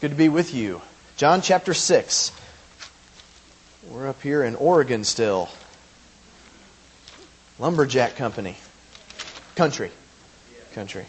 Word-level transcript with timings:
good 0.00 0.12
to 0.12 0.16
be 0.16 0.30
with 0.30 0.54
you. 0.54 0.80
John 1.18 1.42
chapter 1.42 1.74
6. 1.74 2.32
We're 3.86 4.08
up 4.08 4.22
here 4.22 4.42
in 4.42 4.54
Oregon 4.54 5.04
still. 5.04 5.50
Lumberjack 7.58 8.16
Company. 8.16 8.56
Country. 9.56 9.90
Country. 10.72 11.04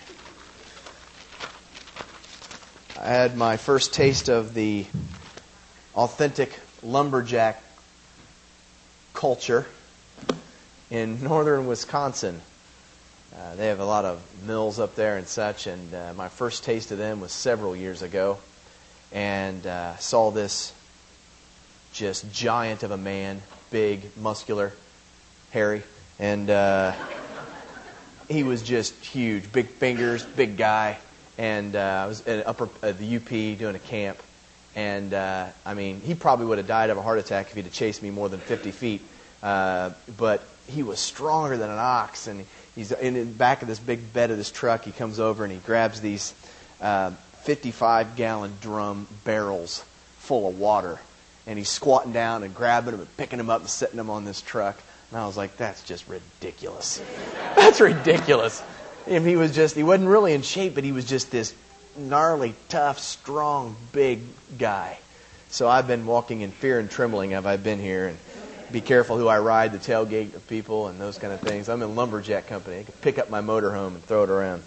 I 3.00 3.08
had 3.08 3.38
my 3.38 3.56
first 3.56 3.94
taste 3.94 4.28
of 4.28 4.54
the 4.54 4.86
authentic 5.96 6.52
lumberjack 6.84 7.64
culture 9.14 9.66
in 10.90 11.24
northern 11.24 11.66
Wisconsin. 11.66 12.42
Uh, 13.34 13.56
they 13.56 13.68
have 13.68 13.80
a 13.80 13.86
lot 13.86 14.04
of 14.04 14.22
mills 14.46 14.80
up 14.80 14.96
there 14.96 15.16
and 15.16 15.30
such, 15.30 15.66
and 15.66 15.94
uh, 15.94 16.14
my 16.14 16.28
first 16.28 16.66
taste 16.66 16.92
of 16.92 16.98
them 16.98 17.22
was 17.22 17.32
several 17.32 17.74
years 17.74 18.02
ago. 18.02 18.38
And 19.12 19.66
uh, 19.68 19.98
saw 19.98 20.32
this 20.32 20.74
just 21.94 22.32
giant 22.32 22.84
of 22.84 22.92
a 22.92 22.98
man, 22.98 23.42
big, 23.70 24.16
muscular, 24.18 24.72
hairy, 25.52 25.84
and 26.20 26.50
uh, 26.50 26.94
he 28.30 28.44
was 28.44 28.62
just 28.62 28.94
huge, 29.04 29.52
big 29.52 29.68
fingers, 29.68 30.24
big 30.24 30.58
guy. 30.58 30.98
And 31.38 31.76
uh, 31.76 32.04
I 32.04 32.06
was 32.08 32.26
at 32.28 32.46
upper 32.48 32.70
at 32.82 32.98
the 32.98 33.18
UP 33.18 33.28
doing 33.28 33.76
a 33.76 33.80
camp, 33.80 34.22
and 34.76 35.14
uh, 35.14 35.48
I 35.66 35.74
mean, 35.74 36.00
he 36.02 36.16
probably 36.16 36.46
would 36.46 36.58
have 36.58 36.68
died 36.68 36.90
of 36.90 36.98
a 36.98 37.02
heart 37.02 37.20
attack 37.20 37.48
if 37.48 37.56
he'd 37.56 37.66
have 37.66 37.74
chased 37.74 38.02
me 38.02 38.12
more 38.12 38.30
than 38.30 38.40
50 38.40 38.72
feet. 38.72 39.02
Uh, 39.42 39.92
but 40.18 40.44
he 40.68 40.84
was 40.84 41.00
stronger 41.00 41.58
than 41.58 41.70
an 41.70 41.80
ox, 41.80 42.28
and 42.28 42.46
he's 42.76 42.92
in 42.92 43.14
the 43.16 43.26
back 43.26 43.62
of 43.62 43.68
this 43.68 43.80
big 43.80 44.14
bed 44.14 44.32
of 44.32 44.38
this 44.38 44.52
truck. 44.52 44.84
He 44.86 44.92
comes 44.92 45.20
over 45.20 45.44
and 45.44 45.52
he 45.52 45.60
grabs 45.60 46.00
these 46.00 46.34
uh, 46.80 47.12
55 47.44 48.16
gallon 48.16 48.54
drum 48.62 49.08
barrels 49.24 49.84
full 50.18 50.48
of 50.50 50.60
water, 50.60 51.00
and 51.48 51.58
he's 51.58 51.70
squatting 51.70 52.14
down 52.14 52.44
and 52.44 52.54
grabbing 52.54 52.92
them 52.92 53.02
and 53.02 53.18
picking 53.18 53.38
them 53.38 53.50
up 53.50 53.62
and 53.62 53.70
setting 53.70 53.98
them 53.98 54.10
on 54.10 54.26
this 54.26 54.42
truck. 54.42 54.78
And 55.10 55.20
I 55.20 55.26
was 55.26 55.36
like, 55.36 55.58
that's 55.58 55.84
just 55.84 56.08
ridiculous. 56.08 57.02
that's 57.56 57.82
ridiculous. 57.82 58.64
And 59.08 59.26
he 59.26 59.36
was 59.36 59.54
just, 59.54 59.76
he 59.76 59.84
wasn't 59.84 60.10
really 60.10 60.34
in 60.34 60.42
shape, 60.42 60.76
but 60.76 60.84
he 60.84 60.92
was 60.92 61.06
just 61.06 61.32
this 61.32 61.54
gnarly, 61.98 62.56
tough, 62.70 63.00
strong, 63.00 63.76
big 63.92 64.22
guy. 64.58 64.98
So 65.50 65.68
I've 65.68 65.88
been 65.88 66.06
walking 66.06 66.42
in 66.42 66.52
fear 66.52 66.80
and 66.80 66.90
trembling 66.90 67.32
have 67.32 67.46
I 67.46 67.58
been 67.58 67.80
here 67.80 68.08
and 68.08 68.18
be 68.72 68.80
careful 68.80 69.18
who 69.18 69.28
I 69.28 69.40
ride 69.40 69.74
the 69.74 69.80
tailgate 69.80 70.34
of 70.34 70.48
people 70.48 70.88
and 70.88 71.00
those 71.00 71.18
kind 71.18 71.34
of 71.34 71.42
things. 71.42 71.68
I'm 71.68 71.82
in 71.82 71.96
lumberjack 71.96 72.48
company. 72.48 72.80
I 72.80 72.84
can 72.84 72.94
pick 73.02 73.18
up 73.20 73.30
my 73.30 73.42
motorhome 73.42 73.96
and 73.96 74.06
throw 74.06 74.24
it 74.24 74.30
around. 74.30 74.64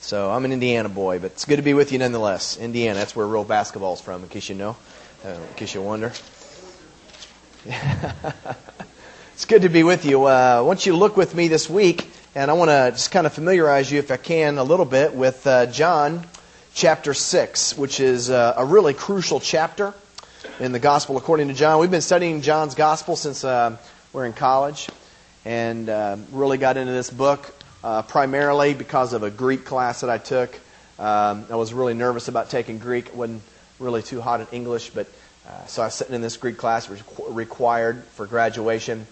So 0.00 0.30
I'm 0.30 0.44
an 0.44 0.52
Indiana 0.52 0.88
boy, 0.88 1.18
but 1.18 1.32
it's 1.32 1.44
good 1.44 1.56
to 1.56 1.62
be 1.62 1.74
with 1.74 1.90
you 1.90 1.98
nonetheless. 1.98 2.56
Indiana, 2.58 2.98
that's 2.98 3.16
where 3.16 3.26
real 3.26 3.44
basketball's 3.44 4.00
from, 4.00 4.22
in 4.22 4.28
case 4.28 4.48
you 4.48 4.54
know, 4.54 4.76
uh, 5.24 5.30
in 5.30 5.54
case 5.56 5.74
you 5.74 5.82
wonder. 5.82 6.12
it's 9.34 9.44
good 9.46 9.62
to 9.62 9.68
be 9.68 9.82
with 9.82 10.04
you. 10.04 10.26
Uh, 10.26 10.56
I 10.58 10.60
want 10.60 10.86
you 10.86 10.92
to 10.92 10.98
look 10.98 11.16
with 11.16 11.34
me 11.34 11.48
this 11.48 11.68
week, 11.68 12.08
and 12.36 12.50
I 12.50 12.54
want 12.54 12.68
to 12.68 12.90
just 12.92 13.10
kind 13.10 13.26
of 13.26 13.32
familiarize 13.32 13.90
you, 13.90 13.98
if 13.98 14.12
I 14.12 14.16
can, 14.16 14.58
a 14.58 14.64
little 14.64 14.84
bit 14.84 15.14
with 15.14 15.44
uh, 15.46 15.66
John 15.66 16.24
chapter 16.74 17.12
6, 17.12 17.76
which 17.76 17.98
is 17.98 18.30
uh, 18.30 18.54
a 18.56 18.64
really 18.64 18.94
crucial 18.94 19.40
chapter 19.40 19.92
in 20.60 20.70
the 20.70 20.78
Gospel 20.78 21.16
according 21.16 21.48
to 21.48 21.54
John. 21.54 21.80
We've 21.80 21.90
been 21.90 22.00
studying 22.00 22.42
John's 22.42 22.76
Gospel 22.76 23.16
since 23.16 23.42
uh, 23.42 23.76
we're 24.12 24.26
in 24.26 24.34
college, 24.34 24.88
and 25.44 25.88
uh, 25.88 26.16
really 26.30 26.58
got 26.58 26.76
into 26.76 26.92
this 26.92 27.10
book 27.10 27.52
uh, 27.86 28.02
primarily 28.02 28.74
because 28.74 29.12
of 29.12 29.22
a 29.22 29.30
Greek 29.30 29.64
class 29.64 30.00
that 30.00 30.10
I 30.10 30.18
took. 30.18 30.52
Um, 30.98 31.46
I 31.48 31.54
was 31.54 31.72
really 31.72 31.94
nervous 31.94 32.26
about 32.26 32.50
taking 32.50 32.78
Greek. 32.78 33.14
Wasn't 33.14 33.42
really 33.78 34.02
too 34.02 34.20
hot 34.20 34.40
in 34.40 34.48
English, 34.50 34.90
but 34.90 35.06
uh, 35.46 35.66
so 35.66 35.82
I 35.82 35.84
was 35.84 35.94
sitting 35.94 36.12
in 36.12 36.20
this 36.20 36.36
Greek 36.36 36.56
class, 36.56 36.88
which 36.88 37.00
was 37.16 37.32
required 37.32 38.02
for 38.14 38.26
graduation. 38.26 39.06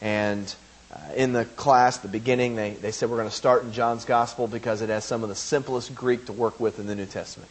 And 0.00 0.52
uh, 0.92 1.12
in 1.14 1.34
the 1.34 1.44
class, 1.44 1.98
the 1.98 2.08
beginning, 2.08 2.56
they, 2.56 2.72
they 2.72 2.90
said 2.90 3.10
we're 3.10 3.18
going 3.18 3.28
to 3.28 3.34
start 3.34 3.62
in 3.62 3.72
John's 3.72 4.04
Gospel 4.04 4.48
because 4.48 4.82
it 4.82 4.88
has 4.88 5.04
some 5.04 5.22
of 5.22 5.28
the 5.28 5.36
simplest 5.36 5.94
Greek 5.94 6.26
to 6.26 6.32
work 6.32 6.58
with 6.58 6.80
in 6.80 6.88
the 6.88 6.96
New 6.96 7.06
Testament. 7.06 7.50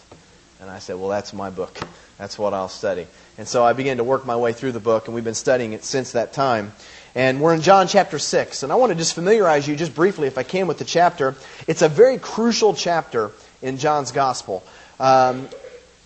And 0.60 0.70
I 0.70 0.80
said, 0.80 0.98
well, 0.98 1.08
that's 1.10 1.32
my 1.32 1.52
book. 1.52 1.80
That's 2.18 2.38
what 2.38 2.54
I'll 2.54 2.68
study. 2.68 3.08
And 3.38 3.48
so 3.48 3.64
I 3.64 3.72
began 3.72 3.98
to 3.98 4.04
work 4.04 4.26
my 4.26 4.36
way 4.36 4.52
through 4.52 4.74
the 4.74 4.82
book, 4.82 5.08
and 5.08 5.16
we've 5.16 5.24
been 5.24 5.36
studying 5.36 5.72
it 5.72 5.86
since 5.86 6.12
that 6.14 6.34
time. 6.34 6.74
And 7.16 7.40
we're 7.40 7.54
in 7.54 7.62
John 7.62 7.88
chapter 7.88 8.20
6. 8.20 8.64
And 8.64 8.74
I 8.74 8.76
want 8.76 8.92
to 8.92 8.96
just 8.96 9.16
familiarize 9.16 9.66
you, 9.66 9.78
just 9.78 9.96
briefly, 9.96 10.28
if 10.28 10.38
I 10.38 10.44
can, 10.44 10.68
with 10.68 10.80
the 10.80 10.86
chapter. 10.86 11.36
It's 11.66 11.82
a 11.82 11.88
very 11.88 12.18
crucial 12.18 12.74
chapter 12.74 13.32
in 13.62 13.78
John's 13.78 14.12
Gospel. 14.12 14.64
Um, 15.00 15.48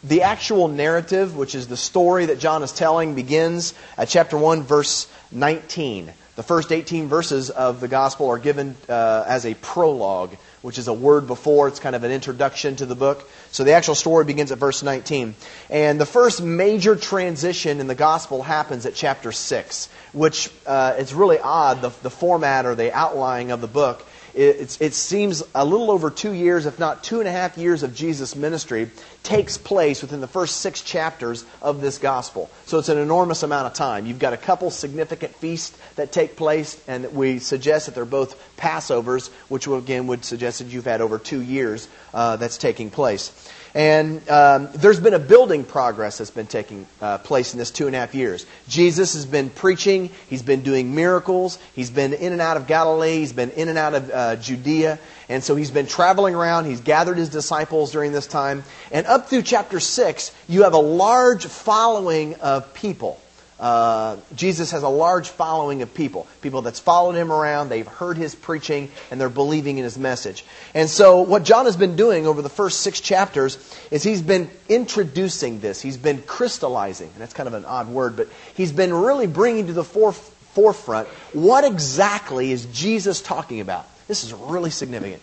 the 0.04 0.22
actual 0.22 0.68
narrative, 0.68 1.36
which 1.36 1.56
is 1.56 1.68
the 1.68 1.76
story 1.76 2.28
that 2.28 2.38
John 2.38 2.62
is 2.62 2.72
telling, 2.72 3.16
begins 3.16 3.74
at 3.98 4.08
chapter 4.08 4.38
1, 4.38 4.62
verse 4.62 5.08
19. 5.32 6.14
The 6.36 6.44
first 6.44 6.72
18 6.72 7.08
verses 7.08 7.50
of 7.50 7.82
the 7.82 7.88
Gospel 7.88 8.30
are 8.30 8.38
given 8.38 8.78
uh, 8.88 9.26
as 9.28 9.48
a 9.48 9.56
prologue, 9.56 10.38
which 10.62 10.78
is 10.78 10.88
a 10.88 10.94
word 10.94 11.28
before. 11.28 11.68
It's 11.68 11.80
kind 11.80 11.96
of 11.96 12.04
an 12.04 12.12
introduction 12.12 12.76
to 12.78 12.86
the 12.86 12.96
book. 12.96 13.30
So 13.52 13.64
the 13.64 13.74
actual 13.74 13.96
story 13.96 14.26
begins 14.26 14.52
at 14.52 14.58
verse 14.58 14.84
19. 14.84 15.36
And 15.70 16.00
the 16.00 16.06
first 16.06 16.42
major 16.42 16.96
transition 16.96 17.80
in 17.80 17.88
the 17.88 17.96
Gospel 17.96 18.44
happens 18.44 18.86
at 18.86 18.96
chapter 18.96 19.32
6 19.32 19.90
which 20.14 20.50
uh, 20.66 20.96
it's 20.98 21.14
really 21.14 21.40
odd, 21.40 21.82
the, 21.82 21.90
the 22.02 22.10
format 22.10 22.66
or 22.66 22.76
the 22.76 22.94
outlining 22.94 23.52
of 23.52 23.62
the 23.62 23.68
book. 23.68 24.06
It, 24.40 24.78
it 24.80 24.94
seems 24.94 25.44
a 25.54 25.66
little 25.66 25.92
over 25.92 26.10
two 26.10 26.32
years, 26.32 26.66
if 26.66 26.80
not 26.80 27.04
two 27.04 27.20
and 27.20 27.28
a 27.28 27.32
half 27.32 27.58
years 27.58 27.84
of 27.84 27.94
Jesus' 27.94 28.38
ministry, 28.38 28.90
takes 29.22 29.58
place 29.58 30.02
within 30.02 30.22
the 30.22 30.28
first 30.28 30.62
six 30.62 30.82
chapters 30.82 31.44
of 31.62 31.82
this 31.82 31.98
gospel. 31.98 32.50
So 32.66 32.80
it's 32.80 32.88
an 32.88 32.98
enormous 32.98 33.44
amount 33.44 33.68
of 33.68 33.74
time. 33.74 34.06
You've 34.06 34.18
got 34.18 34.32
a 34.32 34.38
couple 34.38 34.72
significant 34.72 35.36
feasts 35.36 35.78
that 35.98 36.14
take 36.14 36.38
place, 36.38 36.82
and 36.88 37.12
we 37.14 37.40
suggest 37.40 37.88
that 37.88 37.96
they're 37.96 38.06
both 38.06 38.42
Passovers, 38.56 39.28
which 39.50 39.68
again 39.68 40.08
would 40.08 40.24
suggest 40.24 40.60
that 40.60 40.68
you've 40.70 40.86
had 40.86 41.02
over 41.02 41.20
two 41.20 41.42
years 41.42 41.90
uh, 42.14 42.38
that's 42.38 42.58
taking 42.58 42.90
place. 42.90 43.34
And 43.76 44.28
um, 44.30 44.70
there's 44.74 45.00
been 45.00 45.14
a 45.14 45.20
building 45.20 45.64
progress 45.64 46.18
that's 46.18 46.32
been 46.32 46.48
taking 46.48 46.88
uh, 47.02 47.20
place 47.20 47.54
in 47.54 47.60
this 47.60 47.70
two 47.70 47.86
and 47.86 47.96
a 47.96 48.00
half 48.00 48.16
years. 48.16 48.46
Jesus 48.68 49.14
has 49.14 49.26
been 49.26 49.50
preaching, 49.50 50.10
he's 50.28 50.42
been 50.42 50.62
doing 50.62 50.96
miracles, 50.96 51.60
he's 51.76 51.92
been 51.92 52.14
in 52.14 52.32
and 52.32 52.42
out 52.42 52.58
of 52.58 52.66
Galilee, 52.66 53.20
he's 53.20 53.34
been 53.34 53.52
in 53.52 53.70
and 53.70 53.78
out 53.78 53.94
of 53.94 54.10
uh, 54.10 54.36
Judea, 54.38 54.98
and 55.28 55.44
so 55.44 55.56
he's 55.56 55.72
been 55.72 55.86
traveling 55.86 56.34
around, 56.34 56.66
he's 56.66 56.82
gathered 56.82 57.18
his 57.18 57.30
disciples 57.30 57.92
during 57.92 58.12
this 58.12 58.26
time. 58.26 58.64
And 58.92 59.06
up 59.06 59.30
through 59.30 59.44
chapter 59.44 59.80
6, 59.80 60.34
you 60.48 60.64
have 60.64 60.74
a 60.74 60.80
large 60.80 61.46
following 61.46 62.36
of 62.36 62.74
people. 62.74 63.22
Uh, 63.60 64.16
Jesus 64.36 64.72
has 64.72 64.84
a 64.84 64.90
large 64.90 65.30
following 65.30 65.82
of 65.82 65.94
people, 65.94 66.28
people 66.42 66.62
that's 66.62 66.80
followed 66.80 67.16
him 67.16 67.32
around, 67.32 67.68
they've 67.68 67.86
heard 67.86 68.16
his 68.16 68.34
preaching, 68.34 68.90
and 69.12 69.20
they're 69.20 69.28
believing 69.28 69.78
in 69.78 69.84
his 69.84 69.98
message. 69.98 70.46
And 70.74 70.90
so, 70.90 71.22
what 71.22 71.44
John 71.44 71.66
has 71.66 71.76
been 71.76 71.98
doing 71.98 72.26
over 72.26 72.42
the 72.42 72.50
first 72.50 72.82
six 72.82 73.02
chapters 73.02 73.58
is 73.92 74.02
he's 74.02 74.22
been 74.22 74.50
introducing 74.70 75.60
this, 75.60 75.82
he's 75.82 75.98
been 75.98 76.22
crystallizing, 76.22 77.10
and 77.10 77.18
that's 77.18 77.34
kind 77.34 77.48
of 77.48 77.54
an 77.54 77.66
odd 77.66 77.90
word, 77.90 78.16
but 78.16 78.30
he's 78.56 78.72
been 78.72 78.94
really 78.94 79.28
bringing 79.28 79.68
to 79.68 79.74
the 79.74 79.84
forefront 79.84 81.08
what 81.34 81.66
exactly 81.66 82.52
is 82.52 82.66
Jesus 82.68 83.22
talking 83.22 83.60
about. 83.60 83.86
This 84.08 84.24
is 84.24 84.34
really 84.34 84.72
significant. 84.72 85.22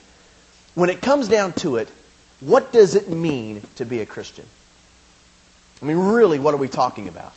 When 0.75 0.91
it 0.91 1.01
comes 1.01 1.29
down 1.29 1.55
to 1.55 1.77
it, 1.77 1.89
what 2.41 2.71
does 2.71 2.95
it 2.95 3.09
mean 3.09 3.63
to 3.77 3.87
be 3.87 4.01
a 4.01 4.07
Christian? 4.07 4.45
I 5.81 5.87
mean, 5.87 5.97
really, 5.97 6.39
what 6.39 6.53
are 6.53 6.59
we 6.59 6.69
talking 6.69 7.09
about? 7.09 7.33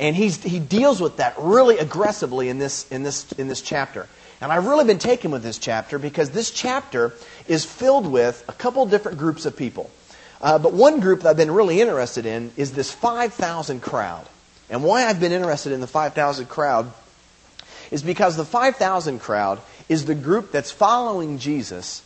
And 0.00 0.16
he's, 0.16 0.42
he 0.42 0.58
deals 0.58 1.00
with 1.00 1.18
that 1.18 1.34
really 1.38 1.76
aggressively 1.76 2.48
in 2.48 2.58
this, 2.58 2.90
in, 2.90 3.02
this, 3.02 3.30
in 3.32 3.48
this 3.48 3.60
chapter. 3.60 4.08
And 4.40 4.50
I've 4.50 4.66
really 4.66 4.86
been 4.86 4.98
taken 4.98 5.30
with 5.30 5.42
this 5.42 5.58
chapter 5.58 5.98
because 5.98 6.30
this 6.30 6.50
chapter 6.50 7.12
is 7.46 7.66
filled 7.66 8.06
with 8.06 8.42
a 8.48 8.52
couple 8.52 8.86
different 8.86 9.18
groups 9.18 9.44
of 9.44 9.56
people. 9.56 9.90
Uh, 10.40 10.58
but 10.58 10.72
one 10.72 11.00
group 11.00 11.20
that 11.20 11.28
I've 11.28 11.36
been 11.36 11.50
really 11.50 11.82
interested 11.82 12.24
in 12.24 12.50
is 12.56 12.72
this 12.72 12.90
5,000 12.90 13.80
crowd. 13.82 14.26
And 14.70 14.82
why 14.82 15.04
I've 15.04 15.20
been 15.20 15.32
interested 15.32 15.72
in 15.72 15.82
the 15.82 15.86
5,000 15.86 16.46
crowd 16.46 16.90
is 17.90 18.02
because 18.02 18.36
the 18.38 18.44
5,000 18.46 19.18
crowd 19.18 19.60
is 19.90 20.06
the 20.06 20.14
group 20.14 20.50
that's 20.50 20.70
following 20.70 21.38
Jesus, 21.38 22.02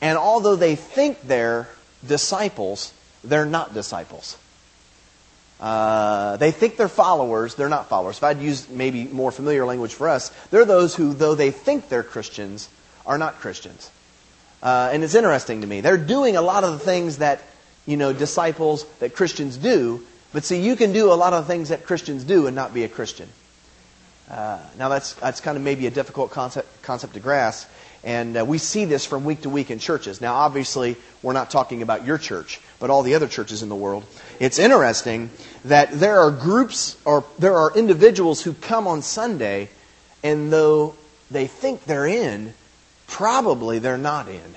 and 0.00 0.18
although 0.18 0.56
they 0.56 0.74
think 0.74 1.20
they're 1.22 1.68
disciples, 2.04 2.92
they're 3.22 3.46
not 3.46 3.74
disciples. 3.74 4.36
Uh, 5.60 6.36
they 6.36 6.52
think 6.52 6.76
they're 6.76 6.88
followers, 6.88 7.56
they're 7.56 7.68
not 7.68 7.88
followers. 7.88 8.18
If 8.18 8.24
I'd 8.24 8.40
use 8.40 8.68
maybe 8.68 9.04
more 9.04 9.32
familiar 9.32 9.64
language 9.64 9.94
for 9.94 10.08
us, 10.08 10.30
they're 10.50 10.64
those 10.64 10.94
who, 10.94 11.14
though 11.14 11.34
they 11.34 11.50
think 11.50 11.88
they're 11.88 12.04
Christians, 12.04 12.68
are 13.04 13.18
not 13.18 13.40
Christians. 13.40 13.90
Uh, 14.62 14.90
and 14.92 15.02
it's 15.02 15.14
interesting 15.14 15.62
to 15.62 15.66
me. 15.66 15.80
They're 15.80 15.96
doing 15.96 16.36
a 16.36 16.42
lot 16.42 16.64
of 16.64 16.72
the 16.72 16.78
things 16.78 17.18
that, 17.18 17.42
you 17.86 17.96
know, 17.96 18.12
disciples, 18.12 18.84
that 19.00 19.14
Christians 19.14 19.56
do, 19.56 20.04
but 20.32 20.44
see, 20.44 20.60
you 20.60 20.76
can 20.76 20.92
do 20.92 21.12
a 21.12 21.14
lot 21.14 21.32
of 21.32 21.46
things 21.46 21.70
that 21.70 21.84
Christians 21.84 22.22
do 22.22 22.46
and 22.46 22.54
not 22.54 22.74
be 22.74 22.84
a 22.84 22.88
Christian. 22.88 23.28
Uh, 24.30 24.60
now, 24.76 24.88
that's, 24.88 25.14
that's 25.14 25.40
kind 25.40 25.56
of 25.56 25.62
maybe 25.62 25.86
a 25.86 25.90
difficult 25.90 26.30
concept, 26.30 26.82
concept 26.82 27.14
to 27.14 27.20
grasp. 27.20 27.68
And 28.04 28.36
uh, 28.36 28.44
we 28.44 28.58
see 28.58 28.84
this 28.84 29.04
from 29.04 29.24
week 29.24 29.42
to 29.42 29.50
week 29.50 29.70
in 29.70 29.78
churches. 29.78 30.20
Now, 30.20 30.34
obviously, 30.34 30.96
we're 31.22 31.32
not 31.32 31.50
talking 31.50 31.82
about 31.82 32.06
your 32.06 32.18
church, 32.18 32.60
but 32.78 32.90
all 32.90 33.02
the 33.02 33.14
other 33.14 33.28
churches 33.28 33.62
in 33.62 33.68
the 33.68 33.76
world. 33.76 34.04
It's 34.38 34.58
interesting 34.58 35.30
that 35.64 35.90
there 35.92 36.20
are 36.20 36.30
groups 36.30 36.96
or 37.04 37.24
there 37.38 37.56
are 37.56 37.76
individuals 37.76 38.40
who 38.40 38.52
come 38.52 38.86
on 38.86 39.02
Sunday, 39.02 39.68
and 40.22 40.52
though 40.52 40.94
they 41.30 41.48
think 41.48 41.84
they're 41.84 42.06
in, 42.06 42.54
probably 43.08 43.80
they're 43.80 43.98
not 43.98 44.28
in. 44.28 44.54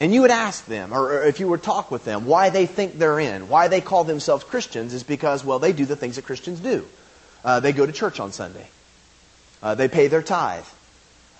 And 0.00 0.12
you 0.12 0.22
would 0.22 0.30
ask 0.30 0.66
them, 0.66 0.92
or 0.92 1.24
if 1.24 1.40
you 1.40 1.48
would 1.48 1.62
talk 1.62 1.90
with 1.90 2.04
them, 2.04 2.26
why 2.26 2.50
they 2.50 2.66
think 2.66 2.98
they're 2.98 3.20
in, 3.20 3.48
why 3.48 3.68
they 3.68 3.80
call 3.80 4.04
themselves 4.04 4.44
Christians, 4.44 4.92
is 4.92 5.02
because, 5.02 5.44
well, 5.44 5.58
they 5.58 5.72
do 5.72 5.84
the 5.84 5.96
things 5.96 6.16
that 6.16 6.24
Christians 6.24 6.60
do. 6.60 6.84
Uh, 7.44 7.60
they 7.60 7.72
go 7.72 7.86
to 7.86 7.92
church 7.92 8.20
on 8.20 8.32
Sunday. 8.32 8.66
Uh, 9.62 9.74
they 9.74 9.88
pay 9.88 10.08
their 10.08 10.22
tithe. 10.22 10.64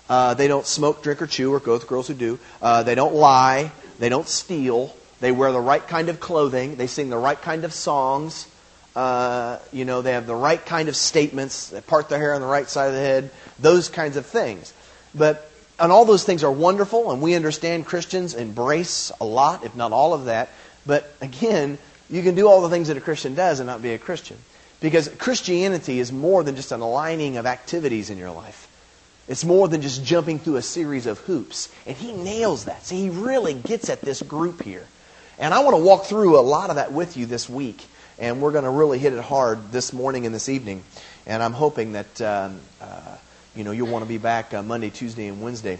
Uh, 0.09 0.33
they 0.33 0.47
don't 0.47 0.65
smoke, 0.65 1.01
drink, 1.01 1.21
or 1.21 1.27
chew, 1.27 1.53
or 1.53 1.59
go 1.59 1.73
with 1.73 1.87
girls 1.87 2.07
who 2.07 2.13
do. 2.13 2.39
Uh, 2.61 2.83
they 2.83 2.95
don't 2.95 3.15
lie. 3.15 3.71
They 3.99 4.09
don't 4.09 4.27
steal. 4.27 4.95
They 5.19 5.31
wear 5.31 5.51
the 5.51 5.59
right 5.59 5.85
kind 5.85 6.09
of 6.09 6.19
clothing. 6.19 6.75
They 6.75 6.87
sing 6.87 7.09
the 7.09 7.17
right 7.17 7.41
kind 7.41 7.63
of 7.63 7.73
songs. 7.73 8.47
Uh, 8.95 9.59
you 9.73 9.83
know, 9.83 10.01
they 10.01 10.13
have 10.13 10.27
the 10.27 10.35
right 10.35 10.63
kind 10.63 10.89
of 10.89 10.95
statements. 10.95 11.69
They 11.69 11.81
part 11.81 12.09
their 12.09 12.19
hair 12.19 12.33
on 12.33 12.41
the 12.41 12.47
right 12.47 12.69
side 12.69 12.87
of 12.87 12.93
the 12.93 12.99
head. 12.99 13.31
Those 13.59 13.89
kinds 13.89 14.15
of 14.17 14.25
things. 14.25 14.73
But 15.13 15.49
and 15.79 15.91
all 15.91 16.05
those 16.05 16.23
things 16.23 16.43
are 16.43 16.51
wonderful, 16.51 17.11
and 17.11 17.21
we 17.21 17.35
understand 17.35 17.85
Christians 17.85 18.33
embrace 18.33 19.11
a 19.19 19.25
lot, 19.25 19.65
if 19.65 19.75
not 19.75 19.91
all 19.91 20.13
of 20.13 20.25
that. 20.25 20.49
But 20.85 21.11
again, 21.19 21.77
you 22.09 22.21
can 22.21 22.35
do 22.35 22.47
all 22.47 22.61
the 22.61 22.69
things 22.69 22.87
that 22.87 22.97
a 22.97 23.01
Christian 23.01 23.35
does 23.35 23.59
and 23.59 23.67
not 23.67 23.81
be 23.81 23.93
a 23.93 23.97
Christian. 23.97 24.37
Because 24.79 25.09
Christianity 25.17 25.99
is 25.99 26.11
more 26.11 26.43
than 26.43 26.55
just 26.55 26.71
an 26.71 26.81
aligning 26.81 27.37
of 27.37 27.45
activities 27.45 28.09
in 28.09 28.17
your 28.17 28.31
life. 28.31 28.64
It's 29.27 29.43
more 29.43 29.67
than 29.67 29.81
just 29.81 30.03
jumping 30.05 30.39
through 30.39 30.57
a 30.57 30.61
series 30.61 31.07
of 31.07 31.19
hoops. 31.19 31.73
And 31.87 31.95
he 31.95 32.11
nails 32.11 32.65
that. 32.65 32.85
See, 32.85 33.03
he 33.03 33.09
really 33.09 33.53
gets 33.53 33.89
at 33.89 34.01
this 34.01 34.21
group 34.21 34.61
here. 34.61 34.85
And 35.39 35.53
I 35.53 35.63
want 35.63 35.75
to 35.75 35.83
walk 35.83 36.05
through 36.05 36.39
a 36.39 36.41
lot 36.41 36.69
of 36.69 36.75
that 36.77 36.91
with 36.91 37.17
you 37.17 37.25
this 37.25 37.49
week. 37.49 37.83
And 38.19 38.41
we're 38.41 38.51
going 38.51 38.63
to 38.63 38.69
really 38.69 38.99
hit 38.99 39.13
it 39.13 39.23
hard 39.23 39.71
this 39.71 39.91
morning 39.91 40.25
and 40.25 40.33
this 40.33 40.47
evening. 40.47 40.83
And 41.25 41.41
I'm 41.41 41.53
hoping 41.53 41.93
that 41.93 42.21
um, 42.21 42.59
uh, 42.79 43.17
you 43.55 43.63
know, 43.63 43.71
you'll 43.71 43.87
want 43.87 44.03
to 44.03 44.09
be 44.09 44.17
back 44.17 44.53
uh, 44.53 44.61
Monday, 44.61 44.89
Tuesday, 44.89 45.27
and 45.27 45.41
Wednesday. 45.41 45.79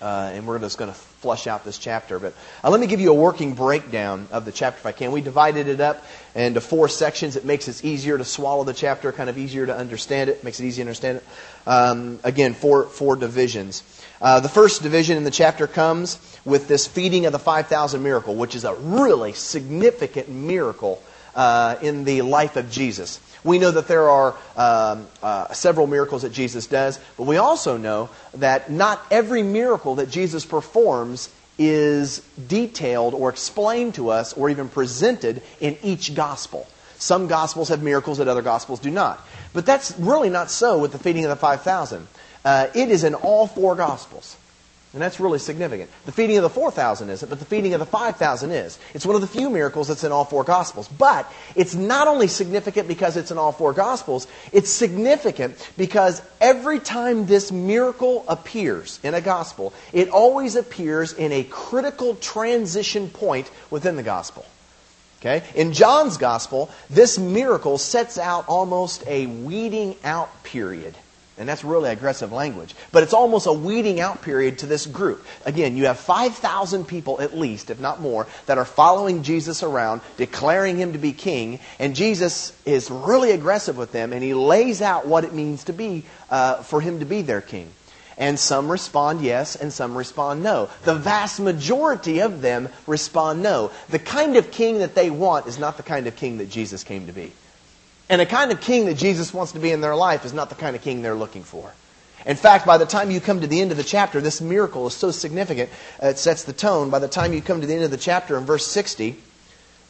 Uh, 0.00 0.30
and 0.32 0.46
we're 0.46 0.58
just 0.60 0.78
going 0.78 0.90
to 0.90 0.96
flush 0.96 1.48
out 1.48 1.64
this 1.64 1.76
chapter. 1.76 2.20
But 2.20 2.34
uh, 2.62 2.70
let 2.70 2.80
me 2.80 2.86
give 2.86 3.00
you 3.00 3.10
a 3.10 3.14
working 3.14 3.54
breakdown 3.54 4.28
of 4.30 4.44
the 4.44 4.52
chapter 4.52 4.78
if 4.78 4.86
I 4.86 4.92
can. 4.92 5.10
We 5.10 5.20
divided 5.20 5.66
it 5.66 5.80
up 5.80 6.04
into 6.36 6.60
four 6.60 6.88
sections. 6.88 7.34
It 7.34 7.44
makes 7.44 7.66
it 7.66 7.84
easier 7.84 8.16
to 8.16 8.24
swallow 8.24 8.62
the 8.62 8.72
chapter, 8.72 9.10
kind 9.10 9.28
of 9.28 9.36
easier 9.36 9.66
to 9.66 9.76
understand 9.76 10.30
it, 10.30 10.44
makes 10.44 10.60
it 10.60 10.66
easy 10.66 10.76
to 10.76 10.82
understand 10.82 11.18
it. 11.18 11.24
Um, 11.66 12.20
again, 12.22 12.54
four, 12.54 12.84
four 12.84 13.16
divisions. 13.16 13.82
Uh, 14.20 14.40
the 14.40 14.48
first 14.48 14.82
division 14.82 15.16
in 15.16 15.24
the 15.24 15.30
chapter 15.30 15.66
comes 15.66 16.18
with 16.44 16.68
this 16.68 16.86
feeding 16.86 17.26
of 17.26 17.32
the 17.32 17.38
5,000 17.38 18.02
miracle, 18.02 18.34
which 18.34 18.54
is 18.54 18.64
a 18.64 18.74
really 18.74 19.32
significant 19.32 20.28
miracle 20.28 21.02
uh, 21.34 21.76
in 21.82 22.04
the 22.04 22.22
life 22.22 22.56
of 22.56 22.70
Jesus. 22.70 23.20
We 23.44 23.58
know 23.58 23.70
that 23.70 23.88
there 23.88 24.08
are 24.08 24.34
um, 24.56 25.06
uh, 25.22 25.52
several 25.52 25.86
miracles 25.86 26.22
that 26.22 26.32
Jesus 26.32 26.66
does, 26.66 26.98
but 27.16 27.24
we 27.24 27.36
also 27.36 27.76
know 27.76 28.10
that 28.34 28.70
not 28.70 29.04
every 29.10 29.42
miracle 29.42 29.96
that 29.96 30.10
Jesus 30.10 30.44
performs 30.44 31.30
is 31.58 32.20
detailed 32.46 33.14
or 33.14 33.30
explained 33.30 33.94
to 33.94 34.10
us 34.10 34.32
or 34.32 34.48
even 34.48 34.68
presented 34.68 35.42
in 35.60 35.76
each 35.82 36.14
gospel. 36.14 36.66
Some 36.98 37.26
gospels 37.28 37.68
have 37.68 37.82
miracles 37.82 38.18
that 38.18 38.28
other 38.28 38.42
gospels 38.42 38.80
do 38.80 38.90
not. 38.90 39.24
But 39.52 39.66
that's 39.66 39.96
really 39.98 40.30
not 40.30 40.50
so 40.50 40.78
with 40.78 40.92
the 40.92 40.98
feeding 40.98 41.24
of 41.24 41.30
the 41.30 41.36
5,000. 41.36 42.06
Uh, 42.44 42.68
it 42.74 42.90
is 42.90 43.04
in 43.04 43.14
all 43.14 43.46
four 43.46 43.74
gospels. 43.74 44.36
And 44.94 45.02
that's 45.02 45.20
really 45.20 45.38
significant. 45.38 45.90
The 46.06 46.12
feeding 46.12 46.38
of 46.38 46.42
the 46.42 46.48
4,000 46.48 47.10
isn't, 47.10 47.28
but 47.28 47.38
the 47.38 47.44
feeding 47.44 47.74
of 47.74 47.80
the 47.80 47.86
5,000 47.86 48.50
is. 48.50 48.78
It's 48.94 49.04
one 49.04 49.16
of 49.16 49.20
the 49.20 49.26
few 49.26 49.50
miracles 49.50 49.88
that's 49.88 50.02
in 50.02 50.12
all 50.12 50.24
four 50.24 50.44
Gospels. 50.44 50.88
But 50.88 51.30
it's 51.54 51.74
not 51.74 52.08
only 52.08 52.26
significant 52.26 52.88
because 52.88 53.18
it's 53.18 53.30
in 53.30 53.36
all 53.36 53.52
four 53.52 53.74
Gospels, 53.74 54.26
it's 54.50 54.70
significant 54.70 55.56
because 55.76 56.22
every 56.40 56.80
time 56.80 57.26
this 57.26 57.52
miracle 57.52 58.24
appears 58.28 58.98
in 59.02 59.12
a 59.12 59.20
Gospel, 59.20 59.74
it 59.92 60.08
always 60.08 60.56
appears 60.56 61.12
in 61.12 61.32
a 61.32 61.44
critical 61.44 62.14
transition 62.14 63.10
point 63.10 63.50
within 63.68 63.96
the 63.96 64.02
Gospel. 64.02 64.46
Okay? 65.20 65.44
In 65.54 65.74
John's 65.74 66.16
Gospel, 66.16 66.70
this 66.88 67.18
miracle 67.18 67.76
sets 67.76 68.16
out 68.16 68.48
almost 68.48 69.06
a 69.06 69.26
weeding 69.26 69.96
out 70.02 70.44
period 70.44 70.94
and 71.38 71.48
that's 71.48 71.64
really 71.64 71.90
aggressive 71.90 72.32
language. 72.32 72.74
But 72.92 73.02
it's 73.02 73.12
almost 73.12 73.46
a 73.46 73.52
weeding 73.52 74.00
out 74.00 74.22
period 74.22 74.58
to 74.58 74.66
this 74.66 74.86
group. 74.86 75.24
Again, 75.46 75.76
you 75.76 75.86
have 75.86 75.98
5,000 75.98 76.84
people 76.86 77.20
at 77.20 77.36
least, 77.36 77.70
if 77.70 77.80
not 77.80 78.00
more, 78.00 78.26
that 78.46 78.58
are 78.58 78.64
following 78.64 79.22
Jesus 79.22 79.62
around, 79.62 80.00
declaring 80.16 80.76
him 80.76 80.92
to 80.92 80.98
be 80.98 81.12
king. 81.12 81.60
And 81.78 81.94
Jesus 81.94 82.52
is 82.64 82.90
really 82.90 83.30
aggressive 83.30 83.76
with 83.76 83.92
them, 83.92 84.12
and 84.12 84.22
he 84.22 84.34
lays 84.34 84.82
out 84.82 85.06
what 85.06 85.24
it 85.24 85.32
means 85.32 85.64
to 85.64 85.72
be, 85.72 86.04
uh, 86.30 86.62
for 86.62 86.80
him 86.80 86.98
to 86.98 87.04
be 87.04 87.22
their 87.22 87.40
king. 87.40 87.70
And 88.18 88.36
some 88.36 88.68
respond 88.68 89.20
yes, 89.22 89.54
and 89.54 89.72
some 89.72 89.96
respond 89.96 90.42
no. 90.42 90.68
The 90.82 90.96
vast 90.96 91.38
majority 91.38 92.20
of 92.20 92.42
them 92.42 92.68
respond 92.88 93.42
no. 93.42 93.70
The 93.90 94.00
kind 94.00 94.36
of 94.36 94.50
king 94.50 94.78
that 94.78 94.96
they 94.96 95.08
want 95.08 95.46
is 95.46 95.56
not 95.56 95.76
the 95.76 95.84
kind 95.84 96.08
of 96.08 96.16
king 96.16 96.38
that 96.38 96.50
Jesus 96.50 96.82
came 96.82 97.06
to 97.06 97.12
be. 97.12 97.32
And 98.08 98.20
the 98.20 98.26
kind 98.26 98.50
of 98.50 98.60
king 98.60 98.86
that 98.86 98.94
Jesus 98.94 99.34
wants 99.34 99.52
to 99.52 99.58
be 99.58 99.70
in 99.70 99.80
their 99.80 99.96
life 99.96 100.24
is 100.24 100.32
not 100.32 100.48
the 100.48 100.54
kind 100.54 100.74
of 100.74 100.82
king 100.82 101.02
they're 101.02 101.14
looking 101.14 101.42
for. 101.42 101.72
In 102.26 102.36
fact, 102.36 102.66
by 102.66 102.78
the 102.78 102.86
time 102.86 103.10
you 103.10 103.20
come 103.20 103.40
to 103.40 103.46
the 103.46 103.60
end 103.60 103.70
of 103.70 103.76
the 103.76 103.84
chapter, 103.84 104.20
this 104.20 104.40
miracle 104.40 104.86
is 104.86 104.94
so 104.94 105.10
significant, 105.10 105.70
it 106.02 106.18
sets 106.18 106.44
the 106.44 106.52
tone. 106.52 106.90
By 106.90 106.98
the 106.98 107.08
time 107.08 107.32
you 107.32 107.40
come 107.42 107.60
to 107.60 107.66
the 107.66 107.74
end 107.74 107.84
of 107.84 107.90
the 107.90 107.96
chapter 107.96 108.36
in 108.36 108.44
verse 108.44 108.66
60, 108.66 109.16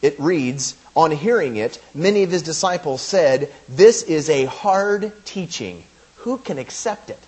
it 0.03 0.19
reads, 0.21 0.77
On 0.95 1.11
hearing 1.11 1.57
it, 1.57 1.83
many 1.95 2.23
of 2.23 2.31
his 2.31 2.43
disciples 2.43 3.03
said, 3.03 3.53
This 3.69 4.03
is 4.03 4.29
a 4.29 4.45
hard 4.45 5.13
teaching. 5.25 5.85
Who 6.19 6.39
can 6.39 6.59
accept 6.59 7.11
it? 7.11 7.19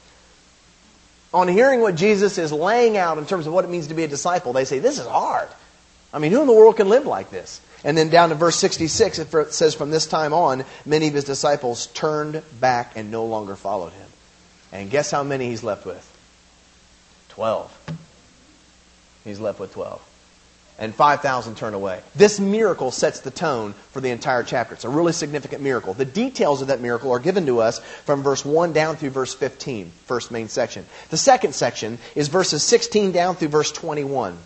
On 1.32 1.48
hearing 1.48 1.80
what 1.80 1.94
Jesus 1.94 2.38
is 2.38 2.52
laying 2.52 2.96
out 2.96 3.18
in 3.18 3.26
terms 3.26 3.46
of 3.46 3.52
what 3.52 3.64
it 3.64 3.70
means 3.70 3.86
to 3.86 3.94
be 3.94 4.04
a 4.04 4.08
disciple, 4.08 4.52
they 4.52 4.64
say, 4.64 4.80
This 4.80 4.98
is 4.98 5.06
hard. 5.06 5.48
I 6.12 6.18
mean, 6.18 6.32
who 6.32 6.40
in 6.40 6.46
the 6.46 6.52
world 6.52 6.76
can 6.76 6.88
live 6.88 7.06
like 7.06 7.30
this? 7.30 7.60
And 7.84 7.96
then 7.96 8.10
down 8.10 8.28
to 8.28 8.34
verse 8.34 8.56
66, 8.56 9.18
it 9.18 9.54
says, 9.54 9.74
From 9.74 9.90
this 9.90 10.06
time 10.06 10.32
on, 10.32 10.64
many 10.84 11.08
of 11.08 11.14
his 11.14 11.24
disciples 11.24 11.86
turned 11.88 12.42
back 12.60 12.92
and 12.96 13.10
no 13.10 13.24
longer 13.24 13.56
followed 13.56 13.92
him. 13.92 14.08
And 14.72 14.90
guess 14.90 15.10
how 15.10 15.22
many 15.22 15.48
he's 15.48 15.62
left 15.62 15.86
with? 15.86 16.06
Twelve. 17.30 17.76
He's 19.24 19.40
left 19.40 19.58
with 19.58 19.72
twelve. 19.72 20.02
And 20.78 20.94
5,000 20.94 21.58
turn 21.58 21.74
away. 21.74 22.00
This 22.14 22.40
miracle 22.40 22.90
sets 22.90 23.20
the 23.20 23.30
tone 23.30 23.74
for 23.92 24.00
the 24.00 24.08
entire 24.08 24.42
chapter. 24.42 24.72
It's 24.72 24.86
a 24.86 24.88
really 24.88 25.12
significant 25.12 25.62
miracle. 25.62 25.92
The 25.92 26.06
details 26.06 26.62
of 26.62 26.68
that 26.68 26.80
miracle 26.80 27.12
are 27.12 27.18
given 27.18 27.44
to 27.46 27.60
us 27.60 27.80
from 28.06 28.22
verse 28.22 28.46
1 28.46 28.72
down 28.72 28.96
through 28.96 29.10
verse 29.10 29.34
15, 29.34 29.92
first 30.06 30.30
main 30.30 30.48
section. 30.48 30.86
The 31.10 31.18
second 31.18 31.54
section 31.54 31.98
is 32.14 32.28
verses 32.28 32.62
16 32.62 33.12
down 33.12 33.36
through 33.36 33.48
verse 33.48 33.70
21. 33.72 34.38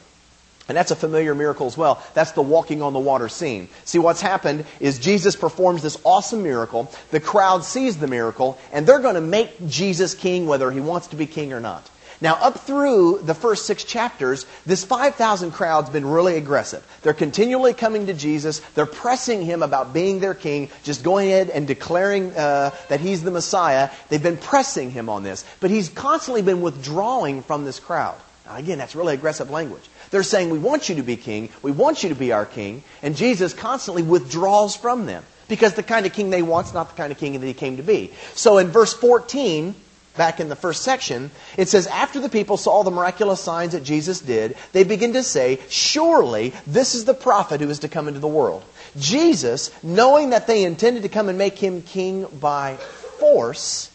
And 0.68 0.76
that's 0.76 0.90
a 0.90 0.96
familiar 0.96 1.34
miracle 1.34 1.66
as 1.66 1.76
well. 1.76 2.02
That's 2.14 2.32
the 2.32 2.42
walking 2.42 2.80
on 2.80 2.94
the 2.94 2.98
water 2.98 3.28
scene. 3.28 3.68
See, 3.84 3.98
what's 3.98 4.22
happened 4.22 4.64
is 4.80 4.98
Jesus 4.98 5.36
performs 5.36 5.82
this 5.82 5.98
awesome 6.04 6.42
miracle. 6.42 6.90
The 7.10 7.20
crowd 7.20 7.64
sees 7.64 7.98
the 7.98 8.06
miracle, 8.06 8.58
and 8.72 8.86
they're 8.86 9.00
going 9.00 9.16
to 9.16 9.20
make 9.20 9.66
Jesus 9.68 10.14
king 10.14 10.46
whether 10.46 10.70
he 10.70 10.80
wants 10.80 11.08
to 11.08 11.16
be 11.16 11.26
king 11.26 11.52
or 11.52 11.60
not. 11.60 11.90
Now, 12.20 12.36
up 12.36 12.60
through 12.60 13.20
the 13.22 13.34
first 13.34 13.66
six 13.66 13.84
chapters, 13.84 14.46
this 14.64 14.84
5,000 14.84 15.50
crowd's 15.50 15.90
been 15.90 16.06
really 16.06 16.36
aggressive. 16.36 16.82
They're 17.02 17.12
continually 17.12 17.74
coming 17.74 18.06
to 18.06 18.14
Jesus. 18.14 18.60
They're 18.74 18.86
pressing 18.86 19.42
him 19.42 19.62
about 19.62 19.92
being 19.92 20.20
their 20.20 20.32
king, 20.32 20.70
just 20.84 21.02
going 21.02 21.28
ahead 21.28 21.50
and 21.50 21.66
declaring 21.66 22.32
uh, 22.32 22.70
that 22.88 23.00
he's 23.00 23.22
the 23.22 23.30
Messiah. 23.30 23.90
They've 24.08 24.22
been 24.22 24.38
pressing 24.38 24.90
him 24.90 25.10
on 25.10 25.22
this. 25.22 25.44
But 25.60 25.70
he's 25.70 25.90
constantly 25.90 26.40
been 26.40 26.62
withdrawing 26.62 27.42
from 27.42 27.66
this 27.66 27.78
crowd. 27.78 28.16
Now, 28.46 28.56
again, 28.56 28.78
that's 28.78 28.94
really 28.94 29.14
aggressive 29.14 29.50
language. 29.50 29.82
They're 30.14 30.22
saying, 30.22 30.50
We 30.50 30.60
want 30.60 30.88
you 30.88 30.94
to 30.94 31.02
be 31.02 31.16
king. 31.16 31.48
We 31.60 31.72
want 31.72 32.04
you 32.04 32.10
to 32.10 32.14
be 32.14 32.30
our 32.30 32.46
king. 32.46 32.84
And 33.02 33.16
Jesus 33.16 33.52
constantly 33.52 34.04
withdraws 34.04 34.76
from 34.76 35.06
them 35.06 35.24
because 35.48 35.74
the 35.74 35.82
kind 35.82 36.06
of 36.06 36.12
king 36.12 36.30
they 36.30 36.40
want 36.40 36.68
is 36.68 36.72
not 36.72 36.90
the 36.90 36.94
kind 36.94 37.10
of 37.10 37.18
king 37.18 37.32
that 37.32 37.44
he 37.44 37.52
came 37.52 37.78
to 37.78 37.82
be. 37.82 38.12
So 38.36 38.58
in 38.58 38.68
verse 38.68 38.94
14, 38.94 39.74
back 40.16 40.38
in 40.38 40.48
the 40.48 40.54
first 40.54 40.82
section, 40.82 41.32
it 41.56 41.68
says, 41.68 41.88
After 41.88 42.20
the 42.20 42.28
people 42.28 42.56
saw 42.56 42.84
the 42.84 42.92
miraculous 42.92 43.40
signs 43.40 43.72
that 43.72 43.82
Jesus 43.82 44.20
did, 44.20 44.56
they 44.70 44.84
begin 44.84 45.14
to 45.14 45.24
say, 45.24 45.58
Surely 45.68 46.52
this 46.64 46.94
is 46.94 47.06
the 47.06 47.12
prophet 47.12 47.60
who 47.60 47.68
is 47.68 47.80
to 47.80 47.88
come 47.88 48.06
into 48.06 48.20
the 48.20 48.28
world. 48.28 48.64
Jesus, 48.96 49.72
knowing 49.82 50.30
that 50.30 50.46
they 50.46 50.62
intended 50.62 51.02
to 51.02 51.08
come 51.08 51.28
and 51.28 51.36
make 51.36 51.58
him 51.58 51.82
king 51.82 52.24
by 52.26 52.76
force, 53.18 53.90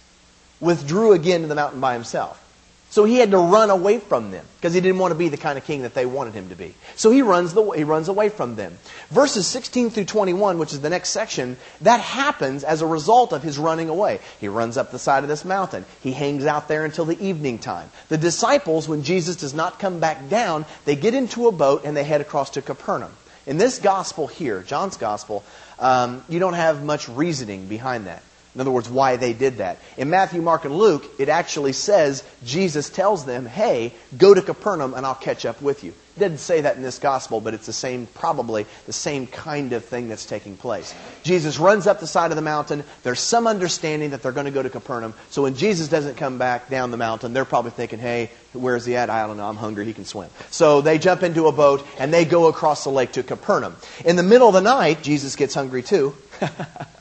withdrew 0.60 1.14
again 1.14 1.44
to 1.44 1.48
the 1.48 1.56
mountain 1.56 1.80
by 1.80 1.94
himself. 1.94 2.46
So 2.92 3.04
he 3.04 3.18
had 3.18 3.32
to 3.32 3.38
run 3.38 3.70
away 3.70 4.00
from 4.00 4.32
them 4.32 4.46
because 4.58 4.74
he 4.74 4.82
didn't 4.82 4.98
want 4.98 5.12
to 5.12 5.18
be 5.18 5.30
the 5.30 5.38
kind 5.38 5.60
of 5.60 5.64
king 5.64 5.84
that 5.84 5.94
they 5.94 6.08
wanted 6.08 6.34
him 6.34 6.50
to 6.50 6.56
be. 6.56 6.74
So 6.96 7.12
he 7.12 7.22
runs, 7.22 7.54
the, 7.54 7.64
he 7.72 7.84
runs 7.84 8.08
away 8.08 8.30
from 8.30 8.56
them. 8.56 8.80
Verses 9.12 9.46
16 9.46 9.92
through 9.92 10.06
21, 10.06 10.58
which 10.58 10.74
is 10.74 10.82
the 10.82 10.90
next 10.90 11.10
section, 11.10 11.58
that 11.82 12.00
happens 12.00 12.64
as 12.64 12.82
a 12.82 12.88
result 12.88 13.32
of 13.32 13.44
his 13.44 13.60
running 13.60 13.90
away. 13.90 14.20
He 14.40 14.48
runs 14.48 14.76
up 14.76 14.92
the 14.92 14.98
side 14.98 15.24
of 15.24 15.30
this 15.30 15.46
mountain. 15.46 15.86
He 16.02 16.14
hangs 16.14 16.46
out 16.46 16.68
there 16.68 16.84
until 16.84 17.06
the 17.06 17.24
evening 17.24 17.60
time. 17.60 17.92
The 18.08 18.18
disciples, 18.18 18.90
when 18.90 19.04
Jesus 19.04 19.36
does 19.36 19.54
not 19.54 19.78
come 19.78 20.00
back 20.00 20.28
down, 20.28 20.66
they 20.86 20.96
get 20.96 21.14
into 21.14 21.48
a 21.48 21.52
boat 21.52 21.84
and 21.86 21.96
they 21.96 22.04
head 22.04 22.22
across 22.22 22.50
to 22.52 22.62
Capernaum. 22.64 23.12
In 23.46 23.58
this 23.58 23.78
gospel 23.78 24.26
here, 24.26 24.64
John's 24.64 24.98
gospel, 24.98 25.44
um, 25.78 26.24
you 26.28 26.40
don't 26.40 26.54
have 26.54 26.84
much 26.84 27.08
reasoning 27.08 27.68
behind 27.68 28.08
that. 28.08 28.24
In 28.56 28.62
other 28.62 28.72
words, 28.72 28.90
why 28.90 29.16
they 29.16 29.34
did 29.34 29.58
that. 29.58 29.78
In 29.96 30.10
Matthew, 30.10 30.42
Mark, 30.42 30.66
and 30.66 30.76
Luke, 30.76 31.06
it 31.20 31.30
actually 31.30 31.74
says 31.74 32.24
Jesus 32.44 32.90
tells 32.90 33.24
them, 33.24 33.46
hey, 33.46 33.94
go 34.18 34.34
to 34.34 34.42
Capernaum 34.42 34.96
and 34.96 35.06
I'll 35.06 35.14
catch 35.14 35.46
up 35.46 35.62
with 35.62 35.84
you. 35.84 35.94
It 36.18 36.20
doesn't 36.20 36.40
say 36.40 36.62
that 36.62 36.76
in 36.76 36.82
this 36.82 36.98
gospel, 36.98 37.42
but 37.42 37.54
it's 37.54 37.68
the 37.68 37.74
same, 37.74 38.08
probably 38.08 38.66
the 38.88 38.92
same 38.92 39.28
kind 39.28 39.72
of 39.72 39.86
thing 39.86 40.10
that's 40.10 40.26
taking 40.26 40.58
place. 40.58 40.96
Jesus 41.22 41.60
runs 41.60 41.86
up 41.86 42.00
the 42.00 42.08
side 42.08 42.32
of 42.32 42.36
the 42.36 42.42
mountain. 42.42 42.84
There's 43.04 43.20
some 43.20 43.46
understanding 43.46 44.10
that 44.10 44.24
they're 44.24 44.32
going 44.32 44.48
to 44.48 44.52
go 44.52 44.64
to 44.64 44.70
Capernaum. 44.70 45.14
So 45.30 45.44
when 45.44 45.56
Jesus 45.56 45.88
doesn't 45.88 46.18
come 46.18 46.40
back 46.40 46.70
down 46.70 46.90
the 46.90 46.98
mountain, 46.98 47.34
they're 47.34 47.46
probably 47.46 47.72
thinking, 47.72 48.00
hey, 48.00 48.32
where's 48.54 48.84
he 48.84 48.96
at? 48.96 49.12
I 49.12 49.28
don't 49.28 49.38
know. 49.38 49.48
I'm 49.48 49.58
hungry. 49.58 49.86
He 49.86 49.94
can 49.94 50.06
swim. 50.06 50.30
So 50.50 50.82
they 50.82 50.98
jump 50.98 51.22
into 51.22 51.46
a 51.46 51.52
boat 51.52 51.86
and 52.00 52.12
they 52.12 52.26
go 52.26 52.48
across 52.48 52.84
the 52.84 52.90
lake 52.90 53.12
to 53.12 53.24
Capernaum. 53.24 53.76
In 54.04 54.16
the 54.16 54.24
middle 54.24 54.48
of 54.48 54.56
the 54.56 54.62
night, 54.62 55.04
Jesus 55.04 55.36
gets 55.36 55.54
hungry 55.54 55.84
too. 55.84 56.16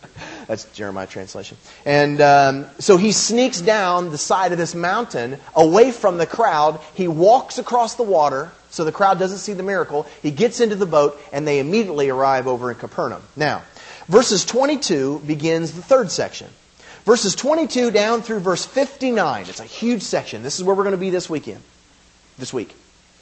That's 0.49 0.65
Jeremiah 0.73 1.07
translation. 1.07 1.59
And 1.85 2.21
um, 2.23 2.67
so 2.79 2.97
he 2.97 3.13
sneaks 3.13 3.61
down 3.61 4.11
the 4.11 4.19
side 4.19 4.51
of 4.51 4.59
this 4.59 4.75
mountain 4.75 5.39
away 5.55 5.93
from 5.93 6.17
the 6.17 6.27
crowd. 6.27 6.81
He 6.95 7.07
walks 7.07 7.59
across 7.59 7.97
the 7.97 8.03
water 8.03 8.51
so 8.71 8.85
the 8.85 8.93
crowd 8.93 9.19
doesn't 9.19 9.39
see 9.39 9.53
the 9.53 9.63
miracle. 9.63 10.07
He 10.23 10.31
gets 10.31 10.61
into 10.61 10.75
the 10.75 10.87
boat 10.87 11.21
and 11.33 11.47
they 11.47 11.59
immediately 11.59 12.09
arrive 12.09 12.47
over 12.47 12.71
in 12.71 12.79
Capernaum. 12.79 13.23
Now, 13.37 13.63
verses 14.09 14.47
22 14.47 15.21
begins 15.27 15.73
the 15.73 15.83
third 15.83 16.11
section. 16.11 16.49
Verses 17.05 17.35
22 17.35 17.91
down 17.91 18.23
through 18.23 18.41
verse 18.41 18.65
59. 18.65 19.47
It's 19.49 19.61
a 19.61 19.65
huge 19.65 20.03
section. 20.03 20.43
This 20.43 20.59
is 20.59 20.65
where 20.65 20.75
we're 20.75 20.85
going 20.85 20.93
to 20.93 20.99
be 20.99 21.11
this 21.11 21.29
weekend. 21.29 21.61
This 22.39 22.55
week. 22.55 22.75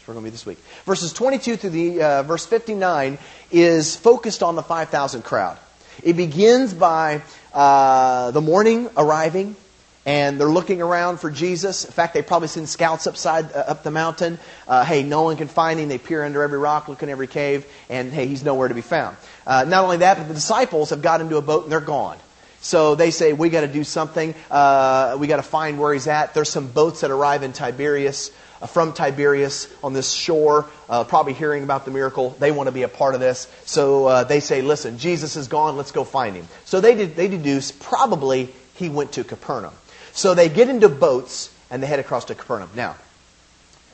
We're 0.07 0.15
going 0.15 0.25
to 0.25 0.31
be 0.31 0.33
this 0.33 0.47
week. 0.47 0.59
Verses 0.85 1.13
22 1.13 1.57
through 1.57 1.71
the 1.71 2.03
uh, 2.03 2.23
verse 2.23 2.47
59 2.47 3.19
is 3.51 3.97
focused 3.97 4.45
on 4.45 4.55
the 4.55 4.63
5,000 4.63 5.23
crowd. 5.23 5.59
It 6.03 6.15
begins 6.15 6.75
by 6.75 7.23
uh, 7.53 8.31
the 8.31 8.41
morning 8.41 8.89
arriving, 8.97 9.57
and 10.05 10.39
they're 10.39 10.49
looking 10.49 10.83
around 10.83 11.19
for 11.19 11.31
Jesus. 11.31 11.85
In 11.85 11.91
fact, 11.91 12.15
they 12.15 12.23
probably 12.23 12.49
send 12.49 12.69
scouts 12.69 13.07
upside 13.07 13.53
uh, 13.53 13.65
up 13.69 13.83
the 13.83 13.91
mountain. 13.91 14.39
Uh, 14.69 14.85
hey, 14.85 15.03
no 15.03 15.23
one 15.23 15.37
can 15.37 15.49
find 15.49 15.81
him. 15.81 15.89
They 15.89 15.99
peer 15.99 16.25
under 16.25 16.43
every 16.43 16.59
rock, 16.59 16.89
look 16.89 17.03
in 17.03 17.09
every 17.09 17.27
cave, 17.27 17.67
and 17.89 18.13
hey, 18.13 18.27
he's 18.27 18.45
nowhere 18.45 18.69
to 18.69 18.75
be 18.75 18.83
found. 18.83 19.17
Uh, 19.47 19.65
not 19.67 19.85
only 19.85 19.99
that, 19.99 20.19
but 20.19 20.29
the 20.29 20.35
disciples 20.35 20.91
have 20.91 21.03
got 21.03 21.21
into 21.21 21.37
a 21.37 21.43
boat 21.43 21.65
and 21.65 21.73
they're 21.73 21.81
gone. 21.81 22.19
So 22.61 22.95
they 22.97 23.11
say, 23.13 23.33
we 23.33 23.49
got 23.49 23.61
to 23.61 23.69
do 23.69 23.85
something. 23.85 24.35
Uh, 24.51 25.17
we 25.21 25.29
got 25.29 25.37
to 25.37 25.43
find 25.43 25.79
where 25.79 25.93
he's 25.93 26.09
at. 26.09 26.35
There's 26.35 26.49
some 26.49 26.67
boats 26.67 27.03
that 27.03 27.11
arrive 27.11 27.43
in 27.43 27.53
Tiberias. 27.53 28.33
Uh, 28.61 28.67
from 28.67 28.93
Tiberias 28.93 29.69
on 29.85 29.93
this 29.93 30.11
shore, 30.11 30.67
uh, 30.89 31.05
probably 31.05 31.35
hearing 31.35 31.63
about 31.63 31.85
the 31.85 31.91
miracle. 31.91 32.31
They 32.39 32.51
want 32.51 32.69
to 32.69 32.73
be 32.73 32.83
a 32.83 32.89
part 32.89 33.15
of 33.15 33.21
this. 33.21 33.49
So 33.65 34.07
uh, 34.07 34.25
they 34.25 34.41
say, 34.41 34.63
listen, 34.63 34.99
Jesus 34.99 35.37
is 35.37 35.49
gone. 35.49 35.77
Let's 35.77 35.93
go 35.93 36.05
find 36.05 36.37
him. 36.37 36.49
So 36.65 36.81
they, 36.81 36.95
did, 36.95 37.17
they 37.17 37.29
deduce 37.29 37.71
probably 37.71 38.55
he 38.75 38.89
went 38.89 39.13
to 39.13 39.25
Capernaum. 39.25 39.75
So 40.13 40.35
they 40.35 40.49
get 40.49 40.69
into 40.69 40.89
boats 40.89 41.53
and 41.71 41.83
they 41.83 41.87
head 41.87 41.99
across 41.99 42.27
to 42.27 42.35
Capernaum. 42.35 42.71
Now, 42.75 42.97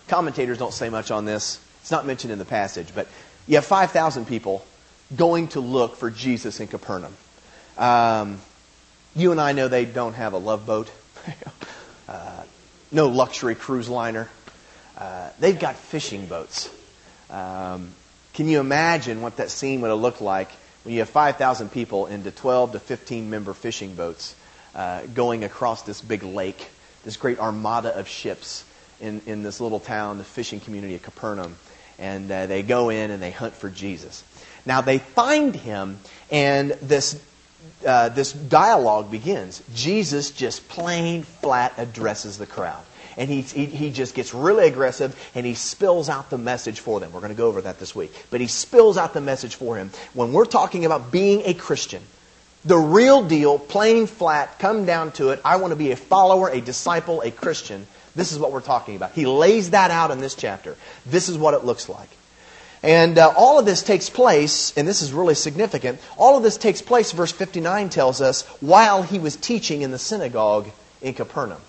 commentators 0.08 0.58
don't 0.58 0.74
say 0.74 0.88
much 0.88 1.10
on 1.10 1.24
this. 1.24 1.60
It's 1.80 1.90
not 1.90 2.06
mentioned 2.06 2.32
in 2.32 2.38
the 2.38 2.44
passage, 2.44 2.88
but 2.94 3.08
you 3.46 3.56
have 3.56 3.64
5,000 3.64 4.26
people 4.26 4.64
going 5.16 5.48
to 5.48 5.60
look 5.60 5.96
for 5.96 6.10
Jesus 6.10 6.60
in 6.60 6.68
Capernaum. 6.68 7.14
Um, 7.76 8.40
you 9.14 9.32
and 9.32 9.40
I 9.40 9.52
know 9.52 9.68
they 9.68 9.84
don't 9.84 10.14
have 10.14 10.32
a 10.32 10.38
love 10.38 10.66
boat, 10.66 10.90
uh, 12.08 12.42
no 12.90 13.08
luxury 13.08 13.54
cruise 13.54 13.88
liner. 13.88 14.28
Uh, 14.96 15.30
they've 15.40 15.58
got 15.58 15.76
fishing 15.76 16.26
boats. 16.26 16.70
Um, 17.30 17.90
can 18.34 18.48
you 18.48 18.60
imagine 18.60 19.22
what 19.22 19.36
that 19.36 19.50
scene 19.50 19.80
would 19.80 19.88
have 19.88 19.98
looked 19.98 20.20
like 20.20 20.50
when 20.84 20.94
you 20.94 21.00
have 21.00 21.10
5,000 21.10 21.70
people 21.70 22.06
into 22.06 22.30
12 22.30 22.72
to 22.72 22.80
15 22.80 23.30
member 23.30 23.52
fishing 23.52 23.94
boats 23.94 24.34
uh, 24.74 25.02
going 25.14 25.44
across 25.44 25.82
this 25.82 26.00
big 26.00 26.22
lake, 26.22 26.68
this 27.04 27.16
great 27.16 27.38
armada 27.38 27.96
of 27.96 28.08
ships 28.08 28.64
in, 29.00 29.20
in 29.26 29.42
this 29.42 29.60
little 29.60 29.80
town, 29.80 30.18
the 30.18 30.24
fishing 30.24 30.60
community 30.60 30.94
of 30.94 31.02
Capernaum? 31.02 31.56
And 31.98 32.30
uh, 32.30 32.46
they 32.46 32.62
go 32.62 32.88
in 32.88 33.10
and 33.10 33.22
they 33.22 33.30
hunt 33.30 33.54
for 33.54 33.70
Jesus. 33.70 34.24
Now 34.64 34.80
they 34.80 34.98
find 34.98 35.54
him, 35.54 35.98
and 36.30 36.72
this 36.82 37.20
uh, 37.86 38.08
this 38.08 38.32
dialogue 38.32 39.10
begins. 39.10 39.62
Jesus 39.74 40.30
just 40.30 40.68
plain 40.68 41.22
flat 41.22 41.74
addresses 41.78 42.38
the 42.38 42.46
crowd 42.46 42.82
and 43.16 43.30
he, 43.30 43.42
he, 43.42 43.66
he 43.66 43.90
just 43.90 44.14
gets 44.14 44.34
really 44.34 44.66
aggressive 44.66 45.14
and 45.34 45.46
he 45.46 45.54
spills 45.54 46.08
out 46.08 46.30
the 46.30 46.38
message 46.38 46.80
for 46.80 47.00
them. 47.00 47.12
We're 47.12 47.20
going 47.20 47.32
to 47.32 47.36
go 47.36 47.48
over 47.48 47.62
that 47.62 47.78
this 47.78 47.94
week. 47.94 48.12
But 48.30 48.40
he 48.40 48.46
spills 48.46 48.96
out 48.96 49.14
the 49.14 49.20
message 49.20 49.54
for 49.54 49.76
him. 49.76 49.90
When 50.14 50.32
we're 50.32 50.44
talking 50.44 50.84
about 50.84 51.10
being 51.10 51.42
a 51.44 51.54
Christian, 51.54 52.02
the 52.64 52.78
real 52.78 53.26
deal, 53.26 53.58
plain 53.58 54.06
flat, 54.06 54.58
come 54.58 54.86
down 54.86 55.12
to 55.12 55.30
it, 55.30 55.40
I 55.44 55.56
want 55.56 55.72
to 55.72 55.76
be 55.76 55.90
a 55.90 55.96
follower, 55.96 56.48
a 56.48 56.60
disciple, 56.60 57.20
a 57.22 57.30
Christian. 57.30 57.86
This 58.14 58.32
is 58.32 58.38
what 58.38 58.52
we're 58.52 58.60
talking 58.60 58.96
about. 58.96 59.12
He 59.12 59.26
lays 59.26 59.70
that 59.70 59.90
out 59.90 60.10
in 60.10 60.20
this 60.20 60.34
chapter. 60.34 60.76
This 61.04 61.28
is 61.28 61.36
what 61.36 61.54
it 61.54 61.64
looks 61.64 61.88
like. 61.88 62.08
And 62.82 63.16
uh, 63.16 63.32
all 63.36 63.58
of 63.60 63.66
this 63.66 63.82
takes 63.82 64.10
place, 64.10 64.76
and 64.76 64.88
this 64.88 65.02
is 65.02 65.12
really 65.12 65.34
significant, 65.36 66.00
all 66.16 66.36
of 66.36 66.42
this 66.42 66.56
takes 66.56 66.82
place, 66.82 67.12
verse 67.12 67.30
59 67.30 67.88
tells 67.90 68.20
us, 68.20 68.42
while 68.60 69.02
he 69.02 69.20
was 69.20 69.36
teaching 69.36 69.82
in 69.82 69.92
the 69.92 69.98
synagogue 69.98 70.68
in 71.00 71.14
Capernaum. 71.14 71.60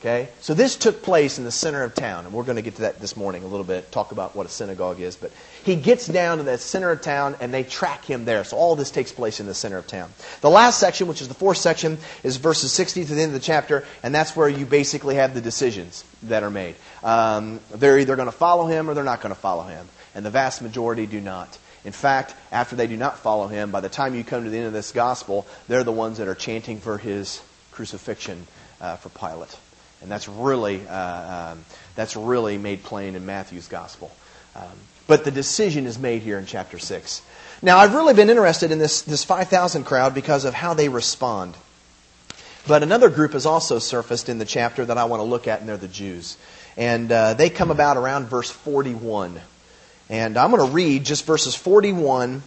Okay? 0.00 0.28
So 0.40 0.54
this 0.54 0.76
took 0.76 1.02
place 1.02 1.36
in 1.36 1.44
the 1.44 1.50
center 1.50 1.82
of 1.82 1.94
town, 1.94 2.24
and 2.24 2.32
we're 2.32 2.44
going 2.44 2.56
to 2.56 2.62
get 2.62 2.76
to 2.76 2.82
that 2.82 3.00
this 3.00 3.18
morning 3.18 3.42
a 3.42 3.46
little 3.46 3.64
bit, 3.64 3.92
talk 3.92 4.12
about 4.12 4.34
what 4.34 4.46
a 4.46 4.48
synagogue 4.48 4.98
is. 4.98 5.14
But 5.14 5.30
he 5.62 5.76
gets 5.76 6.06
down 6.06 6.38
to 6.38 6.44
the 6.44 6.56
center 6.56 6.90
of 6.90 7.02
town, 7.02 7.36
and 7.38 7.52
they 7.52 7.64
track 7.64 8.06
him 8.06 8.24
there. 8.24 8.42
So 8.44 8.56
all 8.56 8.76
this 8.76 8.90
takes 8.90 9.12
place 9.12 9.40
in 9.40 9.46
the 9.46 9.54
center 9.54 9.76
of 9.76 9.86
town. 9.86 10.10
The 10.40 10.48
last 10.48 10.80
section, 10.80 11.06
which 11.06 11.20
is 11.20 11.28
the 11.28 11.34
fourth 11.34 11.58
section, 11.58 11.98
is 12.22 12.38
verses 12.38 12.72
60 12.72 13.04
to 13.04 13.14
the 13.14 13.20
end 13.20 13.34
of 13.34 13.40
the 13.40 13.44
chapter, 13.44 13.84
and 14.02 14.14
that's 14.14 14.34
where 14.34 14.48
you 14.48 14.64
basically 14.64 15.16
have 15.16 15.34
the 15.34 15.42
decisions 15.42 16.02
that 16.22 16.42
are 16.42 16.50
made. 16.50 16.76
Um, 17.04 17.60
they're 17.70 17.98
either 17.98 18.16
going 18.16 18.26
to 18.26 18.32
follow 18.32 18.66
him 18.66 18.88
or 18.88 18.94
they're 18.94 19.04
not 19.04 19.20
going 19.20 19.34
to 19.34 19.40
follow 19.40 19.64
him. 19.64 19.86
And 20.14 20.24
the 20.24 20.30
vast 20.30 20.62
majority 20.62 21.04
do 21.06 21.20
not. 21.20 21.58
In 21.84 21.92
fact, 21.92 22.34
after 22.50 22.74
they 22.74 22.86
do 22.86 22.96
not 22.96 23.18
follow 23.18 23.48
him, 23.48 23.70
by 23.70 23.80
the 23.80 23.88
time 23.90 24.14
you 24.14 24.24
come 24.24 24.44
to 24.44 24.50
the 24.50 24.56
end 24.56 24.66
of 24.66 24.72
this 24.72 24.92
gospel, 24.92 25.46
they're 25.68 25.84
the 25.84 25.92
ones 25.92 26.18
that 26.18 26.28
are 26.28 26.34
chanting 26.34 26.80
for 26.80 26.96
his 26.96 27.42
crucifixion 27.70 28.46
uh, 28.80 28.96
for 28.96 29.10
Pilate. 29.10 29.56
And 30.02 30.10
that's 30.10 30.28
really, 30.28 30.86
uh, 30.86 31.52
um, 31.52 31.64
that's 31.94 32.16
really 32.16 32.58
made 32.58 32.82
plain 32.82 33.16
in 33.16 33.26
Matthew's 33.26 33.68
gospel. 33.68 34.10
Um, 34.56 34.64
but 35.06 35.24
the 35.24 35.30
decision 35.30 35.86
is 35.86 35.98
made 35.98 36.22
here 36.22 36.38
in 36.38 36.46
chapter 36.46 36.78
6. 36.78 37.22
Now, 37.62 37.78
I've 37.78 37.94
really 37.94 38.14
been 38.14 38.30
interested 38.30 38.70
in 38.70 38.78
this, 38.78 39.02
this 39.02 39.24
5,000 39.24 39.84
crowd 39.84 40.14
because 40.14 40.44
of 40.44 40.54
how 40.54 40.72
they 40.72 40.88
respond. 40.88 41.54
But 42.66 42.82
another 42.82 43.10
group 43.10 43.32
has 43.32 43.44
also 43.44 43.78
surfaced 43.78 44.28
in 44.28 44.38
the 44.38 44.44
chapter 44.44 44.84
that 44.84 44.96
I 44.96 45.04
want 45.04 45.20
to 45.20 45.24
look 45.24 45.48
at, 45.48 45.60
and 45.60 45.68
they're 45.68 45.76
the 45.76 45.88
Jews. 45.88 46.36
And 46.76 47.10
uh, 47.10 47.34
they 47.34 47.50
come 47.50 47.70
about 47.70 47.96
around 47.96 48.26
verse 48.28 48.50
41. 48.50 49.40
And 50.08 50.36
I'm 50.36 50.50
going 50.50 50.66
to 50.66 50.72
read 50.72 51.04
just 51.04 51.26
verses 51.26 51.54
41 51.54 52.42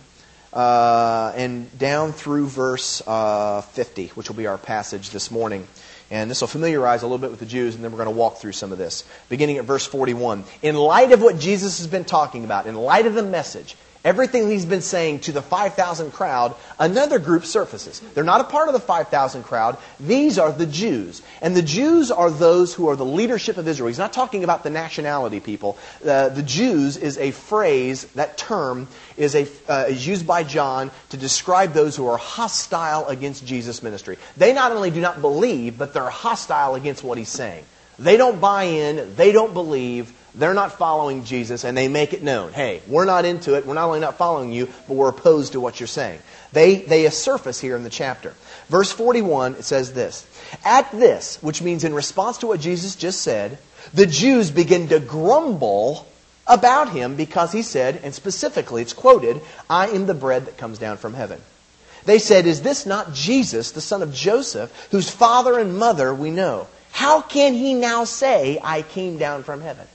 uh, 0.54 1.34
and 1.36 1.78
down 1.78 2.12
through 2.12 2.48
verse 2.48 3.02
uh, 3.06 3.62
50, 3.62 4.08
which 4.10 4.30
will 4.30 4.36
be 4.36 4.48
our 4.48 4.58
passage 4.58 5.10
this 5.10 5.32
morning. 5.32 5.68
And 6.14 6.30
this 6.30 6.42
will 6.42 6.48
familiarize 6.48 7.02
a 7.02 7.08
little 7.08 7.18
bit 7.18 7.32
with 7.32 7.40
the 7.40 7.46
Jews, 7.48 7.74
and 7.74 7.84
then 7.84 7.92
we're 7.92 7.98
going 7.98 8.06
to 8.06 8.16
walk 8.16 8.38
through 8.38 8.52
some 8.52 8.72
of 8.72 8.78
this. 8.78 9.04
Beginning 9.30 9.58
at 9.58 9.66
verse 9.66 9.84
41. 9.84 10.44
In 10.62 10.76
light 10.76 11.12
of 11.12 11.24
what 11.24 11.40
Jesus 11.40 11.80
has 11.80 11.88
been 11.88 12.06
talking 12.06 12.46
about, 12.46 12.68
in 12.68 12.76
light 12.76 13.08
of 13.08 13.16
the 13.16 13.24
message, 13.24 13.76
everything 14.04 14.50
he's 14.50 14.66
been 14.66 14.82
saying 14.82 15.20
to 15.22 15.32
the 15.32 15.42
5,000 15.42 16.12
crowd, 16.12 16.56
another 16.80 17.20
group 17.20 17.46
surfaces. 17.46 18.00
They're 18.14 18.24
not 18.24 18.42
a 18.42 18.46
part 18.46 18.68
of 18.68 18.74
the 18.74 18.80
5,000 18.80 19.44
crowd. 19.44 19.78
These 20.00 20.38
are 20.38 20.52
the 20.52 20.66
Jews. 20.66 21.22
And 21.42 21.56
the 21.56 21.62
Jews 21.62 22.12
are 22.12 22.30
those 22.30 22.74
who 22.74 22.90
are 22.90 22.96
the 22.96 23.06
leadership 23.06 23.58
of 23.58 23.68
Israel. 23.68 23.88
He's 23.88 23.98
not 23.98 24.14
talking 24.14 24.44
about 24.44 24.64
the 24.64 24.70
nationality 24.70 25.40
people. 25.40 25.78
Uh, 26.06 26.30
the 26.30 26.44
Jews 26.44 26.98
is 26.98 27.18
a 27.18 27.32
phrase, 27.32 28.06
that 28.16 28.38
term 28.38 28.88
is, 29.18 29.36
a, 29.36 29.48
uh, 29.68 29.86
is 29.88 30.06
used 30.06 30.28
by 30.28 30.44
John 30.44 30.92
to 31.10 31.18
describe 31.18 31.74
those 31.74 31.96
who 31.96 32.08
are 32.08 32.18
hostile 32.18 33.08
against 33.08 33.46
Jesus' 33.46 33.84
ministry. 33.84 34.18
They 34.38 34.54
not 34.54 34.72
only 34.72 34.92
do 34.92 35.02
not 35.02 35.22
believe, 35.22 35.78
but 35.78 35.94
they're 35.94 36.10
hostile 36.10 36.76
against 36.76 37.04
what 37.04 37.18
he's 37.18 37.30
saying. 37.30 37.64
They 38.00 38.18
don't 38.18 38.42
buy 38.42 38.64
in, 38.64 39.16
they 39.16 39.32
don't 39.32 39.54
believe, 39.54 40.12
They're 40.36 40.54
not 40.54 40.80
following 40.80 41.26
Jesus, 41.26 41.64
and 41.64 41.78
they 41.78 41.88
make 41.88 42.14
it 42.14 42.24
known. 42.24 42.54
Hey, 42.54 42.82
we're 42.88 43.06
not 43.06 43.26
into 43.26 43.56
it. 43.56 43.66
We're 43.66 43.76
not 43.76 43.86
only 43.86 44.00
not 44.00 44.18
following 44.18 44.52
you, 44.52 44.68
but 44.88 44.96
we're 44.96 45.10
opposed 45.10 45.54
to 45.54 45.60
what 45.60 45.80
you're 45.80 45.88
saying. 45.88 46.20
They, 46.54 46.76
they 46.76 47.08
surface 47.10 47.60
here 47.60 47.76
in 47.76 47.84
the 47.84 47.90
chapter. 47.90 48.34
Verse 48.68 48.92
41, 48.92 49.56
it 49.56 49.64
says 49.64 49.94
this 49.94 50.26
At 50.66 50.90
this, 50.92 51.38
which 51.42 51.62
means 51.62 51.84
in 51.84 51.94
response 51.94 52.40
to 52.40 52.48
what 52.48 52.60
Jesus 52.60 52.96
just 52.96 53.22
said, 53.22 53.60
the 53.94 54.08
Jews 54.08 54.50
begin 54.50 54.88
to 54.90 55.00
grumble 55.00 56.08
about 56.48 56.90
him 56.90 57.16
because 57.16 57.52
he 57.52 57.62
said, 57.62 58.00
and 58.04 58.14
specifically 58.14 58.82
it's 58.82 58.94
quoted, 58.94 59.42
I 59.70 59.88
am 59.90 60.08
the 60.08 60.14
bread 60.14 60.46
that 60.46 60.58
comes 60.58 60.80
down 60.80 60.98
from 60.98 61.14
heaven. 61.14 61.42
They 62.06 62.20
said, 62.20 62.46
Is 62.46 62.62
this 62.62 62.86
not 62.86 63.14
Jesus, 63.14 63.72
the 63.72 63.82
son 63.82 64.02
of 64.02 64.14
Joseph, 64.14 64.90
whose 64.92 65.10
father 65.10 65.60
and 65.60 65.78
mother 65.78 66.14
we 66.14 66.32
know? 66.32 66.68
How 66.92 67.22
can 67.22 67.54
he 67.54 67.74
now 67.74 68.04
say, 68.04 68.60
I 68.64 68.82
came 68.82 69.18
down 69.18 69.44
from 69.44 69.62
heaven? 69.62 69.88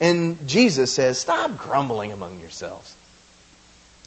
And 0.00 0.46
Jesus 0.46 0.92
says, 0.92 1.18
Stop 1.18 1.56
grumbling 1.56 2.12
among 2.12 2.40
yourselves. 2.40 2.96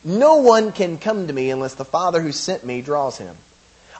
No 0.03 0.37
one 0.37 0.71
can 0.71 0.97
come 0.97 1.27
to 1.27 1.33
me 1.33 1.49
unless 1.49 1.75
the 1.75 1.85
Father 1.85 2.21
who 2.21 2.31
sent 2.31 2.65
me 2.65 2.81
draws 2.81 3.17
him. 3.17 3.35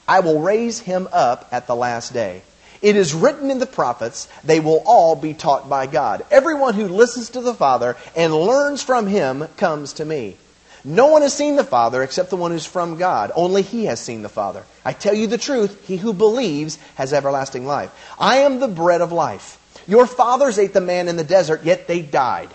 I 0.07 0.21
will 0.21 0.39
raise 0.39 0.79
him 0.79 1.07
up 1.11 1.49
at 1.51 1.67
the 1.67 1.75
last 1.75 2.13
day. 2.13 2.41
It 2.81 2.95
is 2.95 3.13
written 3.13 3.49
in 3.49 3.59
the 3.59 3.65
prophets, 3.65 4.27
they 4.43 4.59
will 4.59 4.83
all 4.85 5.15
be 5.15 5.33
taught 5.33 5.67
by 5.67 5.87
God. 5.87 6.25
Everyone 6.29 6.75
who 6.75 6.87
listens 6.87 7.31
to 7.31 7.41
the 7.41 7.53
Father 7.53 7.97
and 8.15 8.33
learns 8.33 8.83
from 8.83 9.07
him 9.07 9.47
comes 9.57 9.93
to 9.93 10.05
me. 10.05 10.37
No 10.83 11.07
one 11.07 11.23
has 11.23 11.33
seen 11.33 11.55
the 11.55 11.63
Father 11.63 12.03
except 12.03 12.29
the 12.29 12.37
one 12.37 12.51
who's 12.51 12.65
from 12.65 12.97
God. 12.97 13.31
Only 13.35 13.63
he 13.63 13.85
has 13.85 13.99
seen 13.99 14.21
the 14.21 14.29
Father. 14.29 14.63
I 14.85 14.93
tell 14.93 15.13
you 15.13 15.27
the 15.27 15.37
truth, 15.37 15.87
he 15.87 15.97
who 15.97 16.13
believes 16.13 16.77
has 16.95 17.11
everlasting 17.13 17.65
life. 17.65 17.91
I 18.19 18.37
am 18.37 18.59
the 18.59 18.67
bread 18.67 19.01
of 19.01 19.11
life. 19.11 19.56
Your 19.87 20.05
fathers 20.05 20.59
ate 20.59 20.73
the 20.73 20.81
manna 20.81 21.09
in 21.09 21.17
the 21.17 21.23
desert, 21.23 21.63
yet 21.63 21.87
they 21.87 22.01
died. 22.01 22.49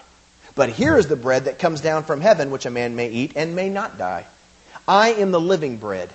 But 0.55 0.69
here 0.69 0.99
is 0.99 1.07
the 1.07 1.17
bread 1.17 1.47
that 1.47 1.59
comes 1.59 1.81
down 1.81 2.05
from 2.05 2.21
heaven, 2.21 2.51
which 2.51 2.67
a 2.67 2.71
man 2.71 2.95
may 2.95 3.09
eat 3.09 3.33
and 3.37 3.57
may 3.57 3.71
not 3.71 3.97
die. 3.97 4.27
I 4.87 5.15
am 5.15 5.31
the 5.31 5.41
living 5.41 5.79
bread. 5.79 6.11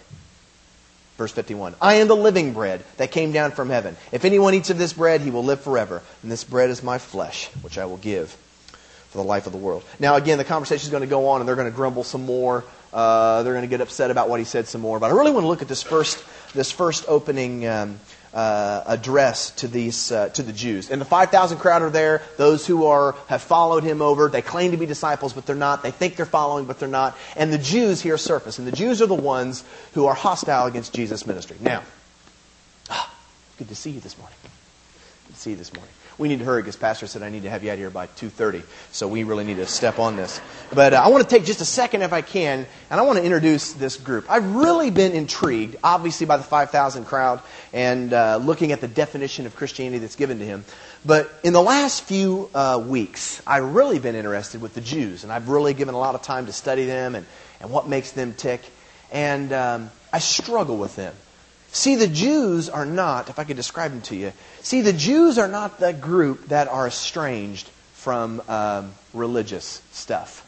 Verse 1.18 1.32
51. 1.32 1.74
I 1.82 1.96
am 1.96 2.08
the 2.08 2.16
living 2.16 2.54
bread 2.54 2.84
that 2.98 3.12
came 3.12 3.32
down 3.32 3.52
from 3.52 3.70
heaven. 3.70 3.98
If 4.12 4.24
anyone 4.24 4.54
eats 4.54 4.70
of 4.70 4.78
this 4.78 4.94
bread, 4.94 5.22
he 5.22 5.32
will 5.32 5.44
live 5.44 5.62
forever. 5.62 6.04
And 6.22 6.32
this 6.32 6.44
bread 6.44 6.70
is 6.70 6.84
my 6.84 7.00
flesh, 7.00 7.48
which 7.62 7.80
I 7.80 7.86
will 7.86 7.98
give 7.98 8.30
for 9.10 9.18
the 9.18 9.24
life 9.24 9.48
of 9.48 9.54
the 9.54 9.58
world. 9.58 9.84
Now, 10.00 10.16
again, 10.16 10.38
the 10.38 10.44
conversation 10.44 10.84
is 10.84 10.92
going 10.92 11.02
to 11.02 11.08
go 11.08 11.30
on, 11.30 11.42
and 11.42 11.48
they're 11.48 11.56
going 11.56 11.72
to 11.72 11.76
grumble 11.76 12.04
some 12.04 12.26
more. 12.26 12.64
Uh, 12.94 13.42
they're 13.42 13.54
going 13.54 13.66
to 13.66 13.70
get 13.70 13.82
upset 13.82 14.12
about 14.12 14.30
what 14.30 14.40
he 14.40 14.46
said 14.46 14.68
some 14.68 14.82
more. 14.82 15.00
But 15.00 15.08
I 15.12 15.16
really 15.16 15.32
want 15.32 15.44
to 15.44 15.48
look 15.48 15.64
at 15.64 15.68
this 15.68 15.82
first, 15.82 16.24
this 16.54 16.72
first 16.72 17.06
opening 17.08 17.68
um, 17.68 18.00
uh, 18.34 18.84
address 18.86 19.52
to 19.52 19.68
these 19.68 20.12
uh, 20.12 20.30
to 20.30 20.44
the 20.44 20.54
Jews. 20.54 20.90
And 20.90 21.02
the 21.02 21.06
5,000 21.06 21.58
crowd 21.58 21.82
are 21.82 21.90
there. 21.90 22.22
Those 22.38 22.66
who 22.68 22.86
are 22.86 23.16
have 23.28 23.42
followed 23.42 23.84
him 23.84 24.02
over. 24.02 24.30
They 24.30 24.42
claim 24.42 24.72
to 24.72 24.78
be 24.78 24.86
disciples, 24.86 25.34
but 25.34 25.46
they're 25.46 25.56
not. 25.56 25.84
They 25.84 25.92
think 25.92 26.16
they're 26.16 26.26
following, 26.26 26.66
but 26.66 26.80
they're 26.80 26.88
not. 26.88 27.18
And 27.36 27.52
the 27.52 27.58
Jews 27.58 28.02
here 28.02 28.18
surface. 28.18 28.60
And 28.60 28.68
the 28.68 28.72
Jews 28.72 29.02
are 29.02 29.08
the 29.08 29.16
ones 29.16 29.64
who 29.94 30.06
are 30.06 30.14
hostile 30.14 30.68
against 30.68 30.94
Jesus' 30.94 31.26
ministry. 31.26 31.58
Now, 31.60 31.84
ah, 32.90 33.14
good 33.58 33.70
to 33.70 33.76
see 33.76 33.92
you 33.92 34.00
this 34.00 34.18
morning. 34.18 34.38
Good 35.28 35.34
to 35.34 35.40
see 35.40 35.52
you 35.52 35.58
this 35.58 35.74
morning 35.74 35.94
we 36.18 36.28
need 36.28 36.40
to 36.40 36.46
hurry 36.46 36.62
because 36.62 36.76
Pastor 36.76 37.06
said 37.08 37.22
I 37.22 37.30
need 37.30 37.44
to 37.44 37.50
have 37.50 37.64
you 37.64 37.72
out 37.72 37.78
here 37.78 37.90
by 37.90 38.08
2.30. 38.08 38.64
So 38.92 39.08
we 39.08 39.24
really 39.24 39.44
need 39.44 39.58
to 39.58 39.68
step 39.68 40.00
on 40.00 40.16
this. 40.16 40.42
But 40.74 40.94
uh, 40.94 41.02
I 41.04 41.10
want 41.10 41.24
to 41.24 41.30
take 41.30 41.46
just 41.46 41.62
a 41.62 41.66
second 41.66 42.02
if 42.02 42.14
I 42.14 42.22
can, 42.22 42.66
and 42.90 43.00
I 43.00 43.04
want 43.04 43.20
to 43.20 43.24
introduce 43.24 43.74
this 43.74 43.98
group. 43.98 44.26
I've 44.30 44.56
really 44.56 44.90
been 44.90 45.12
intrigued, 45.14 45.76
obviously, 45.84 46.26
by 46.26 46.38
the 46.38 46.44
5,000 46.44 47.06
crowd 47.06 47.42
and 47.72 48.14
uh, 48.14 48.38
looking 48.38 48.72
at 48.72 48.82
the 48.82 48.88
definition 48.88 49.46
of 49.46 49.56
Christianity 49.56 50.00
that's 50.00 50.16
given 50.16 50.40
to 50.40 50.46
him. 50.46 50.66
But 51.06 51.32
in 51.44 51.54
the 51.54 51.62
last 51.62 52.04
few 52.04 52.50
uh, 52.54 52.84
weeks, 52.86 53.42
I've 53.46 53.76
really 53.76 54.00
been 54.00 54.16
interested 54.16 54.62
with 54.62 54.74
the 54.74 54.82
Jews, 54.82 55.24
and 55.24 55.32
I've 55.32 55.50
really 55.50 55.74
given 55.74 55.94
a 55.94 56.00
lot 56.00 56.16
of 56.16 56.24
time 56.24 56.48
to 56.48 56.54
study 56.54 56.86
them 56.86 57.16
and, 57.16 57.26
and 57.62 57.70
what 57.70 57.88
makes 57.88 58.12
them 58.12 58.34
tick. 58.34 58.62
And 59.12 59.54
um, 59.54 59.92
I 60.12 60.20
struggle 60.20 60.78
with 60.78 60.96
them. 60.96 61.14
See, 61.78 61.94
the 61.94 62.08
Jews 62.08 62.70
are 62.70 62.88
not, 62.88 63.30
if 63.30 63.38
I 63.38 63.44
could 63.44 63.56
describe 63.56 63.92
them 63.92 64.02
to 64.02 64.16
you, 64.16 64.34
see, 64.62 64.82
the 64.82 64.92
Jews 64.92 65.38
are 65.38 65.48
not 65.48 65.80
the 65.80 65.94
group 65.94 66.48
that 66.48 66.68
are 66.68 66.88
estranged 66.88 67.70
from 67.94 68.42
um, 68.50 68.96
religious 69.14 69.80
stuff. 69.92 70.44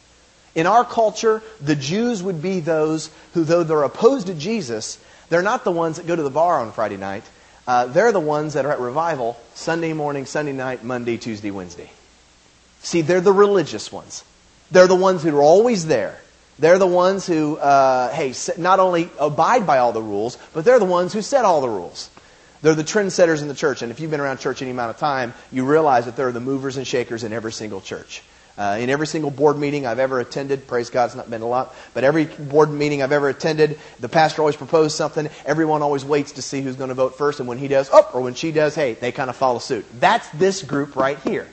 In 0.56 0.66
our 0.66 0.84
culture, 0.84 1.44
the 1.62 1.76
Jews 1.76 2.24
would 2.24 2.42
be 2.42 2.62
those 2.62 3.12
who, 3.36 3.44
though 3.44 3.62
they're 3.62 3.84
opposed 3.84 4.26
to 4.26 4.34
Jesus, 4.34 4.98
they're 5.30 5.44
not 5.44 5.64
the 5.64 5.72
ones 5.72 5.98
that 5.98 6.08
go 6.08 6.16
to 6.16 6.24
the 6.24 6.32
bar 6.32 6.62
on 6.62 6.72
Friday 6.72 6.98
night. 6.98 7.24
Uh, 7.68 7.86
they're 7.86 8.12
the 8.12 8.20
ones 8.20 8.56
that 8.56 8.66
are 8.66 8.72
at 8.72 8.80
revival 8.80 9.40
Sunday 9.54 9.94
morning, 9.94 10.26
Sunday 10.26 10.54
night, 10.54 10.84
Monday, 10.84 11.18
Tuesday, 11.18 11.52
Wednesday. 11.52 11.92
See, 12.82 13.02
they're 13.02 13.22
the 13.22 13.32
religious 13.32 13.92
ones. 13.92 14.24
They're 14.72 14.88
the 14.88 14.96
ones 14.96 15.22
who 15.22 15.38
are 15.38 15.44
always 15.44 15.86
there. 15.86 16.20
They're 16.60 16.78
the 16.78 16.88
ones 16.88 17.26
who, 17.26 17.58
uh, 17.58 18.12
hey, 18.12 18.34
not 18.58 18.80
only 18.80 19.10
abide 19.18 19.66
by 19.66 19.80
all 19.80 19.94
the 19.94 20.02
rules, 20.02 20.38
but 20.54 20.66
they're 20.66 20.80
the 20.80 20.86
ones 20.86 21.14
who 21.14 21.22
set 21.22 21.46
all 21.46 21.62
the 21.62 21.70
rules. 21.70 22.10
They're 22.62 22.76
the 22.76 22.84
trendsetters 22.84 23.42
in 23.42 23.48
the 23.48 23.56
church. 23.56 23.82
And 23.82 23.92
if 23.92 24.02
you've 24.02 24.12
been 24.12 24.20
around 24.20 24.40
church 24.40 24.62
any 24.62 24.72
amount 24.72 24.90
of 24.90 24.98
time, 24.98 25.34
you 25.52 25.66
realize 25.66 26.06
that 26.06 26.18
they're 26.18 26.34
the 26.34 26.42
movers 26.42 26.76
and 26.76 26.86
shakers 26.86 27.24
in 27.24 27.32
every 27.32 27.54
single 27.54 27.80
church. 27.80 28.22
Uh, 28.58 28.78
in 28.78 28.90
every 28.90 29.08
single 29.08 29.32
board 29.32 29.58
meeting 29.58 29.86
I've 29.86 30.00
ever 30.00 30.20
attended, 30.20 30.68
praise 30.68 30.90
God, 30.90 31.06
it's 31.06 31.16
not 31.16 31.30
been 31.30 31.44
a 31.44 31.48
lot, 31.48 31.74
but 31.94 32.04
every 32.04 32.26
board 32.26 32.70
meeting 32.70 33.02
I've 33.02 33.14
ever 33.14 33.30
attended, 33.30 33.80
the 34.02 34.10
pastor 34.10 34.42
always 34.42 34.58
proposed 34.58 34.98
something. 34.98 35.30
Everyone 35.46 35.82
always 35.82 36.04
waits 36.04 36.34
to 36.34 36.42
see 36.42 36.60
who's 36.60 36.76
going 36.76 36.90
to 36.90 36.94
vote 36.94 37.18
first, 37.18 37.40
and 37.40 37.48
when 37.48 37.58
he 37.58 37.70
does, 37.70 37.90
oh, 37.94 38.10
or 38.14 38.20
when 38.20 38.34
she 38.34 38.52
does, 38.52 38.76
hey, 38.76 38.96
they 38.96 39.14
kind 39.14 39.30
of 39.30 39.38
follow 39.38 39.60
suit. 39.60 39.86
That's 40.02 40.28
this 40.32 40.62
group 40.62 40.98
right 40.98 41.18
here. 41.20 41.48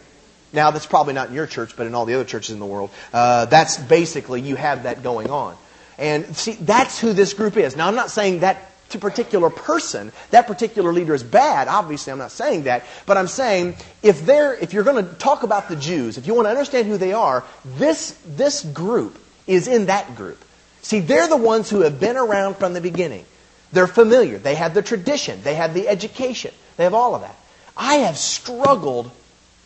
Now, 0.52 0.70
that's 0.70 0.87
probably 0.87 1.14
not 1.14 1.28
in 1.28 1.35
your 1.35 1.46
church, 1.46 1.76
but 1.76 1.87
in 1.87 1.94
all 1.94 2.06
the 2.06 2.14
other 2.14 2.24
churches 2.24 2.50
in 2.50 2.61
the 2.61 2.66
world. 2.66 2.90
Uh, 3.12 3.46
that's 3.46 3.76
basically, 3.76 4.40
you 4.40 4.56
have 4.56 4.85
that 4.85 5.02
going 5.02 5.30
on. 5.30 5.56
And 5.98 6.37
see, 6.37 6.52
that's 6.52 6.98
who 6.98 7.12
this 7.12 7.35
group 7.35 7.56
is. 7.56 7.76
Now, 7.76 7.88
I'm 7.88 7.94
not 7.94 8.11
saying 8.11 8.40
that 8.40 8.72
to 8.90 8.98
particular 8.98 9.50
person, 9.50 10.12
that 10.30 10.46
particular 10.46 10.92
leader 10.92 11.14
is 11.14 11.22
bad. 11.22 11.68
Obviously, 11.68 12.12
I'm 12.12 12.18
not 12.18 12.30
saying 12.30 12.64
that. 12.64 12.85
But 13.04 13.16
I'm 13.16 13.26
saying 13.26 13.76
if, 14.02 14.24
they're, 14.24 14.54
if 14.54 14.72
you're 14.72 14.85
going 14.85 15.04
to 15.04 15.14
talk 15.14 15.42
about 15.42 15.68
the 15.68 15.76
Jews, 15.76 16.18
if 16.18 16.26
you 16.26 16.35
want 16.35 16.46
to 16.46 16.50
understand 16.50 16.87
who 16.87 16.96
they 16.96 17.12
are, 17.12 17.44
this, 17.64 18.16
this 18.26 18.64
group 18.64 19.18
is 19.46 19.66
in 19.68 19.87
that 19.87 20.14
group. 20.14 20.42
See, 20.82 21.00
they're 21.00 21.28
the 21.28 21.37
ones 21.37 21.68
who 21.68 21.80
have 21.80 21.98
been 21.98 22.16
around 22.16 22.56
from 22.56 22.72
the 22.72 22.80
beginning. 22.80 23.24
They're 23.72 23.88
familiar. 23.88 24.38
They 24.38 24.54
have 24.54 24.74
the 24.74 24.82
tradition. 24.82 25.42
They 25.42 25.56
have 25.56 25.74
the 25.74 25.88
education. 25.88 26.54
They 26.76 26.85
have 26.85 26.94
all 26.94 27.14
of 27.16 27.22
that. 27.22 27.37
I 27.76 27.96
have 27.96 28.16
struggled 28.16 29.11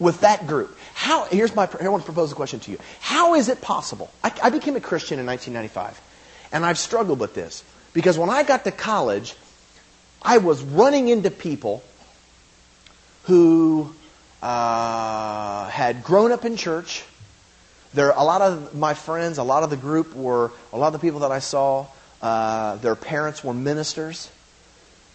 with 0.01 0.23
that 0.23 0.49
group. 0.49 0.77
How, 0.95 1.27
here's 1.27 1.55
my, 1.55 1.69
I 1.81 1.89
want 1.89 2.03
to 2.03 2.07
propose 2.07 2.33
a 2.33 2.35
question 2.35 2.59
to 2.61 2.73
you. 2.73 2.79
How 3.01 3.35
is 3.35 3.49
it 3.49 3.61
possible? 3.61 4.11
I, 4.25 4.33
I 4.43 4.51
became 4.51 4.75
a 4.75 4.81
Christian 4.81 5.21
in 5.21 5.27
1995, 5.27 6.01
and 6.53 6.65
I've 6.67 6.79
struggled 6.79 7.21
with 7.21 7.35
this. 7.35 7.63
Because 7.93 8.19
when 8.19 8.31
I 8.31 8.43
got 8.43 8.65
to 8.65 8.73
college, 8.73 9.37
I 10.23 10.39
was 10.39 10.63
running 10.63 11.09
into 11.09 11.31
people 11.31 11.83
who 13.25 13.95
uh, 14.43 15.69
had 15.69 16.03
grown 16.03 16.33
up 16.33 16.45
in 16.45 16.57
church. 16.57 17.05
There, 17.93 18.11
a 18.11 18.23
lot 18.23 18.41
of 18.41 18.75
my 18.75 18.95
friends, 18.95 19.39
a 19.39 19.43
lot 19.43 19.65
of 19.65 19.71
the 19.71 19.77
group 19.77 20.15
were, 20.15 20.53
a 20.73 20.79
lot 20.79 20.89
of 20.89 20.93
the 20.95 20.99
people 21.01 21.21
that 21.21 21.33
I 21.33 21.41
saw, 21.41 21.87
uh, 22.23 22.77
their 22.77 22.95
parents 22.95 23.43
were 23.43 23.55
ministers. 23.55 24.31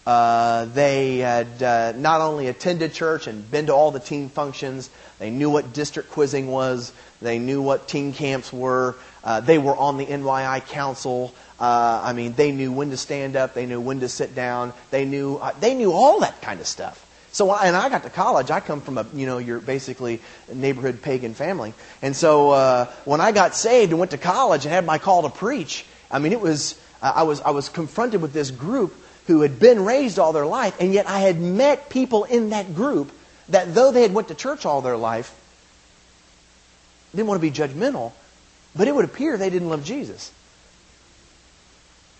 Uh, 0.06 0.66
they 0.66 1.18
had 1.18 1.60
uh, 1.60 1.92
not 1.96 2.20
only 2.20 2.46
attended 2.46 2.92
church 2.92 3.26
and 3.26 3.50
been 3.50 3.66
to 3.66 3.74
all 3.74 3.90
the 3.90 3.98
team 3.98 4.28
functions, 4.28 4.88
they 5.18 5.30
knew 5.30 5.50
what 5.50 5.72
district 5.72 6.10
quizzing 6.10 6.46
was, 6.46 6.92
they 7.20 7.40
knew 7.40 7.60
what 7.60 7.88
team 7.88 8.12
camps 8.12 8.52
were, 8.52 8.94
uh, 9.24 9.40
they 9.40 9.58
were 9.58 9.76
on 9.76 9.96
the 9.96 10.06
NYI 10.06 10.64
council. 10.68 11.34
Uh, 11.58 12.00
I 12.04 12.12
mean, 12.12 12.34
they 12.34 12.52
knew 12.52 12.70
when 12.70 12.90
to 12.90 12.96
stand 12.96 13.34
up, 13.34 13.54
they 13.54 13.66
knew 13.66 13.80
when 13.80 13.98
to 14.00 14.08
sit 14.08 14.36
down, 14.36 14.72
they 14.92 15.04
knew 15.04 15.36
uh, 15.36 15.52
they 15.58 15.74
knew 15.74 15.90
all 15.90 16.20
that 16.20 16.40
kind 16.40 16.60
of 16.60 16.66
stuff. 16.68 17.02
So, 17.32 17.52
and 17.52 17.74
I 17.74 17.88
got 17.88 18.04
to 18.04 18.10
college. 18.10 18.50
I 18.50 18.60
come 18.60 18.80
from 18.80 18.98
a, 18.98 19.06
you 19.12 19.26
know, 19.26 19.38
you're 19.38 19.60
basically 19.60 20.20
neighborhood 20.52 21.02
pagan 21.02 21.34
family. 21.34 21.74
And 22.00 22.14
so, 22.14 22.50
uh, 22.50 22.86
when 23.04 23.20
I 23.20 23.32
got 23.32 23.54
saved 23.54 23.90
and 23.90 23.98
went 23.98 24.12
to 24.12 24.18
college 24.18 24.64
and 24.64 24.72
had 24.72 24.86
my 24.86 24.98
call 24.98 25.22
to 25.22 25.28
preach, 25.28 25.84
I 26.10 26.18
mean, 26.20 26.32
it 26.32 26.40
was, 26.40 26.80
I 27.02 27.24
was, 27.24 27.40
I 27.40 27.50
was 27.50 27.68
confronted 27.68 28.22
with 28.22 28.32
this 28.32 28.50
group 28.50 28.94
who 29.26 29.42
had 29.42 29.58
been 29.58 29.84
raised 29.84 30.18
all 30.18 30.32
their 30.32 30.46
life, 30.46 30.76
and 30.80 30.92
yet 30.92 31.08
I 31.08 31.20
had 31.20 31.40
met 31.40 31.90
people 31.90 32.24
in 32.24 32.50
that 32.50 32.74
group 32.74 33.12
that 33.48 33.74
though 33.74 33.92
they 33.92 34.02
had 34.02 34.14
went 34.14 34.28
to 34.28 34.34
church 34.34 34.66
all 34.66 34.80
their 34.80 34.96
life, 34.96 35.34
didn't 37.14 37.28
want 37.28 37.40
to 37.40 37.50
be 37.50 37.50
judgmental, 37.50 38.12
but 38.74 38.88
it 38.88 38.94
would 38.94 39.04
appear 39.04 39.36
they 39.36 39.50
didn't 39.50 39.68
love 39.68 39.84
Jesus. 39.84 40.32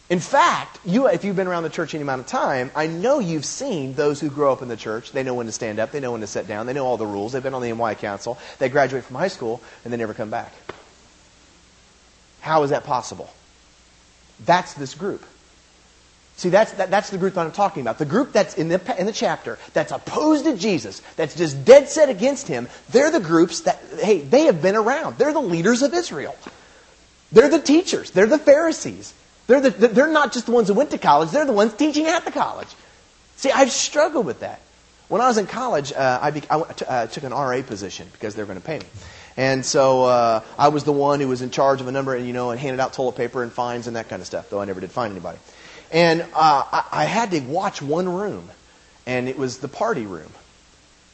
In 0.09 0.21
fact, 0.21 0.79
you, 0.85 1.09
if 1.09 1.25
you've 1.25 1.35
been 1.35 1.49
around 1.49 1.65
the 1.65 1.69
church 1.69 1.93
any 1.95 2.03
amount 2.03 2.21
of 2.21 2.27
time, 2.29 2.71
I 2.77 2.87
know 2.87 3.19
you've 3.19 3.45
seen 3.45 3.95
those 3.95 4.21
who 4.21 4.31
grow 4.31 4.53
up 4.53 4.63
in 4.63 4.69
the 4.69 4.77
church. 4.77 5.11
They 5.11 5.25
know 5.25 5.35
when 5.35 5.47
to 5.47 5.53
stand 5.53 5.81
up. 5.81 5.91
They 5.91 5.99
know 5.99 6.13
when 6.13 6.21
to 6.21 6.29
sit 6.29 6.47
down. 6.47 6.67
They 6.67 6.75
know 6.75 6.87
all 6.87 6.97
the 6.97 7.07
rules. 7.07 7.33
They've 7.33 7.43
been 7.43 7.55
on 7.55 7.63
the 7.63 7.71
NYI 7.71 7.99
Council. 7.99 8.39
They 8.59 8.69
graduate 8.69 9.03
from 9.03 9.17
high 9.17 9.29
school, 9.29 9.61
and 9.85 9.93
they 9.93 9.97
never 9.97 10.15
come 10.15 10.31
back. 10.31 10.53
How 12.41 12.63
is 12.63 12.71
that 12.71 12.85
possible? 12.85 13.29
That's 14.45 14.75
this 14.75 14.95
group. 14.95 15.25
See, 16.37 16.51
that's, 16.51 16.73
that, 16.73 16.91
that's 16.91 17.09
the 17.09 17.17
group 17.17 17.35
that 17.35 17.47
I'm 17.47 17.53
talking 17.53 17.81
about. 17.81 17.99
The 17.99 18.05
group 18.05 18.33
that's 18.33 18.55
in 18.55 18.69
the, 18.69 18.95
in 18.99 19.07
the 19.07 19.13
chapter 19.13 19.59
that's 19.73 19.91
opposed 19.91 20.45
to 20.45 20.55
Jesus, 20.57 21.01
that's 21.17 21.35
just 21.35 21.65
dead 21.65 21.89
set 21.89 22.11
against 22.11 22.47
him, 22.47 22.69
they're 22.91 23.11
the 23.11 23.21
groups 23.21 23.61
that, 23.61 23.81
hey, 24.01 24.21
they 24.21 24.43
have 24.43 24.61
been 24.61 24.77
around. 24.77 25.17
They're 25.17 25.33
the 25.33 25.41
leaders 25.41 25.83
of 25.83 25.95
Israel. 25.95 26.37
They're 27.33 27.49
the 27.49 27.61
teachers. 27.61 28.11
They're 28.11 28.27
the 28.27 28.39
Pharisees. 28.39 29.15
They're, 29.47 29.61
the, 29.61 29.71
they're 29.71 30.13
not 30.13 30.35
just 30.35 30.47
the 30.47 30.53
ones 30.53 30.69
who 30.69 30.75
went 30.75 30.91
to 30.91 30.99
college, 30.99 31.31
they're 31.31 31.47
the 31.47 31.53
ones 31.53 31.73
teaching 31.73 32.07
at 32.07 32.25
the 32.25 32.31
college. 32.31 32.69
See, 33.37 33.51
I've 33.51 33.73
struggled 33.73 34.27
with 34.27 34.41
that. 34.41 34.61
When 35.09 35.21
I 35.21 35.29
was 35.29 35.39
in 35.39 35.47
college, 35.47 35.93
uh, 35.93 36.19
I, 36.21 36.33
be, 36.33 36.43
I 36.51 36.57
uh, 36.57 37.07
took 37.07 37.25
an 37.25 37.33
RA 37.33 37.63
position 37.63 38.09
because 38.13 38.35
they 38.35 38.43
were 38.43 38.47
going 38.47 38.61
to 38.61 38.67
pay 38.67 38.79
me. 38.81 38.87
And 39.37 39.65
so 39.65 40.05
uh, 40.05 40.41
I 40.59 40.69
was 40.69 40.85
the 40.85 40.93
one 40.93 41.21
who 41.21 41.29
was 41.29 41.43
in 41.43 41.51
charge 41.51 41.81
of 41.81 41.89
a 41.89 41.93
number, 41.93 42.15
and 42.15 42.27
you 42.27 42.33
know, 42.33 42.51
and 42.51 42.59
handed 42.59 42.81
out 42.81 42.95
toilet 42.95 43.17
paper 43.17 43.43
and 43.43 43.53
fines 43.53 43.87
and 43.87 43.97
that 43.97 44.09
kind 44.09 44.21
of 44.21 44.27
stuff. 44.27 44.51
Though 44.51 44.61
I 44.61 44.65
never 44.65 44.81
did 44.81 44.91
find 44.91 45.13
anybody. 45.13 45.39
And 45.97 46.21
uh, 46.21 46.27
I, 46.35 46.85
I 46.93 47.05
had 47.07 47.31
to 47.31 47.41
watch 47.41 47.81
one 47.81 48.07
room, 48.07 48.51
and 49.07 49.31
it 49.31 49.39
was 49.39 49.61
the 49.61 49.69
party 49.69 50.05
room. 50.05 50.31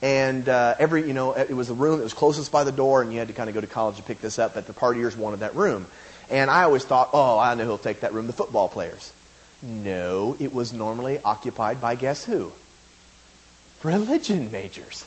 And 0.03 0.49
uh, 0.49 0.75
every, 0.77 1.07
you 1.07 1.15
know, 1.15 1.35
it 1.35 1.55
was 1.55 1.69
the 1.69 1.75
room 1.75 1.99
that 1.99 2.03
was 2.03 2.15
closest 2.15 2.51
by 2.51 2.65
the 2.65 2.73
door, 2.73 3.01
and 3.01 3.13
you 3.13 3.21
had 3.21 3.29
to 3.29 3.35
kind 3.35 3.49
of 3.49 3.55
go 3.55 3.61
to 3.61 3.69
college 3.69 3.99
to 3.99 4.03
pick 4.03 4.21
this 4.21 4.41
up. 4.41 4.55
But 4.55 4.67
the 4.67 4.73
partiers 4.73 5.17
wanted 5.17 5.39
that 5.39 5.55
room, 5.55 5.87
and 6.31 6.51
I 6.51 6.65
always 6.65 6.85
thought, 6.85 7.11
oh, 7.13 7.39
I 7.39 7.55
know 7.55 7.65
who'll 7.65 7.79
take 7.79 8.01
that 8.01 8.13
room, 8.13 8.27
the 8.27 8.33
football 8.33 8.69
players. 8.69 9.13
No, 9.63 10.37
it 10.41 10.53
was 10.53 10.73
normally 10.73 11.21
occupied 11.25 11.81
by 11.81 11.95
guess 11.95 12.25
who? 12.25 12.51
Religion 13.85 14.51
majors. 14.51 15.07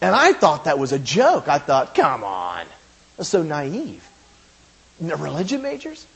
And 0.00 0.16
I 0.16 0.32
thought 0.32 0.64
that 0.64 0.78
was 0.78 0.92
a 0.92 0.98
joke. 0.98 1.48
I 1.48 1.58
thought, 1.58 1.94
come 1.94 2.24
on. 2.24 2.64
That's 3.18 3.28
so 3.28 3.42
naive. 3.42 4.08
Religion 4.98 5.60
majors? 5.60 6.06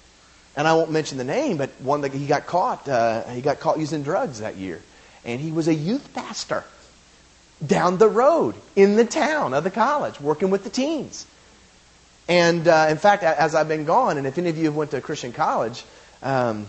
And 0.57 0.67
I 0.67 0.75
won't 0.75 0.91
mention 0.91 1.19
the 1.19 1.25
name, 1.25 1.59
but 1.59 1.71
one 1.81 2.01
that 2.01 2.13
he 2.13 2.27
got 2.27 2.47
caught, 2.47 2.89
uh, 2.89 3.25
he 3.29 3.43
got 3.43 3.61
caught 3.61 3.79
using 3.79 4.03
drugs 4.03 4.41
that 4.41 4.57
year. 4.57 4.81
And 5.25 5.41
he 5.41 5.53
was 5.53 5.69
a 5.69 5.75
youth 5.75 6.15
pastor 6.15 6.65
down 7.65 7.99
the 7.99 8.09
road 8.09 8.55
in 8.75 8.97
the 8.97 9.05
town 9.05 9.55
of 9.55 9.65
the 9.65 9.71
college, 9.71 10.21
working 10.21 10.51
with 10.51 10.65
the 10.65 10.71
teens. 10.71 11.27
And 12.29 12.67
uh, 12.67 12.87
in 12.91 12.97
fact, 12.97 13.23
as 13.23 13.55
I've 13.55 13.69
been 13.69 13.85
gone, 13.85 14.19
and 14.19 14.27
if 14.27 14.39
any 14.39 14.49
of 14.49 14.57
you 14.57 14.65
have 14.65 14.77
went 14.77 14.91
to 14.93 15.01
Christian 15.01 15.33
college, 15.33 15.85
um, 16.23 16.67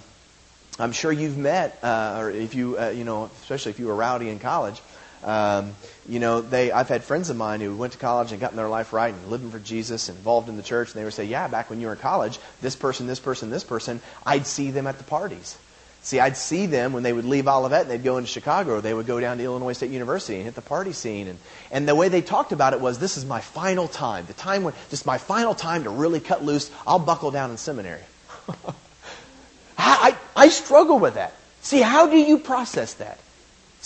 I'm 0.79 0.91
sure 0.91 1.11
you've 1.11 1.37
met, 1.37 1.79
uh, 1.81 2.17
or 2.19 2.29
if 2.29 2.53
you, 2.53 2.77
uh, 2.77 2.89
you 2.89 3.03
know, 3.03 3.31
especially 3.41 3.71
if 3.71 3.79
you 3.79 3.87
were 3.87 3.95
rowdy 3.95 4.29
in 4.29 4.37
college, 4.37 4.81
um, 5.23 5.73
you 6.07 6.19
know, 6.19 6.41
they, 6.41 6.71
I've 6.71 6.89
had 6.89 7.03
friends 7.03 7.29
of 7.29 7.37
mine 7.37 7.61
who 7.61 7.75
went 7.75 7.93
to 7.93 7.99
college 7.99 8.31
and 8.31 8.39
gotten 8.39 8.57
their 8.57 8.69
life 8.69 8.93
right 8.93 9.13
and 9.13 9.27
living 9.27 9.51
for 9.51 9.59
Jesus, 9.59 10.09
involved 10.09 10.49
in 10.49 10.57
the 10.57 10.63
church, 10.63 10.89
and 10.89 10.99
they 10.99 11.03
would 11.03 11.13
say, 11.13 11.25
yeah, 11.25 11.47
back 11.47 11.69
when 11.69 11.81
you 11.81 11.87
were 11.87 11.93
in 11.93 11.99
college, 11.99 12.39
this 12.61 12.75
person, 12.75 13.07
this 13.07 13.19
person, 13.19 13.49
this 13.49 13.63
person, 13.63 14.01
I'd 14.25 14.45
see 14.45 14.71
them 14.71 14.87
at 14.87 14.97
the 14.97 15.03
parties. 15.03 15.57
See, 16.03 16.19
I'd 16.21 16.37
see 16.37 16.67
them 16.67 16.93
when 16.93 17.03
they 17.03 17.11
would 17.11 17.25
leave 17.25 17.47
Olivet 17.49 17.81
and 17.81 17.91
they'd 17.91 18.03
go 18.03 18.17
into 18.17 18.29
Chicago, 18.29 18.75
or 18.75 18.81
they 18.81 18.93
would 18.93 19.07
go 19.07 19.19
down 19.19 19.39
to 19.39 19.43
Illinois 19.43 19.73
State 19.73 19.91
University 19.91 20.35
and 20.35 20.45
hit 20.45 20.55
the 20.55 20.61
party 20.61 20.93
scene. 20.93 21.27
And, 21.27 21.39
and 21.69 21.87
the 21.87 21.95
way 21.95 22.07
they 22.07 22.21
talked 22.21 22.53
about 22.53 22.71
it 22.71 22.79
was, 22.79 22.99
this 22.99 23.17
is 23.17 23.25
my 23.25 23.41
final 23.41 23.87
time, 23.89 24.25
the 24.25 24.33
time 24.33 24.63
when, 24.63 24.73
just 24.89 25.05
my 25.05 25.17
final 25.17 25.53
time 25.53 25.83
to 25.83 25.89
really 25.89 26.21
cut 26.21 26.45
loose. 26.45 26.71
I'll 26.85 26.99
buckle 26.99 27.31
down 27.31 27.51
in 27.51 27.57
seminary. 27.57 28.03
I, 29.77 30.15
I 30.35 30.49
struggle 30.49 30.99
with 30.99 31.15
that. 31.15 31.33
See, 31.61 31.81
how 31.81 32.07
do 32.07 32.17
you 32.17 32.39
process 32.39 32.93
that? 32.95 33.19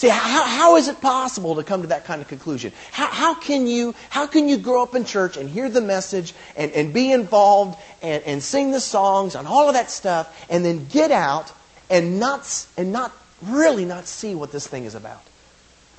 See, 0.01 0.09
how, 0.09 0.43
how 0.45 0.77
is 0.77 0.87
it 0.87 0.99
possible 0.99 1.57
to 1.57 1.63
come 1.63 1.83
to 1.83 1.89
that 1.89 2.05
kind 2.05 2.23
of 2.23 2.27
conclusion? 2.27 2.73
How, 2.91 3.05
how, 3.05 3.35
can, 3.35 3.67
you, 3.67 3.93
how 4.09 4.25
can 4.25 4.49
you 4.49 4.57
grow 4.57 4.81
up 4.81 4.95
in 4.95 5.05
church 5.05 5.37
and 5.37 5.47
hear 5.47 5.69
the 5.69 5.79
message 5.79 6.33
and, 6.55 6.71
and 6.71 6.91
be 6.91 7.11
involved 7.11 7.79
and, 8.01 8.23
and 8.23 8.41
sing 8.41 8.71
the 8.71 8.79
songs 8.79 9.35
and 9.35 9.47
all 9.47 9.67
of 9.67 9.75
that 9.75 9.91
stuff 9.91 10.47
and 10.49 10.65
then 10.65 10.87
get 10.87 11.11
out 11.11 11.53
and 11.87 12.19
not, 12.19 12.65
and 12.77 12.91
not 12.91 13.11
really 13.43 13.85
not 13.85 14.07
see 14.07 14.33
what 14.33 14.51
this 14.51 14.65
thing 14.65 14.85
is 14.85 14.95
about? 14.95 15.21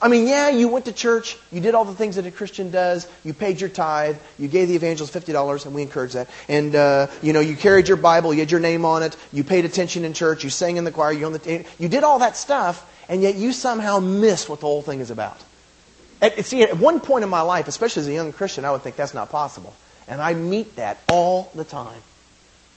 I 0.01 0.09
mean, 0.09 0.27
yeah, 0.27 0.49
you 0.49 0.67
went 0.67 0.87
to 0.87 0.93
church, 0.93 1.37
you 1.53 1.61
did 1.61 1.77
all 1.77 1.85
the 1.85 1.95
things 1.95 2.17
that 2.17 2.27
a 2.27 2.33
Christian 2.33 2.73
does, 2.73 3.07
you 3.23 3.33
paid 3.33 3.61
your 3.61 3.71
tithe, 3.71 4.17
you 4.37 4.49
gave 4.49 4.67
the 4.67 4.75
evangelist 4.75 5.12
fifty 5.12 5.31
dollars, 5.31 5.65
and 5.65 5.77
we 5.77 5.83
encourage 5.83 6.15
that. 6.15 6.29
And 6.49 6.75
uh, 6.75 7.07
you 7.23 7.33
know, 7.33 7.38
you 7.38 7.55
carried 7.55 7.87
your 7.87 7.99
Bible, 7.99 8.35
you 8.35 8.41
had 8.41 8.51
your 8.51 8.59
name 8.59 8.85
on 8.85 9.05
it, 9.05 9.17
you 9.33 9.45
paid 9.45 9.65
attention 9.65 10.05
in 10.05 10.12
church, 10.12 10.43
you 10.43 10.51
sang 10.51 10.77
in 10.77 10.83
the 10.83 10.91
choir, 10.91 11.12
you 11.12 11.25
on 11.25 11.33
the 11.35 11.65
you 11.79 11.88
did 11.88 12.03
all 12.03 12.19
that 12.19 12.37
stuff, 12.37 12.85
and 13.09 13.23
yet 13.23 13.35
you 13.35 13.53
somehow 13.53 13.99
miss 13.99 14.49
what 14.49 14.61
the 14.61 14.67
whole 14.67 14.83
thing 14.83 15.01
is 15.01 15.11
about. 15.11 15.38
At, 16.21 16.45
see, 16.45 16.62
at 16.62 16.77
one 16.77 17.01
point 17.01 17.25
in 17.25 17.31
my 17.31 17.41
life, 17.43 17.69
especially 17.69 18.03
as 18.03 18.09
a 18.09 18.12
young 18.12 18.33
Christian, 18.33 18.65
I 18.65 18.71
would 18.71 18.83
think 18.83 18.97
that's 18.97 19.15
not 19.15 19.31
possible, 19.31 19.75
and 20.07 20.21
I 20.21 20.35
meet 20.35 20.77
that 20.77 20.99
all 21.09 21.51
the 21.55 21.65
time. 21.65 22.01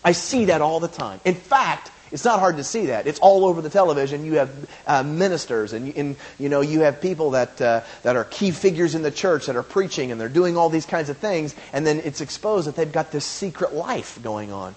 I 0.03 0.11
see 0.11 0.45
that 0.45 0.61
all 0.61 0.79
the 0.79 0.87
time. 0.87 1.19
In 1.25 1.35
fact, 1.35 1.91
it's 2.11 2.23
not 2.23 2.39
hard 2.39 2.57
to 2.57 2.63
see 2.63 2.87
that. 2.87 3.07
It's 3.07 3.19
all 3.19 3.45
over 3.45 3.61
the 3.61 3.69
television. 3.69 4.23
You 4.25 4.35
have 4.35 4.69
uh, 4.85 5.03
ministers, 5.03 5.73
and, 5.73 5.95
and, 5.97 6.15
you 6.39 6.49
know 6.49 6.61
you 6.61 6.81
have 6.81 7.01
people 7.01 7.31
that 7.31 7.59
uh, 7.59 7.81
that 8.03 8.15
are 8.15 8.23
key 8.23 8.51
figures 8.51 8.95
in 8.95 9.01
the 9.01 9.11
church 9.11 9.47
that 9.47 9.55
are 9.55 9.63
preaching, 9.63 10.11
and 10.11 10.21
they're 10.21 10.29
doing 10.29 10.55
all 10.55 10.69
these 10.69 10.85
kinds 10.85 11.09
of 11.09 11.17
things. 11.17 11.55
And 11.73 11.85
then 11.85 11.99
it's 12.05 12.21
exposed 12.21 12.67
that 12.67 12.75
they've 12.75 12.91
got 12.91 13.11
this 13.11 13.25
secret 13.25 13.73
life 13.73 14.19
going 14.21 14.51
on, 14.51 14.75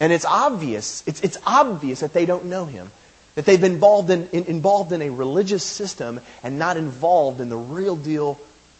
and 0.00 0.12
it's 0.12 0.26
obvious. 0.26 1.02
It's 1.06 1.20
it's 1.22 1.38
obvious 1.46 2.00
that 2.00 2.12
they 2.12 2.26
don't 2.26 2.44
know 2.44 2.66
Him, 2.66 2.92
that 3.38 3.44
they've 3.44 3.60
been 3.60 3.74
involved 3.74 4.10
in, 4.10 4.28
in 4.30 4.46
involved 4.46 4.90
in 4.90 5.00
a 5.00 5.10
religious 5.10 5.62
system 5.62 6.20
and 6.42 6.58
not 6.58 6.76
involved 6.76 7.40
in 7.40 7.48
the 7.48 7.56
real 7.56 7.94
deal 7.94 8.36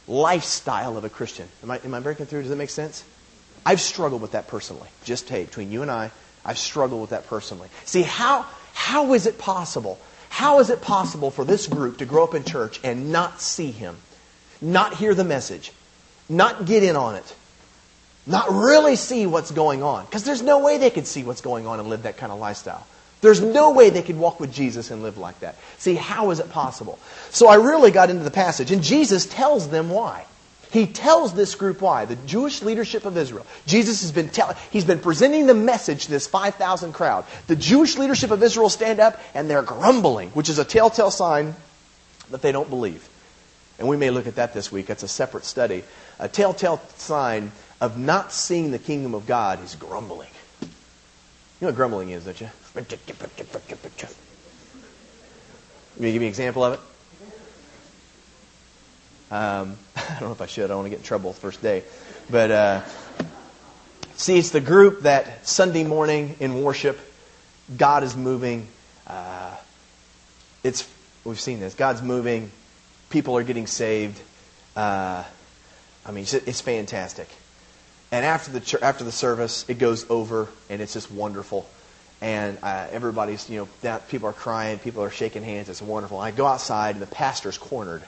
lifestyle 0.09 0.97
of 0.97 1.05
a 1.05 1.09
Christian. 1.09 1.47
Am 1.63 1.71
I 1.71 1.79
am 1.85 1.95
I 1.95 2.01
breaking 2.01 2.27
through? 2.27 2.41
Does 2.41 2.51
that 2.51 2.57
make 2.57 2.71
sense? 2.71 3.05
I've 3.65 3.81
struggled 3.81 4.21
with 4.21 4.33
that 4.33 4.49
personally. 4.49 4.89
Just 5.05 5.29
hey, 5.29 5.45
between 5.45 5.71
you 5.71 5.83
and 5.83 5.91
I. 5.93 6.11
I've 6.45 6.59
struggled 6.59 7.01
with 7.03 7.11
that 7.11 7.29
personally. 7.29 7.69
See, 7.85 8.03
how, 8.03 8.47
how 8.75 9.15
is 9.15 9.27
it 9.27 9.39
possible? 9.39 9.97
How 10.29 10.59
is 10.59 10.71
it 10.71 10.83
possible 10.83 11.31
for 11.31 11.45
this 11.45 11.69
group 11.69 11.99
to 11.99 12.05
grow 12.05 12.25
up 12.25 12.35
in 12.35 12.43
church 12.43 12.81
and 12.83 13.13
not 13.13 13.41
see 13.41 13.71
him, 13.71 13.97
not 14.61 14.95
hear 14.95 15.15
the 15.15 15.23
message, 15.23 15.71
not 16.29 16.65
get 16.67 16.83
in 16.83 16.97
on 16.97 17.15
it, 17.15 17.37
not 18.27 18.51
really 18.51 18.97
see 18.97 19.25
what's 19.25 19.53
going 19.53 19.85
on? 19.85 20.05
Because 20.07 20.25
there's 20.25 20.43
no 20.43 20.59
way 20.59 20.79
they 20.79 20.91
could 20.91 21.07
see 21.07 21.23
what's 21.23 21.43
going 21.43 21.69
on 21.69 21.79
and 21.79 21.89
live 21.89 22.03
that 22.03 22.17
kind 22.17 22.33
of 22.33 22.41
lifestyle. 22.41 22.85
There's 23.21 23.41
no 23.41 23.73
way 23.73 23.91
they 23.91 24.03
could 24.03 24.19
walk 24.19 24.39
with 24.39 24.53
Jesus 24.53 24.91
and 24.91 25.03
live 25.03 25.19
like 25.19 25.41
that. 25.41 25.57
See, 25.79 25.95
how 25.95 26.31
is 26.31 26.39
it 26.39 26.51
possible? 26.51 26.99
So 27.31 27.49
I 27.49 27.57
really 27.57 27.91
got 27.91 28.11
into 28.11 28.23
the 28.23 28.31
passage, 28.31 28.71
and 28.71 28.83
Jesus 28.83 29.27
tells 29.27 29.69
them 29.69 29.91
why. 29.91 30.25
He 30.71 30.87
tells 30.87 31.33
this 31.33 31.55
group 31.55 31.81
why. 31.81 32.05
The 32.05 32.17
Jewish 32.17 32.63
leadership 32.63 33.07
of 33.07 33.17
Israel. 33.17 33.47
Jesus 33.67 34.03
has 34.03 34.13
been 34.13 34.29
telling, 34.29 34.57
he's 34.71 34.85
been 34.85 35.01
presenting 35.01 35.47
the 35.47 35.55
message 35.55 36.05
to 36.05 36.11
this 36.11 36.27
5,000 36.27 36.93
crowd. 36.93 37.25
The 37.47 37.57
Jewish 37.57 37.97
leadership 37.97 38.31
of 38.31 38.43
Israel 38.43 38.69
stand 38.69 39.01
up 39.01 39.19
and 39.35 39.49
they're 39.49 39.63
grumbling, 39.63 40.29
which 40.31 40.51
is 40.51 40.59
a 40.59 40.65
telltale 40.65 41.11
sign 41.11 41.55
that 42.31 42.43
they 42.43 42.53
don't 42.53 42.69
believe. 42.69 43.09
And 43.79 43.89
we 43.89 43.97
may 43.97 44.11
look 44.11 44.27
at 44.27 44.37
that 44.37 44.53
this 44.53 44.71
week. 44.71 44.87
That's 44.87 45.03
a 45.03 45.09
separate 45.09 45.45
study. 45.45 45.85
A 46.19 46.29
telltale 46.29 46.83
sign 46.97 47.53
of 47.81 47.99
not 47.99 48.33
seeing 48.33 48.71
the 48.71 48.79
kingdom 48.79 49.15
of 49.15 49.27
God 49.27 49.63
is 49.65 49.75
grumbling. 49.75 50.29
You 51.61 51.67
know 51.67 51.73
what 51.73 51.77
grumbling 51.77 52.11
is, 52.11 52.25
don't 52.25 52.41
you? 52.41 52.49
You 55.99 56.13
give 56.13 56.21
me 56.21 56.27
an 56.27 56.31
example 56.31 56.63
of 56.63 56.75
it? 56.75 56.81
Um, 59.35 59.77
I 59.97 60.21
don't 60.21 60.29
know 60.29 60.33
if 60.33 60.41
I 60.41 60.47
should. 60.47 60.65
I 60.65 60.69
don't 60.69 60.77
want 60.79 60.87
to 60.87 60.91
get 60.91 61.01
in 61.01 61.05
trouble 61.05 61.33
the 61.33 61.41
first 61.41 61.61
day. 61.61 61.83
But 62.31 62.51
uh, 62.53 62.83
see, 64.15 64.39
it's 64.39 64.51
the 64.51 64.61
group 64.61 65.01
that 65.01 65.49
Sunday 65.49 65.83
morning 65.83 66.37
in 66.39 66.63
worship, 66.63 66.97
God 67.77 68.05
is 68.05 68.17
moving. 68.17 68.69
Uh, 69.05 69.57
it's 70.63 70.89
we've 71.25 71.41
seen 71.41 71.59
this. 71.59 71.75
God's 71.75 72.03
moving. 72.03 72.53
People 73.11 73.37
are 73.37 73.43
getting 73.43 73.67
saved. 73.67 74.21
Uh, 74.77 75.25
I 76.07 76.11
mean, 76.13 76.23
it's, 76.23 76.35
it's 76.35 76.61
fantastic. 76.61 77.29
And 78.11 78.25
after 78.25 78.59
the 78.59 78.79
after 78.83 79.05
the 79.05 79.13
service, 79.13 79.65
it 79.69 79.79
goes 79.79 80.09
over, 80.11 80.49
and 80.71 80.81
it's 80.81 80.95
just 80.95 81.11
wonderful. 81.11 81.69
And 82.21 82.59
uh, 82.63 82.89
everybody's, 82.91 83.49
you 83.49 83.69
know, 83.83 83.99
people 84.09 84.29
are 84.29 84.33
crying, 84.33 84.79
people 84.79 85.03
are 85.03 85.11
shaking 85.11 85.43
hands. 85.43 85.69
It's 85.69 85.83
wonderful. 85.83 86.19
I 86.19 86.31
go 86.31 86.47
outside, 86.47 86.97
and 86.97 87.03
the 87.03 87.07
pastor's 87.07 87.59
cornered 87.59 88.03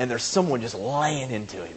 and 0.00 0.10
there's 0.10 0.22
someone 0.22 0.62
just 0.62 0.74
laying 0.74 1.30
into 1.30 1.58
him. 1.58 1.76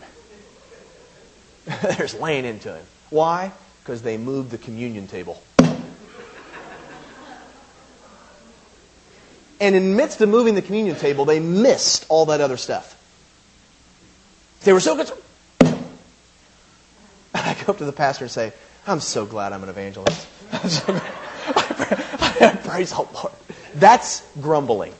There's 1.97 2.13
laying 2.13 2.45
into 2.45 2.73
him. 2.73 2.86
Why? 3.10 3.52
Because 3.82 4.02
they 4.02 4.15
moved 4.15 4.49
the 4.49 4.58
communion 4.58 5.08
table. 5.08 5.43
And 9.60 9.76
in 9.76 9.97
midst 9.97 10.21
of 10.21 10.30
moving 10.30 10.56
the 10.56 10.62
communion 10.62 10.95
table, 10.95 11.26
they 11.26 11.41
missed 11.41 12.06
all 12.08 12.28
that 12.28 12.39
other 12.39 12.56
stuff. 12.56 12.97
They 14.63 14.71
were 14.71 14.80
so 14.80 14.95
concerned. 14.95 15.19
I 17.54 17.63
go 17.63 17.72
up 17.74 17.78
to 17.80 17.86
the 17.86 17.94
pastor 17.94 18.26
and 18.26 18.32
say, 18.32 18.54
I'm 18.88 19.00
so 19.00 19.26
glad 19.26 19.54
I'm 19.54 19.63
an 19.63 19.70
evangelist. 19.70 20.28
Praise 22.66 22.92
the 22.92 23.08
Lord. 23.13 23.34
That's 23.76 24.24
grumbling. 24.42 24.94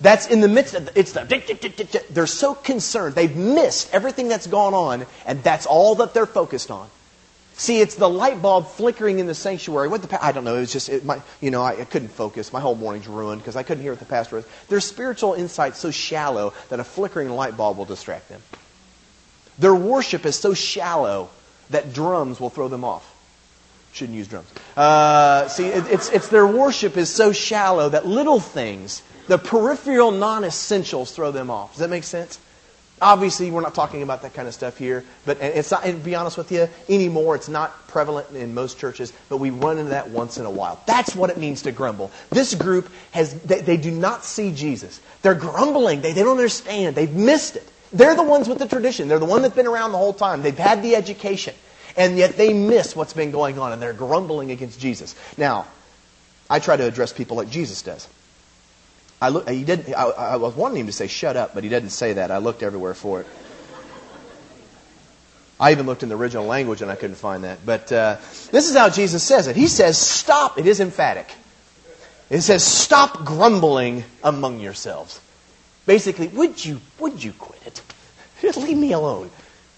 That's 0.00 0.26
in 0.26 0.40
the 0.40 0.48
midst 0.48 0.74
of 0.74 0.86
the, 0.86 0.98
it's 0.98 1.12
the 1.12 2.04
they're 2.10 2.26
so 2.26 2.54
concerned 2.54 3.14
they've 3.14 3.34
missed 3.34 3.94
everything 3.94 4.28
that's 4.28 4.46
gone 4.46 4.74
on 4.74 5.06
and 5.24 5.42
that's 5.42 5.66
all 5.66 5.94
that 5.96 6.14
they're 6.14 6.26
focused 6.26 6.70
on. 6.70 6.88
See, 7.56 7.80
it's 7.80 7.94
the 7.94 8.08
light 8.10 8.42
bulb 8.42 8.66
flickering 8.66 9.20
in 9.20 9.26
the 9.26 9.34
sanctuary. 9.34 9.86
What 9.88 10.02
the 10.02 10.24
I 10.24 10.32
don't 10.32 10.42
know. 10.42 10.56
It 10.56 10.60
was 10.60 10.72
just 10.72 10.88
it, 10.88 11.04
my, 11.04 11.22
you 11.40 11.52
know, 11.52 11.62
I, 11.62 11.80
I 11.80 11.84
couldn't 11.84 12.08
focus. 12.08 12.52
My 12.52 12.60
whole 12.60 12.74
morning's 12.74 13.06
ruined 13.06 13.40
because 13.40 13.54
I 13.54 13.62
couldn't 13.62 13.82
hear 13.82 13.92
what 13.92 14.00
the 14.00 14.06
pastor 14.06 14.36
was. 14.36 14.46
Their 14.68 14.80
spiritual 14.80 15.34
insight 15.34 15.76
so 15.76 15.92
shallow 15.92 16.52
that 16.68 16.80
a 16.80 16.84
flickering 16.84 17.30
light 17.30 17.56
bulb 17.56 17.78
will 17.78 17.84
distract 17.84 18.28
them. 18.28 18.42
Their 19.58 19.74
worship 19.74 20.26
is 20.26 20.36
so 20.36 20.52
shallow 20.52 21.30
that 21.70 21.92
drums 21.92 22.40
will 22.40 22.50
throw 22.50 22.68
them 22.68 22.84
off. 22.84 23.10
Shouldn't 23.92 24.18
use 24.18 24.26
drums. 24.26 24.48
Uh, 24.76 25.46
see, 25.48 25.66
it, 25.66 25.86
it's 25.86 26.10
it's 26.10 26.28
their 26.28 26.46
worship 26.46 26.96
is 26.96 27.10
so 27.10 27.32
shallow 27.32 27.88
that 27.88 28.06
little 28.06 28.40
things, 28.40 29.02
the 29.28 29.38
peripheral 29.38 30.10
non-essentials, 30.10 31.12
throw 31.12 31.30
them 31.30 31.48
off. 31.48 31.72
Does 31.72 31.80
that 31.80 31.90
make 31.90 32.04
sense? 32.04 32.40
Obviously, 33.02 33.50
we're 33.50 33.60
not 33.60 33.74
talking 33.74 34.02
about 34.02 34.22
that 34.22 34.34
kind 34.34 34.46
of 34.46 34.54
stuff 34.54 34.78
here, 34.78 35.04
but 35.26 35.38
it's 35.40 35.70
not, 35.70 35.84
and 35.84 35.98
to 35.98 36.04
be 36.04 36.14
honest 36.14 36.38
with 36.38 36.52
you, 36.52 36.68
anymore, 36.88 37.34
it's 37.34 37.48
not 37.48 37.88
prevalent 37.88 38.30
in 38.30 38.54
most 38.54 38.78
churches, 38.78 39.12
but 39.28 39.38
we 39.38 39.50
run 39.50 39.78
into 39.78 39.90
that 39.90 40.10
once 40.10 40.38
in 40.38 40.46
a 40.46 40.50
while. 40.50 40.80
That's 40.86 41.14
what 41.14 41.28
it 41.28 41.36
means 41.36 41.62
to 41.62 41.72
grumble. 41.72 42.12
This 42.30 42.54
group 42.54 42.88
has, 43.10 43.34
they, 43.42 43.60
they 43.60 43.76
do 43.76 43.90
not 43.90 44.24
see 44.24 44.52
Jesus. 44.52 45.00
They're 45.22 45.34
grumbling. 45.34 46.02
They, 46.02 46.12
they 46.12 46.22
don't 46.22 46.36
understand. 46.36 46.94
They've 46.94 47.12
missed 47.12 47.56
it. 47.56 47.68
They're 47.94 48.16
the 48.16 48.24
ones 48.24 48.48
with 48.48 48.58
the 48.58 48.66
tradition. 48.66 49.08
They're 49.08 49.20
the 49.20 49.24
one 49.24 49.42
that's 49.42 49.54
been 49.54 49.68
around 49.68 49.92
the 49.92 49.98
whole 49.98 50.12
time. 50.12 50.42
They've 50.42 50.58
had 50.58 50.82
the 50.82 50.96
education. 50.96 51.54
And 51.96 52.18
yet 52.18 52.36
they 52.36 52.52
miss 52.52 52.96
what's 52.96 53.12
been 53.12 53.30
going 53.30 53.58
on, 53.58 53.72
and 53.72 53.80
they're 53.80 53.92
grumbling 53.92 54.50
against 54.50 54.80
Jesus. 54.80 55.14
Now, 55.38 55.66
I 56.50 56.58
try 56.58 56.76
to 56.76 56.84
address 56.84 57.12
people 57.12 57.36
like 57.36 57.48
Jesus 57.48 57.82
does. 57.82 58.08
I, 59.22 59.28
look, 59.28 59.48
he 59.48 59.62
didn't, 59.62 59.94
I, 59.94 60.04
I 60.06 60.36
was 60.36 60.56
wanting 60.56 60.80
him 60.80 60.86
to 60.86 60.92
say 60.92 61.06
shut 61.06 61.36
up, 61.36 61.54
but 61.54 61.62
he 61.62 61.70
didn't 61.70 61.90
say 61.90 62.14
that. 62.14 62.32
I 62.32 62.38
looked 62.38 62.64
everywhere 62.64 62.94
for 62.94 63.20
it. 63.20 63.26
I 65.58 65.70
even 65.70 65.86
looked 65.86 66.02
in 66.02 66.08
the 66.08 66.16
original 66.16 66.46
language 66.46 66.82
and 66.82 66.90
I 66.90 66.96
couldn't 66.96 67.16
find 67.16 67.44
that. 67.44 67.64
But 67.64 67.92
uh, 67.92 68.16
this 68.50 68.68
is 68.68 68.76
how 68.76 68.90
Jesus 68.90 69.22
says 69.22 69.46
it. 69.46 69.54
He 69.54 69.68
says, 69.68 69.96
Stop. 69.96 70.58
It 70.58 70.66
is 70.66 70.80
emphatic. 70.80 71.32
It 72.28 72.40
says, 72.40 72.64
Stop 72.64 73.24
grumbling 73.24 74.04
among 74.24 74.58
yourselves. 74.58 75.20
Basically, 75.86 76.28
would 76.28 76.62
you, 76.64 76.80
would 76.98 77.22
you 77.22 77.32
quit 77.32 77.60
it? 77.66 77.82
Leave 78.42 78.76
me 78.76 78.92
alone. 78.92 79.30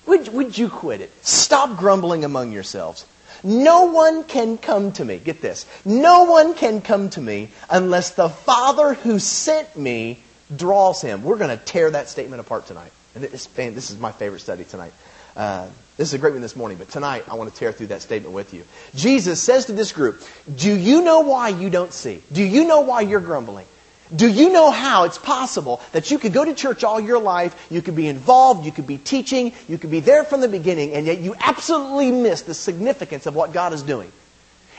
Would, 0.06 0.28
would 0.28 0.56
you 0.56 0.68
quit 0.68 1.00
it? 1.00 1.12
Stop 1.24 1.78
grumbling 1.78 2.24
among 2.24 2.52
yourselves. 2.52 3.04
No 3.42 3.84
one 3.84 4.24
can 4.24 4.56
come 4.56 4.92
to 4.92 5.04
me. 5.04 5.18
Get 5.18 5.40
this. 5.40 5.66
No 5.84 6.24
one 6.24 6.54
can 6.54 6.80
come 6.80 7.10
to 7.10 7.20
me 7.20 7.50
unless 7.68 8.10
the 8.10 8.28
Father 8.28 8.94
who 8.94 9.18
sent 9.18 9.76
me 9.76 10.22
draws 10.54 11.02
him. 11.02 11.22
We're 11.22 11.38
going 11.38 11.56
to 11.56 11.62
tear 11.62 11.90
that 11.90 12.08
statement 12.08 12.40
apart 12.40 12.66
tonight. 12.66 12.92
And 13.14 13.24
this, 13.24 13.46
this 13.46 13.90
is 13.90 13.98
my 13.98 14.12
favorite 14.12 14.40
study 14.40 14.64
tonight. 14.64 14.92
Uh, 15.36 15.68
this 15.96 16.08
is 16.08 16.14
a 16.14 16.18
great 16.18 16.32
one 16.32 16.42
this 16.42 16.56
morning, 16.56 16.78
but 16.78 16.88
tonight 16.88 17.24
I 17.28 17.34
want 17.34 17.52
to 17.52 17.58
tear 17.58 17.72
through 17.72 17.88
that 17.88 18.02
statement 18.02 18.34
with 18.34 18.54
you. 18.54 18.64
Jesus 18.94 19.40
says 19.40 19.66
to 19.66 19.72
this 19.72 19.92
group, 19.92 20.22
Do 20.54 20.74
you 20.74 21.02
know 21.02 21.20
why 21.20 21.48
you 21.48 21.70
don't 21.70 21.92
see? 21.92 22.22
Do 22.32 22.42
you 22.42 22.66
know 22.66 22.80
why 22.80 23.02
you're 23.02 23.20
grumbling? 23.20 23.66
Do 24.14 24.28
you 24.28 24.52
know 24.52 24.70
how 24.70 25.04
it's 25.04 25.18
possible 25.18 25.80
that 25.92 26.10
you 26.10 26.18
could 26.18 26.32
go 26.32 26.44
to 26.44 26.54
church 26.54 26.84
all 26.84 27.00
your 27.00 27.18
life, 27.18 27.66
you 27.70 27.82
could 27.82 27.96
be 27.96 28.06
involved, 28.06 28.64
you 28.64 28.72
could 28.72 28.86
be 28.86 28.98
teaching, 28.98 29.52
you 29.68 29.78
could 29.78 29.90
be 29.90 30.00
there 30.00 30.22
from 30.22 30.40
the 30.40 30.48
beginning, 30.48 30.92
and 30.92 31.06
yet 31.06 31.18
you 31.18 31.34
absolutely 31.40 32.12
miss 32.12 32.42
the 32.42 32.54
significance 32.54 33.26
of 33.26 33.34
what 33.34 33.52
God 33.52 33.72
is 33.72 33.82
doing? 33.82 34.12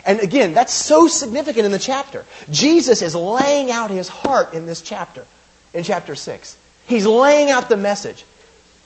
And 0.06 0.22
again, 0.22 0.54
that's 0.54 0.72
so 0.72 1.08
significant 1.08 1.66
in 1.66 1.72
the 1.72 1.80
chapter. 1.80 2.26
Jesus 2.50 3.02
is 3.02 3.14
laying 3.14 3.72
out 3.72 3.92
his 3.92 4.08
heart 4.08 4.54
in 4.54 4.66
this 4.66 4.82
chapter, 4.82 5.26
in 5.74 5.84
chapter 5.84 6.16
6. 6.16 6.58
He's 6.88 7.06
laying 7.06 7.50
out 7.50 7.68
the 7.68 7.76
message. 7.76 8.24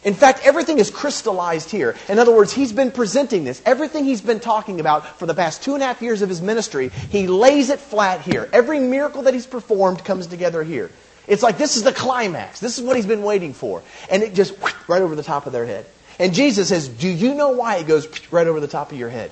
In 0.04 0.14
fact, 0.16 0.42
everything 0.44 0.80
is 0.80 0.90
crystallized 0.90 1.70
here. 1.70 1.96
In 2.10 2.18
other 2.18 2.36
words, 2.36 2.52
he's 2.52 2.74
been 2.74 2.92
presenting 2.92 3.44
this. 3.44 3.62
Everything 3.66 4.04
he's 4.04 4.22
been 4.22 4.40
talking 4.40 4.80
about 4.80 5.20
for 5.20 5.28
the 5.28 5.36
past 5.36 5.62
two 5.62 5.76
and 5.76 5.84
a 5.84 5.86
half 5.86 6.02
years 6.02 6.22
of 6.22 6.30
his 6.30 6.42
ministry, 6.42 6.90
he 6.90 7.28
lays 7.28 7.70
it 7.70 7.80
flat 7.80 8.22
here. 8.22 8.50
Every 8.52 8.80
miracle 8.80 9.24
that 9.24 9.34
he's 9.34 9.46
performed 9.46 10.04
comes 10.04 10.28
together 10.28 10.64
here. 10.64 10.90
It's 11.28 11.44
like 11.44 11.58
this 11.58 11.78
is 11.78 11.84
the 11.84 11.94
climax. 11.94 12.60
This 12.60 12.80
is 12.80 12.84
what 12.84 12.96
he's 12.96 13.06
been 13.06 13.24
waiting 13.24 13.54
for. 13.54 13.84
And 14.10 14.24
it 14.24 14.34
just 14.34 14.56
right 14.88 15.02
over 15.02 15.16
the 15.16 15.24
top 15.24 15.46
of 15.46 15.54
their 15.54 15.66
head. 15.66 15.86
And 16.18 16.34
Jesus 16.34 16.70
says, 16.70 16.88
Do 16.88 17.08
you 17.08 17.36
know 17.36 17.52
why 17.52 17.78
it 17.78 17.88
goes 17.88 18.08
right 18.32 18.48
over 18.48 18.60
the 18.60 18.68
top 18.68 18.92
of 18.92 18.98
your 18.98 19.10
head? 19.10 19.32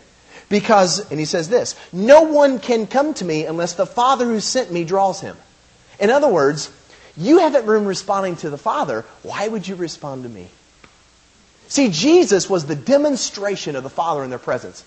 Because, 0.49 1.09
and 1.11 1.19
he 1.19 1.25
says 1.25 1.47
this, 1.47 1.75
no 1.93 2.23
one 2.23 2.59
can 2.59 2.87
come 2.87 3.13
to 3.15 3.25
me 3.25 3.45
unless 3.45 3.73
the 3.73 3.85
Father 3.85 4.25
who 4.25 4.39
sent 4.39 4.71
me 4.71 4.83
draws 4.83 5.21
him. 5.21 5.37
In 5.99 6.09
other 6.09 6.27
words, 6.27 6.71
you 7.15 7.39
haven't 7.39 7.65
been 7.65 7.85
responding 7.85 8.35
to 8.37 8.49
the 8.49 8.57
Father. 8.57 9.05
Why 9.21 9.47
would 9.47 9.67
you 9.67 9.75
respond 9.75 10.23
to 10.23 10.29
me? 10.29 10.47
See, 11.69 11.89
Jesus 11.89 12.49
was 12.49 12.65
the 12.65 12.75
demonstration 12.75 13.75
of 13.75 13.83
the 13.83 13.91
Father 13.91 14.23
in 14.23 14.31
their 14.31 14.39
presence. 14.39 14.83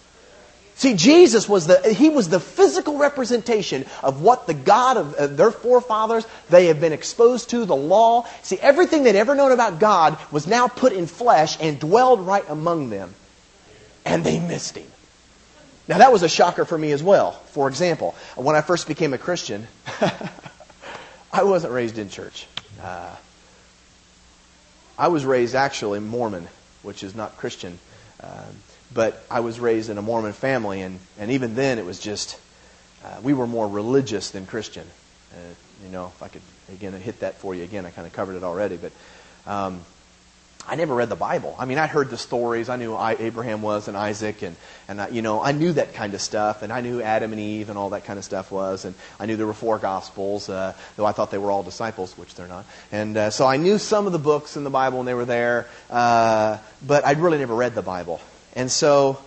See, 0.74 0.94
Jesus 0.94 1.48
was 1.48 1.68
the, 1.68 1.94
he 1.94 2.08
was 2.08 2.28
the 2.28 2.40
physical 2.40 2.98
representation 2.98 3.86
of 4.02 4.20
what 4.20 4.48
the 4.48 4.54
God 4.54 4.96
of 4.96 5.14
uh, 5.14 5.26
their 5.28 5.52
forefathers, 5.52 6.26
they 6.50 6.66
have 6.66 6.80
been 6.80 6.92
exposed 6.92 7.50
to, 7.50 7.64
the 7.64 7.76
law. 7.76 8.26
See, 8.42 8.58
everything 8.58 9.04
they'd 9.04 9.14
ever 9.14 9.36
known 9.36 9.52
about 9.52 9.78
God 9.78 10.18
was 10.32 10.48
now 10.48 10.66
put 10.66 10.92
in 10.92 11.06
flesh 11.06 11.56
and 11.60 11.78
dwelled 11.78 12.20
right 12.26 12.44
among 12.48 12.90
them. 12.90 13.14
And 14.04 14.24
they 14.24 14.40
missed 14.40 14.76
him. 14.76 14.90
Now, 15.86 15.98
that 15.98 16.12
was 16.12 16.24
a 16.24 16.28
shocker 16.28 16.64
for 16.64 16.76
me 16.76 16.90
as 16.90 17.02
well. 17.02 17.32
For 17.52 17.68
example, 17.68 18.16
when 18.34 18.56
I 18.56 18.60
first 18.60 18.88
became 18.88 19.12
a 19.12 19.18
Christian, 19.18 19.68
I 21.32 21.44
wasn't 21.44 21.74
raised 21.74 21.98
in 21.98 22.08
church. 22.08 22.46
Uh, 22.82 23.14
I 24.98 25.08
was 25.08 25.24
raised 25.24 25.54
actually 25.54 26.00
Mormon 26.00 26.48
which 26.82 27.02
is 27.02 27.14
not 27.14 27.36
Christian. 27.36 27.78
Uh, 28.20 28.44
but 28.94 29.24
I 29.30 29.40
was 29.40 29.58
raised 29.58 29.90
in 29.90 29.98
a 29.98 30.02
Mormon 30.02 30.32
family, 30.32 30.82
and, 30.82 30.98
and 31.18 31.30
even 31.30 31.54
then 31.54 31.78
it 31.78 31.84
was 31.84 31.98
just, 31.98 32.38
uh, 33.04 33.20
we 33.22 33.32
were 33.32 33.46
more 33.46 33.66
religious 33.66 34.30
than 34.30 34.46
Christian. 34.46 34.86
Uh, 35.32 35.36
you 35.84 35.90
know, 35.90 36.12
if 36.14 36.22
I 36.22 36.28
could, 36.28 36.42
again, 36.70 36.92
hit 36.92 37.20
that 37.20 37.36
for 37.36 37.54
you 37.54 37.64
again, 37.64 37.86
I 37.86 37.90
kind 37.90 38.06
of 38.06 38.12
covered 38.12 38.36
it 38.36 38.44
already. 38.44 38.76
But 38.76 38.92
um, 39.46 39.80
I 40.68 40.76
never 40.76 40.94
read 40.94 41.08
the 41.08 41.16
Bible. 41.16 41.56
I 41.58 41.64
mean, 41.64 41.78
I 41.78 41.86
heard 41.86 42.08
the 42.08 42.16
stories. 42.16 42.68
I 42.68 42.76
knew 42.76 42.96
who 42.96 43.06
Abraham 43.18 43.62
was 43.62 43.88
and 43.88 43.96
Isaac, 43.96 44.42
and 44.42 44.56
and 44.86 45.00
I, 45.00 45.08
you 45.08 45.20
know, 45.20 45.42
I 45.42 45.52
knew 45.52 45.72
that 45.72 45.94
kind 45.94 46.14
of 46.14 46.20
stuff, 46.20 46.62
and 46.62 46.72
I 46.72 46.80
knew 46.80 47.02
Adam 47.02 47.32
and 47.32 47.40
Eve 47.40 47.68
and 47.68 47.76
all 47.76 47.90
that 47.90 48.04
kind 48.04 48.18
of 48.18 48.24
stuff 48.24 48.52
was, 48.52 48.84
and 48.84 48.94
I 49.18 49.26
knew 49.26 49.36
there 49.36 49.46
were 49.46 49.54
four 49.54 49.78
Gospels, 49.78 50.48
uh, 50.48 50.74
though 50.96 51.04
I 51.04 51.12
thought 51.12 51.30
they 51.30 51.38
were 51.38 51.50
all 51.50 51.62
disciples, 51.62 52.16
which 52.16 52.34
they're 52.36 52.46
not. 52.46 52.64
And 52.92 53.16
uh, 53.16 53.30
so 53.30 53.46
I 53.46 53.56
knew 53.56 53.78
some 53.78 54.06
of 54.06 54.12
the 54.12 54.18
books 54.18 54.56
in 54.56 54.64
the 54.64 54.70
Bible 54.70 54.98
when 54.98 55.06
they 55.06 55.14
were 55.14 55.24
there, 55.24 55.66
uh, 55.90 56.58
but 56.86 57.04
I'd 57.04 57.18
really 57.18 57.38
never 57.38 57.54
read 57.54 57.74
the 57.74 57.82
Bible. 57.82 58.20
And 58.54 58.70
so 58.70 59.18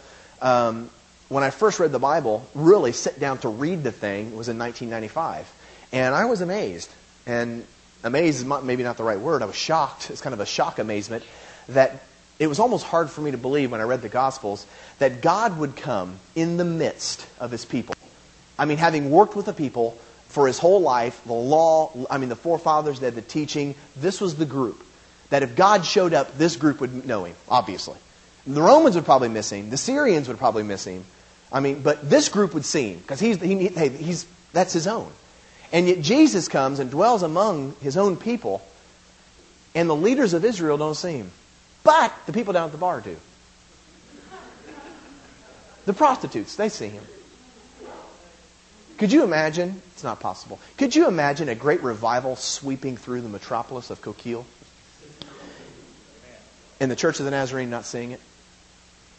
um, 0.42 0.90
when 1.28 1.44
I 1.44 1.50
first 1.50 1.80
read 1.80 1.92
the 1.92 2.00
Bible, 2.00 2.48
really 2.54 2.94
sit 2.94 3.20
down 3.20 3.40
to 3.40 3.50
read 3.50 3.84
the 3.84 3.92
thing 3.92 4.38
was 4.38 4.48
in 4.48 4.58
1995, 4.58 5.52
and 5.92 6.16
I 6.16 6.26
was 6.26 6.42
amazed. 6.42 6.90
And 7.26 7.66
amazed 8.06 8.38
is 8.38 8.64
maybe 8.64 8.84
not 8.84 8.98
the 8.98 9.04
right 9.04 9.20
word. 9.20 9.42
I 9.42 9.46
was 9.46 9.56
shocked. 9.56 10.10
It's 10.10 10.22
kind 10.22 10.34
of 10.34 10.40
a 10.40 10.46
shock 10.46 10.80
amazement 10.80 11.24
that 11.70 12.04
it 12.38 12.48
was 12.48 12.60
almost 12.60 12.86
hard 12.86 13.10
for 13.10 13.22
me 13.22 13.32
to 13.32 13.38
believe 13.38 13.72
when 13.72 13.82
I 13.82 13.84
read 13.84 14.02
the 14.02 14.10
Gospels 14.10 14.66
that 15.00 15.22
God 15.22 15.58
would 15.58 15.76
come 15.76 16.20
in 16.36 16.58
the 16.58 16.66
midst 16.66 17.26
of 17.40 17.52
his 17.52 17.66
people. 17.66 17.96
I 18.58 18.66
mean, 18.66 18.78
having 18.78 19.10
worked 19.10 19.36
with 19.36 19.46
the 19.46 19.54
people 19.54 19.98
for 20.28 20.48
his 20.48 20.60
whole 20.60 20.82
life, 20.82 21.22
the 21.26 21.34
law, 21.34 21.92
I 22.10 22.18
mean, 22.18 22.30
the 22.30 22.36
forefathers, 22.36 23.00
they 23.00 23.08
had 23.08 23.16
the 23.16 23.22
teaching, 23.22 23.76
this 23.96 24.22
was 24.22 24.36
the 24.36 24.46
group. 24.46 24.84
That 25.30 25.44
if 25.44 25.56
God 25.56 25.86
showed 25.86 26.14
up, 26.14 26.38
this 26.38 26.56
group 26.56 26.82
would 26.82 27.08
know 27.08 27.24
him, 27.24 27.36
obviously. 27.50 27.98
The 28.46 28.62
Romans 28.62 28.96
would 28.96 29.06
probably 29.06 29.30
miss 29.30 29.52
him. 29.52 29.72
The 29.72 29.78
Syrians 29.78 30.28
would 30.28 30.38
probably 30.38 30.64
miss 30.64 30.86
him. 30.86 31.04
I 31.52 31.62
mean, 31.62 31.82
but 31.82 32.08
this 32.08 32.30
group 32.30 32.54
would 32.54 32.66
see 32.66 32.92
him 32.92 33.00
because 33.00 33.20
he's, 33.20 33.42
he, 33.42 33.68
he's, 33.68 34.28
that's 34.54 34.74
his 34.74 34.88
own. 34.88 35.12
And 35.76 35.90
yet 35.90 36.00
Jesus 36.00 36.48
comes 36.48 36.80
and 36.80 36.90
dwells 36.90 37.22
among 37.22 37.76
his 37.82 37.98
own 37.98 38.16
people, 38.16 38.66
and 39.76 39.90
the 39.90 39.96
leaders 39.96 40.34
of 40.34 40.46
Israel 40.46 40.78
don't 40.78 40.96
see 40.96 41.18
him. 41.18 41.32
But 41.84 42.14
the 42.28 42.32
people 42.32 42.54
down 42.54 42.68
at 42.68 42.72
the 42.72 42.78
bar 42.78 43.02
do. 43.02 43.18
The 45.86 45.92
prostitutes, 45.92 46.56
they 46.56 46.70
see 46.70 46.88
him. 46.88 47.04
Could 48.98 49.12
you 49.12 49.26
imagine? 49.26 49.82
It's 49.92 50.04
not 50.06 50.22
possible. 50.22 50.62
Could 50.78 50.96
you 50.96 51.10
imagine 51.10 51.50
a 51.50 51.56
great 51.56 51.84
revival 51.84 52.38
sweeping 52.38 52.96
through 52.96 53.20
the 53.20 53.28
metropolis 53.28 53.90
of 53.90 54.02
Coquille? 54.02 54.46
And 56.80 56.90
the 56.90 56.96
Church 56.96 57.20
of 57.20 57.26
the 57.26 57.32
Nazarene 57.32 57.70
not 57.70 57.84
seeing 57.84 58.12
it, 58.12 58.22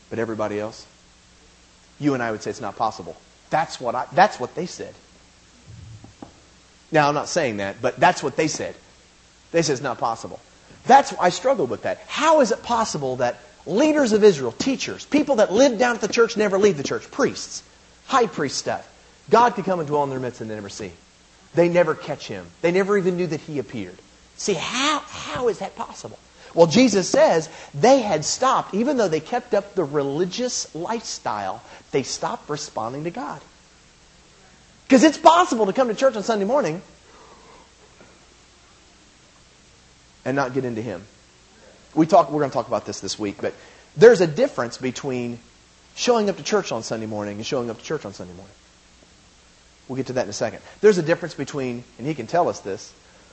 but 0.08 0.18
everybody 0.18 0.58
else? 0.58 0.86
You 2.00 2.14
and 2.14 2.22
I 2.22 2.30
would 2.30 2.42
say 2.42 2.48
it's 2.48 2.62
not 2.62 2.76
possible. 2.76 3.14
That's 3.50 3.78
what, 3.78 3.94
I, 3.94 4.06
that's 4.14 4.40
what 4.40 4.54
they 4.54 4.64
said. 4.64 4.94
Now, 6.96 7.08
I'm 7.08 7.14
not 7.14 7.28
saying 7.28 7.58
that, 7.58 7.82
but 7.82 8.00
that's 8.00 8.22
what 8.22 8.36
they 8.36 8.48
said. 8.48 8.74
They 9.52 9.60
said 9.60 9.74
it's 9.74 9.82
not 9.82 9.98
possible. 9.98 10.40
That's 10.86 11.12
I 11.20 11.28
struggled 11.28 11.68
with 11.68 11.82
that. 11.82 11.98
How 12.06 12.40
is 12.40 12.52
it 12.52 12.62
possible 12.62 13.16
that 13.16 13.36
leaders 13.66 14.12
of 14.12 14.24
Israel, 14.24 14.50
teachers, 14.50 15.04
people 15.04 15.36
that 15.36 15.52
live 15.52 15.78
down 15.78 15.96
at 15.96 16.00
the 16.00 16.08
church 16.08 16.38
never 16.38 16.58
leave 16.58 16.78
the 16.78 16.82
church, 16.82 17.10
priests, 17.10 17.62
high 18.06 18.26
priest 18.26 18.56
stuff, 18.56 18.90
God 19.28 19.50
could 19.50 19.66
come 19.66 19.78
and 19.78 19.86
dwell 19.86 20.04
in 20.04 20.10
their 20.10 20.18
midst 20.18 20.40
and 20.40 20.48
they 20.48 20.54
never 20.54 20.70
see. 20.70 20.90
They 21.54 21.68
never 21.68 21.94
catch 21.94 22.28
him. 22.28 22.46
They 22.62 22.72
never 22.72 22.96
even 22.96 23.18
knew 23.18 23.26
that 23.26 23.42
he 23.42 23.58
appeared. 23.58 23.98
See, 24.38 24.54
how, 24.54 25.00
how 25.00 25.48
is 25.48 25.58
that 25.58 25.76
possible? 25.76 26.18
Well, 26.54 26.66
Jesus 26.66 27.10
says 27.10 27.50
they 27.74 28.00
had 28.00 28.24
stopped, 28.24 28.72
even 28.72 28.96
though 28.96 29.08
they 29.08 29.20
kept 29.20 29.52
up 29.52 29.74
the 29.74 29.84
religious 29.84 30.74
lifestyle, 30.74 31.60
they 31.90 32.04
stopped 32.04 32.48
responding 32.48 33.04
to 33.04 33.10
God. 33.10 33.42
Because 34.86 35.02
it's 35.02 35.18
possible 35.18 35.66
to 35.66 35.72
come 35.72 35.88
to 35.88 35.94
church 35.94 36.14
on 36.14 36.22
Sunday 36.22 36.44
morning 36.44 36.80
and 40.24 40.36
not 40.36 40.54
get 40.54 40.64
into 40.64 40.80
Him. 40.80 41.04
We 41.94 42.06
talk, 42.06 42.30
we're 42.30 42.40
going 42.40 42.50
to 42.50 42.54
talk 42.54 42.68
about 42.68 42.86
this 42.86 43.00
this 43.00 43.18
week, 43.18 43.38
but 43.40 43.52
there's 43.96 44.20
a 44.20 44.26
difference 44.26 44.78
between 44.78 45.40
showing 45.96 46.28
up 46.28 46.36
to 46.36 46.42
church 46.42 46.70
on 46.70 46.82
Sunday 46.82 47.06
morning 47.06 47.36
and 47.36 47.46
showing 47.46 47.68
up 47.68 47.78
to 47.78 47.84
church 47.84 48.04
on 48.04 48.12
Sunday 48.12 48.34
morning. 48.34 48.54
We'll 49.88 49.96
get 49.96 50.06
to 50.08 50.14
that 50.14 50.24
in 50.24 50.30
a 50.30 50.34
second. 50.34 50.60
There's 50.80 50.98
a 50.98 51.02
difference 51.02 51.34
between, 51.34 51.82
and 51.98 52.06
he 52.06 52.14
can 52.14 52.26
tell 52.26 52.48
us 52.48 52.60
this, 52.60 52.92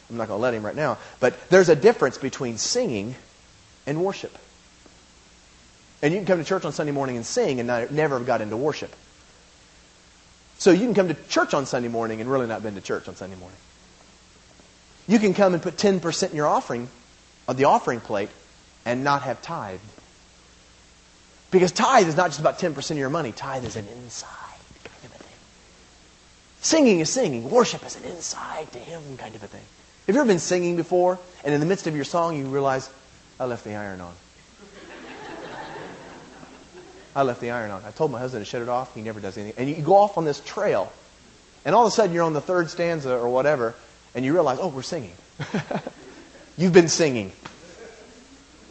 I'm 0.09 0.17
not 0.17 0.27
going 0.27 0.39
to 0.39 0.41
let 0.41 0.53
him 0.53 0.65
right 0.65 0.75
now, 0.75 0.97
but 1.19 1.49
there's 1.49 1.69
a 1.69 1.75
difference 1.75 2.17
between 2.17 2.57
singing 2.57 3.15
and 3.85 4.03
worship. 4.03 4.35
And 6.01 6.13
you 6.13 6.19
can 6.19 6.25
come 6.25 6.39
to 6.39 6.45
church 6.45 6.65
on 6.65 6.71
Sunday 6.71 6.91
morning 6.91 7.15
and 7.15 7.25
sing 7.25 7.59
and 7.59 7.67
not, 7.67 7.91
never 7.91 8.17
have 8.17 8.27
got 8.27 8.41
into 8.41 8.57
worship. 8.57 8.93
So 10.63 10.71
you 10.71 10.86
can 10.86 10.93
come 10.93 11.10
to 11.10 11.13
church 11.28 11.54
on 11.54 11.65
Sunday 11.65 11.89
morning 11.89 12.21
and 12.21 12.32
really 12.32 12.47
not 12.47 12.63
been 12.63 12.76
to 12.76 12.80
church 12.80 13.10
on 13.10 13.17
Sunday 13.17 13.36
morning. 13.36 13.58
You 15.10 15.19
can 15.19 15.34
come 15.34 15.54
and 15.54 15.62
put 15.62 15.76
10% 15.76 16.30
in 16.30 16.38
your 16.38 16.47
offering, 16.47 16.88
on 17.49 17.58
the 17.58 17.65
offering 17.65 17.99
plate, 17.99 18.30
and 18.86 19.04
not 19.04 19.23
have 19.23 19.41
tithe. 19.41 19.82
Because 21.52 21.73
tithe 21.73 22.08
is 22.08 22.15
not 22.15 22.28
just 22.28 22.39
about 22.39 22.60
10% 22.60 22.91
of 22.91 22.97
your 22.97 23.10
money. 23.10 23.34
Tithe 23.34 23.65
is 23.65 23.76
an 23.76 23.86
inside 23.89 24.30
kind 24.86 24.95
of 25.04 25.12
a 25.12 25.17
thing. 25.17 25.36
Singing 26.62 27.02
is 27.02 27.10
singing. 27.10 27.49
Worship 27.49 27.86
is 27.86 27.97
an 27.97 28.06
inside 28.06 28.71
to 28.71 28.80
Him 28.80 29.17
kind 29.17 29.36
of 29.36 29.43
a 29.43 29.47
thing. 29.47 29.65
Have 30.08 30.15
you 30.15 30.21
ever 30.21 30.30
been 30.30 30.39
singing 30.39 30.78
before, 30.78 31.19
and 31.43 31.54
in 31.54 31.60
the 31.60 31.65
midst 31.65 31.88
of 31.88 31.95
your 31.97 32.06
song, 32.06 32.38
you 32.38 32.45
realize, 32.45 32.89
I 33.38 33.47
left 33.47 33.65
the 33.65 33.76
iron 33.76 33.99
on? 33.99 34.13
I 37.15 37.23
left 37.23 37.41
the 37.41 37.52
iron 37.52 37.71
on. 37.71 37.84
I 37.86 37.91
told 37.91 38.12
my 38.12 38.19
husband 38.19 38.43
to 38.43 38.49
shut 38.49 38.62
it 38.62 38.69
off. 38.69 38.93
He 38.95 39.02
never 39.02 39.19
does 39.19 39.38
anything. 39.38 39.67
And 39.67 39.76
you 39.76 39.84
go 39.84 39.95
off 39.95 40.17
on 40.17 40.26
this 40.26 40.39
trail, 40.39 40.91
and 41.65 41.76
all 41.76 41.86
of 41.86 41.93
a 41.93 41.95
sudden 41.95 42.13
you're 42.13 42.23
on 42.23 42.34
the 42.34 42.41
third 42.41 42.69
stanza 42.69 43.15
or 43.15 43.30
whatever, 43.30 43.76
and 44.15 44.26
you 44.26 44.34
realize, 44.34 44.58
oh, 44.62 44.69
we're 44.69 44.82
singing. 44.82 45.13
You've 46.58 46.73
been 46.73 46.88
singing. 46.88 47.32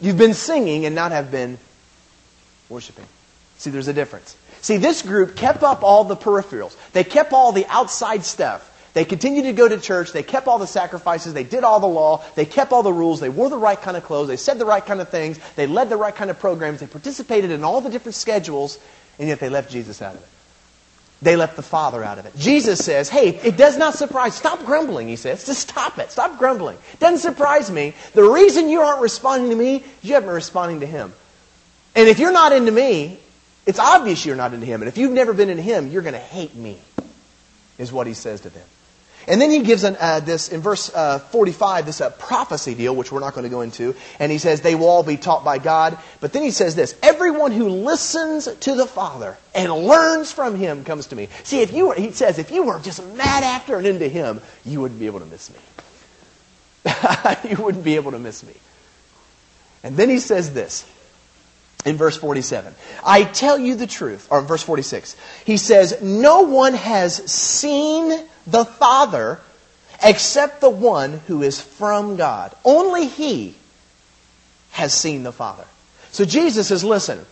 You've 0.01 0.17
been 0.17 0.33
singing 0.33 0.85
and 0.85 0.95
not 0.95 1.11
have 1.11 1.31
been 1.31 1.57
worshiping. 2.69 3.05
See, 3.57 3.69
there's 3.69 3.87
a 3.87 3.93
difference. 3.93 4.35
See, 4.61 4.77
this 4.77 5.01
group 5.01 5.35
kept 5.35 5.63
up 5.63 5.83
all 5.83 6.03
the 6.03 6.15
peripherals. 6.15 6.75
They 6.91 7.03
kept 7.03 7.33
all 7.33 7.51
the 7.51 7.65
outside 7.67 8.25
stuff. 8.25 8.69
They 8.93 9.05
continued 9.05 9.43
to 9.43 9.53
go 9.53 9.67
to 9.67 9.79
church. 9.79 10.11
They 10.11 10.21
kept 10.21 10.47
all 10.47 10.59
the 10.59 10.67
sacrifices. 10.67 11.33
They 11.33 11.43
did 11.43 11.63
all 11.63 11.79
the 11.79 11.87
law. 11.87 12.23
They 12.35 12.45
kept 12.45 12.71
all 12.71 12.83
the 12.83 12.93
rules. 12.93 13.19
They 13.19 13.29
wore 13.29 13.49
the 13.49 13.57
right 13.57 13.81
kind 13.81 13.97
of 13.97 14.03
clothes. 14.03 14.27
They 14.27 14.37
said 14.37 14.59
the 14.59 14.65
right 14.65 14.85
kind 14.85 15.01
of 15.01 15.09
things. 15.09 15.39
They 15.55 15.65
led 15.65 15.89
the 15.89 15.97
right 15.97 16.15
kind 16.15 16.29
of 16.29 16.39
programs. 16.39 16.79
They 16.79 16.87
participated 16.87 17.49
in 17.49 17.63
all 17.63 17.81
the 17.81 17.89
different 17.89 18.15
schedules, 18.15 18.77
and 19.17 19.27
yet 19.27 19.39
they 19.39 19.49
left 19.49 19.71
Jesus 19.71 20.01
out 20.01 20.13
of 20.13 20.21
it. 20.21 20.27
They 21.23 21.35
left 21.37 21.55
the 21.55 21.63
Father 21.63 22.03
out 22.03 22.19
of 22.19 22.25
it. 22.25 22.35
Jesus 22.35 22.83
says, 22.83 23.09
hey, 23.09 23.29
it 23.29 23.55
does 23.55 23.77
not 23.77 23.95
surprise. 23.95 24.35
Stop 24.35 24.65
grumbling, 24.65 25.07
he 25.07 25.15
says. 25.15 25.45
Just 25.45 25.69
stop 25.69 25.97
it. 25.97 26.11
Stop 26.11 26.37
grumbling. 26.37 26.77
It 26.93 26.99
doesn't 26.99 27.19
surprise 27.19 27.71
me. 27.71 27.95
The 28.13 28.23
reason 28.23 28.67
you 28.67 28.81
aren't 28.81 29.01
responding 29.01 29.49
to 29.49 29.55
me 29.55 29.77
is 29.77 29.83
you 30.01 30.13
haven't 30.15 30.27
been 30.27 30.35
responding 30.35 30.81
to 30.81 30.85
him. 30.85 31.13
And 31.95 32.09
if 32.09 32.19
you're 32.19 32.33
not 32.33 32.51
into 32.51 32.71
me, 32.71 33.19
it's 33.65 33.79
obvious 33.79 34.25
you're 34.25 34.35
not 34.35 34.53
into 34.53 34.65
him. 34.65 34.81
And 34.81 34.89
if 34.89 34.97
you've 34.97 35.13
never 35.13 35.33
been 35.33 35.49
into 35.49 35.63
him, 35.63 35.87
you're 35.87 36.01
going 36.01 36.13
to 36.13 36.19
hate 36.19 36.55
me, 36.55 36.77
is 37.77 37.91
what 37.91 38.05
he 38.05 38.13
says 38.13 38.41
to 38.41 38.49
them. 38.49 38.67
And 39.27 39.39
then 39.39 39.49
he 39.49 39.59
gives 39.59 39.83
an, 39.83 39.95
uh, 39.99 40.19
this, 40.19 40.49
in 40.49 40.61
verse 40.61 40.93
uh, 40.93 41.19
45, 41.19 41.85
this 41.85 42.01
uh, 42.01 42.09
prophecy 42.11 42.75
deal, 42.75 42.95
which 42.95 43.11
we're 43.11 43.19
not 43.19 43.33
going 43.33 43.43
to 43.43 43.49
go 43.49 43.61
into. 43.61 43.95
And 44.19 44.31
he 44.31 44.37
says, 44.37 44.61
they 44.61 44.75
will 44.75 44.87
all 44.87 45.03
be 45.03 45.17
taught 45.17 45.43
by 45.43 45.59
God. 45.59 45.97
But 46.19 46.33
then 46.33 46.43
he 46.43 46.51
says 46.51 46.75
this 46.75 46.95
Everyone 47.01 47.51
who 47.51 47.69
listens 47.69 48.45
to 48.45 48.75
the 48.75 48.85
Father 48.85 49.37
and 49.55 49.71
learns 49.71 50.31
from 50.31 50.55
him 50.55 50.83
comes 50.83 51.07
to 51.07 51.15
me. 51.15 51.29
See, 51.43 51.61
if 51.61 51.73
you 51.73 51.87
were, 51.87 51.95
he 51.95 52.11
says, 52.11 52.39
if 52.39 52.51
you 52.51 52.63
were 52.63 52.79
just 52.79 53.05
mad 53.15 53.43
after 53.43 53.77
and 53.77 53.87
into 53.87 54.07
him, 54.07 54.41
you 54.65 54.81
wouldn't 54.81 54.99
be 54.99 55.05
able 55.05 55.19
to 55.19 55.25
miss 55.25 55.49
me. 55.49 55.59
you 57.49 57.57
wouldn't 57.63 57.83
be 57.83 57.95
able 57.95 58.11
to 58.11 58.19
miss 58.19 58.43
me. 58.43 58.53
And 59.83 59.97
then 59.97 60.09
he 60.09 60.19
says 60.19 60.53
this 60.53 60.85
in 61.85 61.97
verse 61.97 62.17
47. 62.17 62.73
I 63.05 63.23
tell 63.23 63.57
you 63.57 63.75
the 63.75 63.87
truth, 63.87 64.27
or 64.31 64.41
verse 64.41 64.63
46. 64.63 65.15
He 65.45 65.57
says, 65.57 66.01
No 66.01 66.41
one 66.41 66.73
has 66.73 67.15
seen 67.31 68.27
the 68.47 68.65
Father 68.65 69.39
except 70.03 70.61
the 70.61 70.69
one 70.69 71.21
who 71.27 71.41
is 71.41 71.61
from 71.61 72.17
God. 72.17 72.55
Only 72.63 73.07
He 73.07 73.55
has 74.71 74.93
seen 74.93 75.23
the 75.23 75.31
Father. 75.31 75.65
So 76.11 76.25
Jesus 76.25 76.67
says, 76.67 76.83
Listen, 76.83 77.25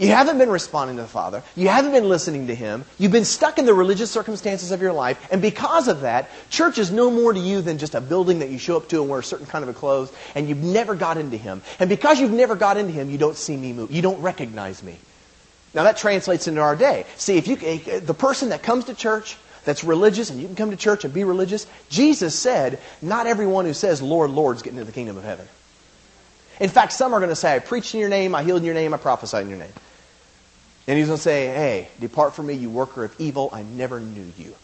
you 0.00 0.08
haven't 0.08 0.38
been 0.38 0.48
responding 0.48 0.96
to 0.96 1.02
the 1.02 1.08
Father. 1.08 1.42
You 1.54 1.68
haven't 1.68 1.92
been 1.92 2.08
listening 2.08 2.46
to 2.46 2.54
Him. 2.54 2.84
You've 2.98 3.12
been 3.12 3.26
stuck 3.26 3.58
in 3.58 3.66
the 3.66 3.74
religious 3.74 4.10
circumstances 4.10 4.70
of 4.70 4.80
your 4.80 4.94
life. 4.94 5.28
And 5.30 5.42
because 5.42 5.88
of 5.88 6.00
that, 6.00 6.30
church 6.48 6.78
is 6.78 6.90
no 6.90 7.10
more 7.10 7.34
to 7.34 7.38
you 7.38 7.60
than 7.60 7.76
just 7.76 7.94
a 7.94 8.00
building 8.00 8.38
that 8.38 8.48
you 8.48 8.58
show 8.58 8.78
up 8.78 8.88
to 8.88 9.02
and 9.02 9.10
wear 9.10 9.20
a 9.20 9.24
certain 9.24 9.46
kind 9.46 9.62
of 9.62 9.68
a 9.68 9.74
clothes. 9.74 10.10
And 10.34 10.48
you've 10.48 10.62
never 10.62 10.94
got 10.94 11.18
into 11.18 11.36
Him. 11.36 11.60
And 11.78 11.90
because 11.90 12.18
you've 12.18 12.32
never 12.32 12.56
got 12.56 12.78
into 12.78 12.92
Him, 12.92 13.10
you 13.10 13.18
don't 13.18 13.36
see 13.36 13.56
me 13.56 13.74
move. 13.74 13.90
You 13.90 14.00
don't 14.00 14.22
recognize 14.22 14.82
me. 14.82 14.96
Now 15.74 15.84
that 15.84 15.98
translates 15.98 16.48
into 16.48 16.62
our 16.62 16.76
day. 16.76 17.04
See, 17.16 17.36
if 17.36 17.46
you, 17.46 17.56
the 18.00 18.14
person 18.14 18.48
that 18.48 18.62
comes 18.62 18.86
to 18.86 18.94
church, 18.94 19.36
that's 19.64 19.84
religious, 19.84 20.30
and 20.30 20.40
you 20.40 20.46
can 20.46 20.56
come 20.56 20.70
to 20.70 20.76
church 20.76 21.04
and 21.04 21.12
be 21.12 21.24
religious, 21.24 21.66
Jesus 21.88 22.34
said, 22.38 22.78
not 23.02 23.26
everyone 23.26 23.64
who 23.64 23.74
says, 23.74 24.00
Lord, 24.00 24.30
Lord, 24.30 24.56
is 24.56 24.62
getting 24.62 24.78
into 24.78 24.90
the 24.90 24.94
kingdom 24.94 25.16
of 25.16 25.24
heaven. 25.24 25.46
In 26.60 26.68
fact, 26.68 26.92
some 26.92 27.14
are 27.14 27.20
going 27.20 27.30
to 27.30 27.36
say, 27.36 27.54
I 27.54 27.58
preached 27.58 27.94
in 27.94 28.00
your 28.00 28.10
name, 28.10 28.34
I 28.34 28.42
healed 28.42 28.58
in 28.58 28.64
your 28.64 28.74
name, 28.74 28.92
I 28.92 28.98
prophesied 28.98 29.44
in 29.44 29.48
your 29.48 29.58
name. 29.58 29.72
And 30.86 30.98
he's 30.98 31.06
going 31.06 31.18
to 31.18 31.22
say, 31.22 31.46
Hey, 31.46 31.88
depart 32.00 32.34
from 32.34 32.46
me, 32.46 32.54
you 32.54 32.68
worker 32.68 33.04
of 33.04 33.14
evil. 33.20 33.48
I 33.52 33.62
never 33.62 34.00
knew 34.00 34.32
you. 34.36 34.54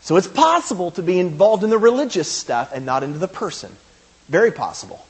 So 0.00 0.16
it's 0.16 0.26
possible 0.26 0.90
to 0.92 1.02
be 1.02 1.18
involved 1.18 1.62
in 1.62 1.70
the 1.70 1.78
religious 1.78 2.30
stuff 2.30 2.72
and 2.74 2.84
not 2.84 3.02
into 3.02 3.18
the 3.18 3.28
person. 3.28 3.74
Very 4.28 4.50
possible. 4.50 5.06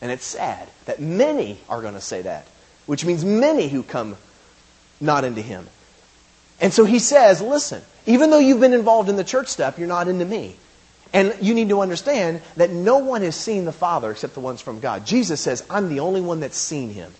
And 0.00 0.12
it's 0.12 0.24
sad 0.24 0.68
that 0.84 1.00
many 1.00 1.58
are 1.68 1.82
going 1.82 1.94
to 1.94 2.00
say 2.00 2.22
that, 2.22 2.46
which 2.86 3.04
means 3.04 3.24
many 3.24 3.68
who 3.68 3.82
come 3.82 4.16
not 5.00 5.24
into 5.24 5.42
him. 5.42 5.68
And 6.60 6.72
so 6.72 6.84
he 6.84 6.98
says, 6.98 7.40
Listen, 7.40 7.82
even 8.08 8.30
though 8.30 8.38
you've 8.38 8.60
been 8.60 8.72
involved 8.72 9.10
in 9.10 9.16
the 9.16 9.24
church 9.24 9.48
stuff, 9.48 9.78
you're 9.78 9.86
not 9.86 10.08
into 10.08 10.24
me. 10.24 10.56
And 11.12 11.34
you 11.40 11.54
need 11.54 11.68
to 11.68 11.80
understand 11.80 12.40
that 12.56 12.70
no 12.70 12.98
one 12.98 13.22
has 13.22 13.36
seen 13.36 13.66
the 13.66 13.72
Father 13.72 14.10
except 14.10 14.34
the 14.34 14.40
ones 14.40 14.62
from 14.62 14.80
God. 14.80 15.06
Jesus 15.06 15.40
says, 15.40 15.64
I'm 15.68 15.88
the 15.88 16.00
only 16.00 16.20
one 16.20 16.40
that's 16.40 16.56
seen 16.56 16.90
him. 16.90 17.12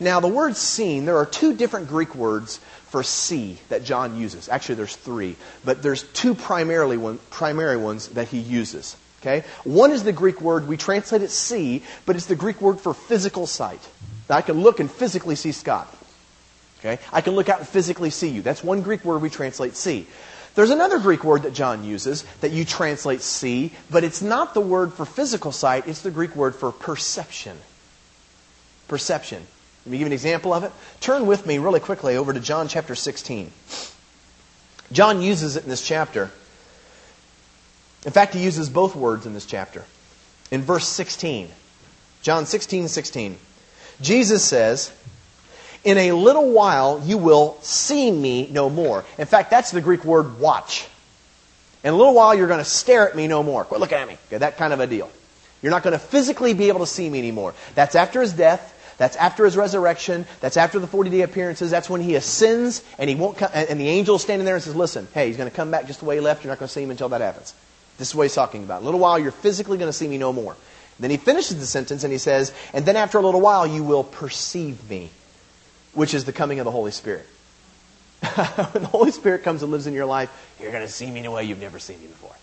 Now, 0.00 0.20
the 0.20 0.28
word 0.28 0.56
seen, 0.56 1.04
there 1.04 1.18
are 1.18 1.26
two 1.26 1.54
different 1.54 1.88
Greek 1.88 2.14
words 2.14 2.58
for 2.88 3.02
see 3.02 3.58
that 3.68 3.84
John 3.84 4.18
uses. 4.18 4.48
Actually, 4.48 4.76
there's 4.76 4.96
three, 4.96 5.36
but 5.64 5.82
there's 5.82 6.02
two 6.02 6.34
primarily 6.34 6.96
one, 6.96 7.18
primary 7.30 7.76
ones 7.76 8.08
that 8.08 8.28
he 8.28 8.38
uses. 8.38 8.96
Okay? 9.20 9.44
One 9.64 9.92
is 9.92 10.02
the 10.02 10.12
Greek 10.12 10.40
word, 10.40 10.66
we 10.66 10.76
translate 10.76 11.22
it 11.22 11.30
see, 11.30 11.82
but 12.06 12.16
it's 12.16 12.26
the 12.26 12.36
Greek 12.36 12.60
word 12.60 12.80
for 12.80 12.94
physical 12.94 13.46
sight. 13.46 13.86
I 14.28 14.40
can 14.40 14.62
look 14.62 14.80
and 14.80 14.90
physically 14.90 15.36
see 15.36 15.52
Scott. 15.52 15.94
Okay? 16.84 17.02
I 17.12 17.20
can 17.20 17.34
look 17.34 17.48
out 17.48 17.60
and 17.60 17.68
physically 17.68 18.10
see 18.10 18.28
you. 18.28 18.42
That's 18.42 18.64
one 18.64 18.82
Greek 18.82 19.04
word 19.04 19.22
we 19.22 19.30
translate 19.30 19.76
see. 19.76 20.06
There's 20.54 20.70
another 20.70 20.98
Greek 20.98 21.24
word 21.24 21.42
that 21.42 21.54
John 21.54 21.84
uses 21.84 22.24
that 22.40 22.50
you 22.50 22.64
translate 22.64 23.22
see, 23.22 23.72
but 23.88 24.04
it's 24.04 24.20
not 24.20 24.52
the 24.52 24.60
word 24.60 24.92
for 24.92 25.06
physical 25.06 25.52
sight, 25.52 25.86
it's 25.86 26.02
the 26.02 26.10
Greek 26.10 26.36
word 26.36 26.54
for 26.54 26.72
perception. 26.72 27.56
Perception. 28.88 29.46
Let 29.86 29.90
me 29.90 29.98
give 29.98 30.00
you 30.00 30.06
an 30.06 30.12
example 30.12 30.52
of 30.52 30.64
it. 30.64 30.72
Turn 31.00 31.26
with 31.26 31.46
me 31.46 31.58
really 31.58 31.80
quickly 31.80 32.16
over 32.16 32.32
to 32.32 32.40
John 32.40 32.68
chapter 32.68 32.94
16. 32.94 33.50
John 34.92 35.22
uses 35.22 35.56
it 35.56 35.64
in 35.64 35.70
this 35.70 35.86
chapter. 35.86 36.30
In 38.04 38.12
fact, 38.12 38.34
he 38.34 38.42
uses 38.42 38.68
both 38.68 38.94
words 38.94 39.24
in 39.24 39.32
this 39.32 39.46
chapter. 39.46 39.84
In 40.50 40.62
verse 40.62 40.86
16, 40.86 41.48
John 42.20 42.44
16, 42.44 42.88
16, 42.88 43.38
Jesus 44.00 44.44
says, 44.44 44.92
In 45.84 45.98
a 45.98 46.12
little 46.12 46.52
while 46.52 47.02
you 47.04 47.18
will 47.18 47.58
see 47.62 48.10
me 48.10 48.48
no 48.50 48.70
more. 48.70 49.04
In 49.18 49.26
fact, 49.26 49.50
that's 49.50 49.70
the 49.70 49.80
Greek 49.80 50.04
word 50.04 50.38
watch. 50.38 50.88
In 51.82 51.92
a 51.92 51.96
little 51.96 52.14
while 52.14 52.34
you're 52.34 52.46
going 52.46 52.58
to 52.58 52.64
stare 52.64 53.08
at 53.08 53.16
me 53.16 53.26
no 53.26 53.42
more. 53.42 53.64
Quit 53.64 53.80
looking 53.80 53.98
at 53.98 54.06
me. 54.06 54.16
Okay, 54.28 54.38
that 54.38 54.56
kind 54.56 54.72
of 54.72 54.80
a 54.80 54.86
deal. 54.86 55.10
You're 55.60 55.70
not 55.70 55.82
going 55.82 55.92
to 55.92 55.98
physically 55.98 56.54
be 56.54 56.68
able 56.68 56.80
to 56.80 56.86
see 56.86 57.08
me 57.08 57.18
anymore. 57.18 57.54
That's 57.74 57.94
after 57.94 58.20
his 58.20 58.32
death. 58.32 58.68
That's 58.98 59.16
after 59.16 59.44
his 59.44 59.56
resurrection. 59.56 60.26
That's 60.40 60.56
after 60.56 60.78
the 60.78 60.86
40 60.86 61.10
day 61.10 61.22
appearances. 61.22 61.70
That's 61.70 61.90
when 61.90 62.00
he 62.00 62.14
ascends 62.14 62.84
and 62.98 63.10
he 63.10 63.16
won't 63.16 63.38
come, 63.38 63.50
and 63.54 63.80
the 63.80 63.88
angel 63.88 64.16
is 64.16 64.22
standing 64.22 64.44
there 64.44 64.54
and 64.54 64.62
says, 64.62 64.76
Listen, 64.76 65.08
hey, 65.14 65.26
he's 65.26 65.36
going 65.36 65.50
to 65.50 65.54
come 65.54 65.70
back 65.70 65.86
just 65.86 66.00
the 66.00 66.04
way 66.04 66.16
he 66.16 66.20
left. 66.20 66.44
You're 66.44 66.52
not 66.52 66.58
going 66.58 66.68
to 66.68 66.72
see 66.72 66.82
him 66.82 66.90
until 66.90 67.08
that 67.08 67.20
happens. 67.20 67.54
This 67.98 68.08
is 68.08 68.14
what 68.14 68.24
he's 68.24 68.34
talking 68.34 68.62
about. 68.64 68.78
In 68.78 68.82
a 68.82 68.84
little 68.86 69.00
while, 69.00 69.18
you're 69.18 69.32
physically 69.32 69.78
going 69.78 69.88
to 69.88 69.92
see 69.92 70.08
me 70.08 70.18
no 70.18 70.32
more. 70.32 70.56
Then 70.98 71.10
he 71.10 71.16
finishes 71.16 71.58
the 71.58 71.66
sentence 71.66 72.04
and 72.04 72.12
he 72.12 72.18
says, 72.18 72.52
And 72.72 72.84
then 72.84 72.96
after 72.96 73.18
a 73.18 73.22
little 73.22 73.40
while, 73.40 73.66
you 73.66 73.82
will 73.82 74.04
perceive 74.04 74.88
me, 74.88 75.10
which 75.94 76.14
is 76.14 76.24
the 76.24 76.32
coming 76.32 76.58
of 76.58 76.64
the 76.64 76.70
Holy 76.70 76.90
Spirit. 76.90 77.26
when 78.22 78.82
the 78.82 78.88
Holy 78.88 79.10
Spirit 79.10 79.42
comes 79.42 79.62
and 79.62 79.72
lives 79.72 79.86
in 79.86 79.94
your 79.94 80.06
life, 80.06 80.30
you're 80.60 80.70
going 80.70 80.86
to 80.86 80.92
see 80.92 81.10
me 81.10 81.20
in 81.20 81.26
a 81.26 81.30
way 81.30 81.44
you've 81.44 81.60
never 81.60 81.78
seen 81.78 82.00
me 82.00 82.06
before. 82.06 82.34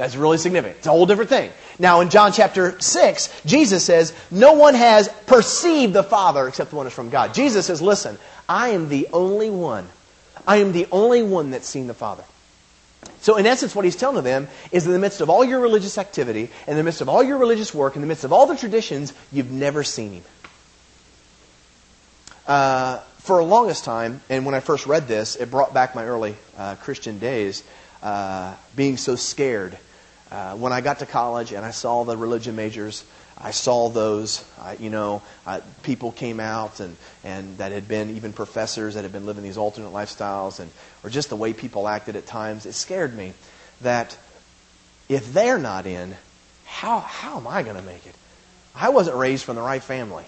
That's 0.00 0.16
really 0.16 0.38
significant. 0.38 0.78
It's 0.78 0.86
a 0.86 0.90
whole 0.90 1.04
different 1.04 1.28
thing. 1.28 1.50
Now, 1.78 2.00
in 2.00 2.08
John 2.08 2.32
chapter 2.32 2.80
6, 2.80 3.42
Jesus 3.44 3.84
says, 3.84 4.14
No 4.30 4.54
one 4.54 4.74
has 4.74 5.10
perceived 5.26 5.92
the 5.92 6.02
Father 6.02 6.48
except 6.48 6.70
the 6.70 6.76
one 6.76 6.86
who's 6.86 6.94
from 6.94 7.10
God. 7.10 7.34
Jesus 7.34 7.66
says, 7.66 7.82
Listen, 7.82 8.16
I 8.48 8.70
am 8.70 8.88
the 8.88 9.08
only 9.12 9.50
one. 9.50 9.86
I 10.46 10.56
am 10.56 10.72
the 10.72 10.86
only 10.90 11.22
one 11.22 11.50
that's 11.50 11.68
seen 11.68 11.86
the 11.86 11.92
Father. 11.92 12.24
So, 13.20 13.36
in 13.36 13.44
essence, 13.44 13.74
what 13.74 13.84
he's 13.84 13.96
telling 13.96 14.24
them 14.24 14.48
is 14.72 14.86
in 14.86 14.92
the 14.92 14.98
midst 14.98 15.20
of 15.20 15.28
all 15.28 15.44
your 15.44 15.60
religious 15.60 15.98
activity, 15.98 16.48
in 16.66 16.76
the 16.76 16.82
midst 16.82 17.02
of 17.02 17.10
all 17.10 17.22
your 17.22 17.36
religious 17.36 17.74
work, 17.74 17.94
in 17.94 18.00
the 18.00 18.08
midst 18.08 18.24
of 18.24 18.32
all 18.32 18.46
the 18.46 18.56
traditions, 18.56 19.12
you've 19.30 19.50
never 19.50 19.84
seen 19.84 20.12
him. 20.12 20.24
Uh, 22.50 22.98
for 23.18 23.38
a 23.38 23.44
longest 23.44 23.84
time, 23.84 24.20
and 24.28 24.44
when 24.44 24.56
I 24.56 24.60
first 24.60 24.88
read 24.88 25.06
this, 25.06 25.36
it 25.36 25.52
brought 25.52 25.72
back 25.72 25.94
my 25.94 26.04
early 26.04 26.34
uh, 26.58 26.74
Christian 26.74 27.20
days, 27.20 27.62
uh, 28.02 28.56
being 28.74 28.96
so 28.96 29.14
scared. 29.14 29.78
Uh, 30.32 30.56
when 30.56 30.72
I 30.72 30.80
got 30.80 30.98
to 30.98 31.06
college 31.06 31.52
and 31.52 31.64
I 31.64 31.70
saw 31.70 32.02
the 32.02 32.16
religion 32.16 32.56
majors, 32.56 33.04
I 33.38 33.52
saw 33.52 33.88
those, 33.88 34.44
you 34.80 34.90
know, 34.90 35.22
uh, 35.46 35.60
people 35.84 36.10
came 36.10 36.40
out 36.40 36.80
and, 36.80 36.96
and 37.22 37.56
that 37.58 37.70
had 37.70 37.86
been 37.86 38.16
even 38.16 38.32
professors 38.32 38.96
that 38.96 39.04
had 39.04 39.12
been 39.12 39.26
living 39.26 39.44
these 39.44 39.56
alternate 39.56 39.92
lifestyles 39.92 40.58
and, 40.58 40.72
or 41.04 41.10
just 41.10 41.28
the 41.28 41.36
way 41.36 41.52
people 41.52 41.86
acted 41.86 42.16
at 42.16 42.26
times. 42.26 42.66
It 42.66 42.72
scared 42.72 43.16
me 43.16 43.32
that 43.82 44.18
if 45.08 45.32
they're 45.32 45.56
not 45.56 45.86
in, 45.86 46.16
how, 46.64 46.98
how 46.98 47.36
am 47.36 47.46
I 47.46 47.62
going 47.62 47.76
to 47.76 47.82
make 47.82 48.08
it? 48.08 48.14
I 48.74 48.88
wasn't 48.88 49.18
raised 49.18 49.44
from 49.44 49.54
the 49.54 49.62
right 49.62 49.84
family. 49.84 50.24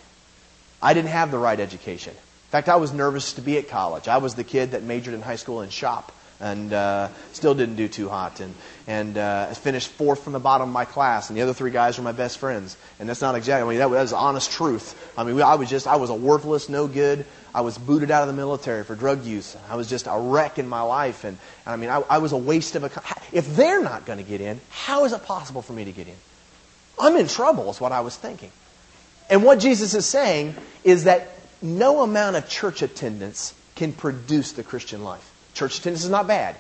I 0.83 0.95
didn't 0.95 1.11
have 1.11 1.31
the 1.31 1.39
right 1.39 1.59
education. 1.59 2.13
In 2.13 2.51
fact, 2.51 2.69
I 2.69 2.77
was 2.77 2.93
nervous 2.93 3.35
to 3.35 3.41
be 3.41 3.57
at 3.57 3.69
college. 3.69 4.09
I 4.09 4.19
was 4.19 4.35
the 4.35 4.45
kid 4.45 4.73
that 4.73 4.83
majored 4.83 5.15
in 5.15 5.23
high 5.23 5.37
school 5.37 5.63
in 5.63 5.71
shop 5.71 6.13
and 6.43 6.73
uh, 6.73 7.09
still 7.33 7.55
didn't 7.55 7.77
do 7.77 7.89
too 7.89 8.09
hot. 8.09 8.41
And, 8.41 8.55
and 8.87 9.17
uh, 9.17 9.47
finished 9.55 9.89
fourth 9.89 10.25
from 10.25 10.33
the 10.33 10.41
bottom 10.41 10.69
of 10.69 10.73
my 10.73 10.85
class, 10.85 11.31
and 11.31 11.39
the 11.39 11.43
other 11.43 11.55
three 11.55 11.71
guys 11.71 11.97
were 11.97 12.05
my 12.05 12.13
best 12.13 12.39
friends. 12.39 12.77
And 12.99 13.09
that's 13.09 13.21
not 13.21 13.37
exactly, 13.37 13.65
I 13.65 13.71
mean, 13.71 13.79
that, 13.79 13.95
that 13.95 14.03
was 14.03 14.13
honest 14.13 14.51
truth. 14.51 15.13
I 15.17 15.23
mean, 15.23 15.41
I 15.41 15.55
was 15.55 15.71
just, 15.71 15.87
I 15.87 15.97
was 15.97 16.11
a 16.11 16.15
worthless, 16.15 16.69
no 16.69 16.89
good. 16.89 17.25
I 17.55 17.61
was 17.61 17.79
booted 17.79 18.11
out 18.11 18.23
of 18.23 18.29
the 18.29 18.35
military 18.35 18.83
for 18.83 18.97
drug 18.97 19.25
use. 19.25 19.57
I 19.71 19.77
was 19.77 19.89
just 19.89 20.07
a 20.09 20.19
wreck 20.19 20.59
in 20.59 20.69
my 20.69 20.83
life. 20.83 21.25
And, 21.25 21.39
and 21.65 21.73
I 21.73 21.77
mean, 21.77 21.91
I, 21.91 22.03
I 22.11 22.19
was 22.19 22.33
a 22.33 22.37
waste 22.37 22.75
of 22.75 22.85
a. 22.85 22.91
If 23.31 23.55
they're 23.55 23.83
not 23.83 24.05
going 24.05 24.19
to 24.19 24.25
get 24.25 24.41
in, 24.41 24.61
how 24.71 25.05
is 25.05 25.13
it 25.13 25.25
possible 25.25 25.63
for 25.63 25.73
me 25.73 25.85
to 25.85 25.93
get 25.93 26.09
in? 26.09 26.17
I'm 26.99 27.17
in 27.17 27.29
trouble, 27.29 27.71
is 27.71 27.81
what 27.81 27.93
I 27.93 28.01
was 28.01 28.17
thinking. 28.17 28.51
And 29.31 29.45
what 29.45 29.61
Jesus 29.61 29.95
is 29.95 30.07
saying 30.07 30.55
is 30.85 31.05
that 31.05 31.29
no 31.63 32.03
amount 32.03 32.37
of 32.37 32.49
church 32.49 32.83
attendance 32.83 33.55
can 33.77 33.93
produce 33.93 34.53
the 34.53 34.63
Christian 34.63 35.05
life. 35.05 35.29
Church 35.55 35.79
attendance 35.79 36.05
is 36.05 36.11
not 36.11 36.27
bad, 36.27 36.57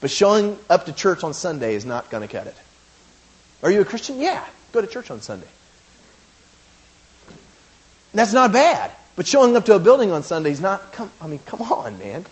but 0.00 0.10
showing 0.10 0.58
up 0.68 0.86
to 0.86 0.92
church 0.92 1.24
on 1.24 1.34
Sunday 1.34 1.74
is 1.74 1.86
not 1.86 2.10
going 2.10 2.26
to 2.26 2.32
cut 2.32 2.46
it. 2.46 2.56
Are 3.62 3.70
you 3.70 3.80
a 3.80 3.84
Christian? 3.84 4.20
Yeah, 4.20 4.44
go 4.72 4.80
to 4.80 4.86
church 4.86 5.10
on 5.10 5.20
Sunday. 5.22 5.46
That's 8.12 8.32
not 8.32 8.52
bad, 8.52 8.92
but 9.16 9.26
showing 9.26 9.56
up 9.56 9.64
to 9.64 9.74
a 9.74 9.78
building 9.78 10.12
on 10.12 10.22
Sunday 10.22 10.50
is 10.50 10.60
not. 10.60 10.92
Come, 10.92 11.10
I 11.20 11.26
mean, 11.26 11.40
come 11.46 11.62
on, 11.62 11.98
man. 11.98 12.24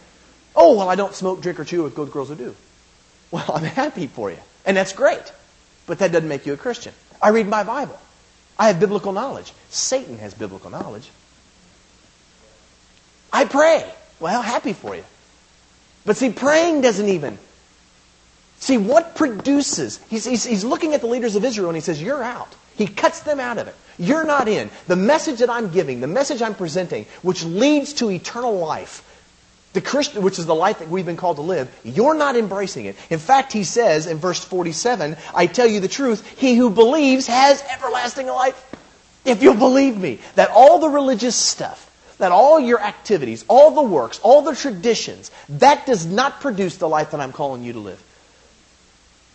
Oh 0.54 0.76
well, 0.76 0.88
I 0.88 0.94
don't 0.94 1.14
smoke, 1.14 1.40
drink, 1.40 1.58
or 1.58 1.64
chew 1.64 1.82
with 1.82 1.94
good 1.94 2.12
girls 2.12 2.28
who 2.28 2.34
do. 2.36 2.54
Well, 3.30 3.44
I'm 3.54 3.64
happy 3.64 4.06
for 4.06 4.30
you, 4.30 4.38
and 4.64 4.76
that's 4.76 4.92
great, 4.92 5.32
but 5.86 5.98
that 5.98 6.12
doesn't 6.12 6.28
make 6.28 6.46
you 6.46 6.52
a 6.52 6.56
Christian. 6.56 6.92
I 7.20 7.30
read 7.30 7.48
my 7.48 7.64
Bible. 7.64 7.98
I 8.58 8.68
have 8.68 8.80
biblical 8.80 9.12
knowledge. 9.12 9.52
Satan 9.70 10.18
has 10.18 10.34
biblical 10.34 10.70
knowledge. 10.70 11.08
I 13.32 13.44
pray. 13.44 13.90
Well, 14.20 14.42
happy 14.42 14.72
for 14.72 14.94
you. 14.94 15.04
But 16.04 16.16
see, 16.16 16.30
praying 16.30 16.80
doesn't 16.82 17.08
even. 17.08 17.38
See, 18.58 18.78
what 18.78 19.16
produces? 19.16 19.98
He's, 20.08 20.24
he's, 20.24 20.44
he's 20.44 20.64
looking 20.64 20.94
at 20.94 21.00
the 21.00 21.06
leaders 21.06 21.34
of 21.34 21.44
Israel 21.44 21.68
and 21.68 21.76
he 21.76 21.80
says, 21.80 22.00
You're 22.00 22.22
out. 22.22 22.54
He 22.76 22.86
cuts 22.86 23.20
them 23.20 23.40
out 23.40 23.58
of 23.58 23.68
it. 23.68 23.74
You're 23.98 24.24
not 24.24 24.48
in. 24.48 24.70
The 24.86 24.96
message 24.96 25.40
that 25.40 25.50
I'm 25.50 25.70
giving, 25.70 26.00
the 26.00 26.06
message 26.06 26.42
I'm 26.42 26.54
presenting, 26.54 27.06
which 27.22 27.44
leads 27.44 27.92
to 27.94 28.10
eternal 28.10 28.56
life, 28.56 29.02
the 29.72 29.80
Christian, 29.80 30.22
which 30.22 30.38
is 30.38 30.46
the 30.46 30.54
life 30.54 30.80
that 30.80 30.88
we've 30.88 31.06
been 31.06 31.16
called 31.16 31.36
to 31.36 31.42
live, 31.42 31.74
you're 31.82 32.14
not 32.14 32.36
embracing 32.36 32.84
it. 32.84 32.96
In 33.10 33.18
fact, 33.18 33.52
he 33.52 33.64
says 33.64 34.06
in 34.06 34.18
verse 34.18 34.42
47, 34.42 35.16
I 35.34 35.46
tell 35.46 35.66
you 35.66 35.80
the 35.80 35.88
truth, 35.88 36.38
he 36.38 36.56
who 36.56 36.70
believes 36.70 37.26
has 37.26 37.62
everlasting 37.62 38.26
life. 38.26 38.68
If 39.24 39.42
you'll 39.42 39.54
believe 39.54 39.96
me, 39.96 40.18
that 40.34 40.50
all 40.50 40.78
the 40.78 40.88
religious 40.88 41.36
stuff, 41.36 41.88
that 42.18 42.32
all 42.32 42.60
your 42.60 42.80
activities, 42.80 43.44
all 43.48 43.70
the 43.70 43.82
works, 43.82 44.20
all 44.22 44.42
the 44.42 44.54
traditions, 44.54 45.30
that 45.48 45.86
does 45.86 46.04
not 46.04 46.40
produce 46.40 46.76
the 46.76 46.88
life 46.88 47.12
that 47.12 47.20
I'm 47.20 47.32
calling 47.32 47.62
you 47.62 47.72
to 47.72 47.78
live. 47.78 48.02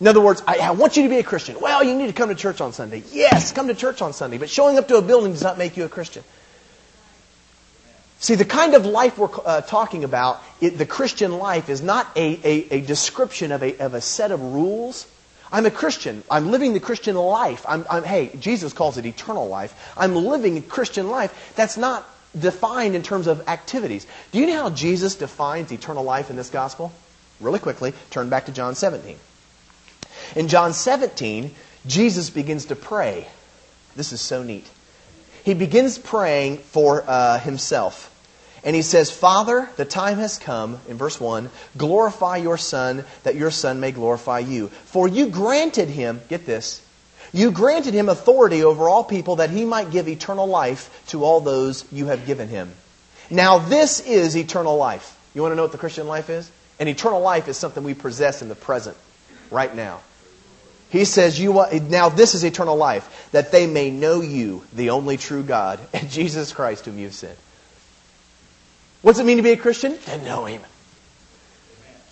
In 0.00 0.06
other 0.06 0.20
words, 0.20 0.42
I, 0.46 0.58
I, 0.58 0.70
want 0.72 0.96
you 0.96 1.02
to 1.02 1.08
be 1.08 1.18
a 1.18 1.24
Christian. 1.24 1.60
Well, 1.60 1.82
you 1.82 1.96
need 1.96 2.06
to 2.06 2.12
come 2.12 2.28
to 2.28 2.34
church 2.36 2.60
on 2.60 2.72
Sunday. 2.72 3.02
Yes, 3.10 3.50
come 3.50 3.66
to 3.66 3.74
church 3.74 4.00
on 4.00 4.12
Sunday. 4.12 4.38
But 4.38 4.48
showing 4.48 4.78
up 4.78 4.86
to 4.88 4.96
a 4.96 5.02
building 5.02 5.32
does 5.32 5.42
not 5.42 5.58
make 5.58 5.76
you 5.76 5.84
a 5.84 5.88
Christian. 5.88 6.22
See, 8.20 8.34
the 8.34 8.44
kind 8.44 8.74
of 8.74 8.84
life 8.84 9.16
we're 9.16 9.28
uh, 9.44 9.60
talking 9.60 10.02
about, 10.02 10.42
it, 10.60 10.76
the 10.76 10.86
Christian 10.86 11.38
life, 11.38 11.68
is 11.68 11.82
not 11.82 12.08
a, 12.16 12.40
a, 12.44 12.78
a 12.78 12.80
description 12.80 13.52
of 13.52 13.62
a, 13.62 13.78
of 13.78 13.94
a 13.94 14.00
set 14.00 14.32
of 14.32 14.40
rules. 14.40 15.06
I'm 15.52 15.66
a 15.66 15.70
Christian. 15.70 16.24
I'm 16.30 16.50
living 16.50 16.74
the 16.74 16.80
Christian 16.80 17.14
life. 17.14 17.64
I'm, 17.68 17.86
I'm, 17.88 18.02
hey, 18.02 18.30
Jesus 18.38 18.72
calls 18.72 18.98
it 18.98 19.06
eternal 19.06 19.48
life. 19.48 19.94
I'm 19.96 20.16
living 20.16 20.58
a 20.58 20.60
Christian 20.62 21.10
life. 21.10 21.52
That's 21.54 21.76
not 21.76 22.08
defined 22.38 22.96
in 22.96 23.02
terms 23.02 23.28
of 23.28 23.48
activities. 23.48 24.06
Do 24.32 24.40
you 24.40 24.46
know 24.46 24.62
how 24.62 24.70
Jesus 24.70 25.14
defines 25.14 25.72
eternal 25.72 26.02
life 26.02 26.28
in 26.28 26.36
this 26.36 26.50
gospel? 26.50 26.92
Really 27.40 27.60
quickly, 27.60 27.94
turn 28.10 28.28
back 28.30 28.46
to 28.46 28.52
John 28.52 28.74
17. 28.74 29.16
In 30.34 30.48
John 30.48 30.72
17, 30.72 31.54
Jesus 31.86 32.30
begins 32.30 32.66
to 32.66 32.76
pray. 32.76 33.28
This 33.94 34.12
is 34.12 34.20
so 34.20 34.42
neat. 34.42 34.68
He 35.48 35.54
begins 35.54 35.96
praying 35.96 36.58
for 36.58 37.02
uh, 37.06 37.38
himself. 37.38 38.14
And 38.62 38.76
he 38.76 38.82
says, 38.82 39.10
Father, 39.10 39.66
the 39.78 39.86
time 39.86 40.18
has 40.18 40.36
come, 40.36 40.78
in 40.90 40.98
verse 40.98 41.18
1, 41.18 41.48
glorify 41.74 42.36
your 42.36 42.58
Son, 42.58 43.02
that 43.22 43.34
your 43.34 43.50
Son 43.50 43.80
may 43.80 43.90
glorify 43.90 44.40
you. 44.40 44.68
For 44.68 45.08
you 45.08 45.30
granted 45.30 45.88
him, 45.88 46.20
get 46.28 46.44
this, 46.44 46.84
you 47.32 47.50
granted 47.50 47.94
him 47.94 48.10
authority 48.10 48.62
over 48.62 48.90
all 48.90 49.02
people 49.02 49.36
that 49.36 49.48
he 49.48 49.64
might 49.64 49.90
give 49.90 50.06
eternal 50.06 50.46
life 50.46 51.02
to 51.06 51.24
all 51.24 51.40
those 51.40 51.90
you 51.90 52.08
have 52.08 52.26
given 52.26 52.48
him. 52.48 52.70
Now, 53.30 53.58
this 53.58 54.00
is 54.00 54.36
eternal 54.36 54.76
life. 54.76 55.18
You 55.34 55.40
want 55.40 55.52
to 55.52 55.56
know 55.56 55.62
what 55.62 55.72
the 55.72 55.78
Christian 55.78 56.06
life 56.06 56.28
is? 56.28 56.50
And 56.78 56.90
eternal 56.90 57.22
life 57.22 57.48
is 57.48 57.56
something 57.56 57.84
we 57.84 57.94
possess 57.94 58.42
in 58.42 58.50
the 58.50 58.54
present, 58.54 58.98
right 59.50 59.74
now. 59.74 60.02
He 60.90 61.04
says, 61.04 61.38
you 61.38 61.52
want, 61.52 61.90
Now, 61.90 62.08
this 62.08 62.34
is 62.34 62.44
eternal 62.44 62.76
life, 62.76 63.28
that 63.32 63.52
they 63.52 63.66
may 63.66 63.90
know 63.90 64.20
you, 64.20 64.64
the 64.72 64.90
only 64.90 65.16
true 65.16 65.42
God, 65.42 65.80
and 65.92 66.08
Jesus 66.10 66.52
Christ, 66.52 66.86
whom 66.86 66.98
you've 66.98 67.14
sent. 67.14 67.38
What's 69.02 69.18
it 69.18 69.24
mean 69.24 69.36
to 69.36 69.42
be 69.42 69.52
a 69.52 69.56
Christian? 69.56 69.98
To 69.98 70.18
know 70.18 70.44
Him. 70.46 70.62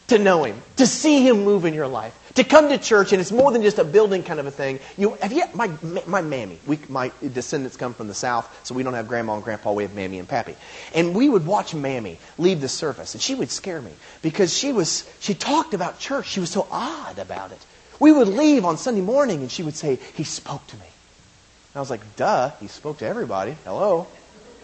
To 0.08 0.18
know 0.18 0.44
Him. 0.44 0.60
To 0.76 0.86
see 0.86 1.26
Him 1.26 1.44
move 1.44 1.64
in 1.64 1.74
your 1.74 1.88
life 1.88 2.16
to 2.36 2.44
come 2.44 2.68
to 2.68 2.78
church, 2.78 3.12
and 3.12 3.20
it's 3.20 3.32
more 3.32 3.50
than 3.50 3.62
just 3.62 3.78
a 3.78 3.84
building 3.84 4.22
kind 4.22 4.38
of 4.38 4.46
a 4.46 4.50
thing. 4.50 4.78
You 4.96 5.14
have 5.14 5.32
you 5.32 5.44
my 5.54 5.70
my 6.06 6.20
mammy. 6.20 6.58
We, 6.66 6.78
my 6.88 7.10
descendants 7.32 7.76
come 7.76 7.94
from 7.94 8.08
the 8.08 8.14
south, 8.14 8.48
so 8.64 8.74
we 8.74 8.82
don't 8.82 8.94
have 8.94 9.08
grandma 9.08 9.34
and 9.34 9.44
grandpa. 9.44 9.72
We 9.72 9.82
have 9.82 9.94
mammy 9.94 10.18
and 10.18 10.28
pappy, 10.28 10.54
and 10.94 11.14
we 11.14 11.28
would 11.28 11.46
watch 11.46 11.74
mammy 11.74 12.18
leave 12.38 12.60
the 12.60 12.68
service, 12.68 13.14
and 13.14 13.22
she 13.22 13.34
would 13.34 13.50
scare 13.50 13.80
me 13.80 13.92
because 14.22 14.56
she 14.56 14.72
was 14.72 15.08
she 15.18 15.34
talked 15.34 15.74
about 15.74 15.98
church. 15.98 16.26
She 16.28 16.40
was 16.40 16.50
so 16.50 16.66
odd 16.70 17.18
about 17.18 17.52
it. 17.52 17.66
We 17.98 18.12
would 18.12 18.28
leave 18.28 18.64
on 18.64 18.76
Sunday 18.76 19.00
morning, 19.00 19.40
and 19.40 19.50
she 19.50 19.62
would 19.62 19.76
say, 19.76 19.98
"He 20.14 20.24
spoke 20.24 20.66
to 20.68 20.76
me." 20.76 20.82
And 20.82 21.76
I 21.76 21.80
was 21.80 21.90
like, 21.90 22.16
"Duh, 22.16 22.50
he 22.60 22.68
spoke 22.68 22.98
to 22.98 23.06
everybody. 23.06 23.56
Hello, 23.64 24.06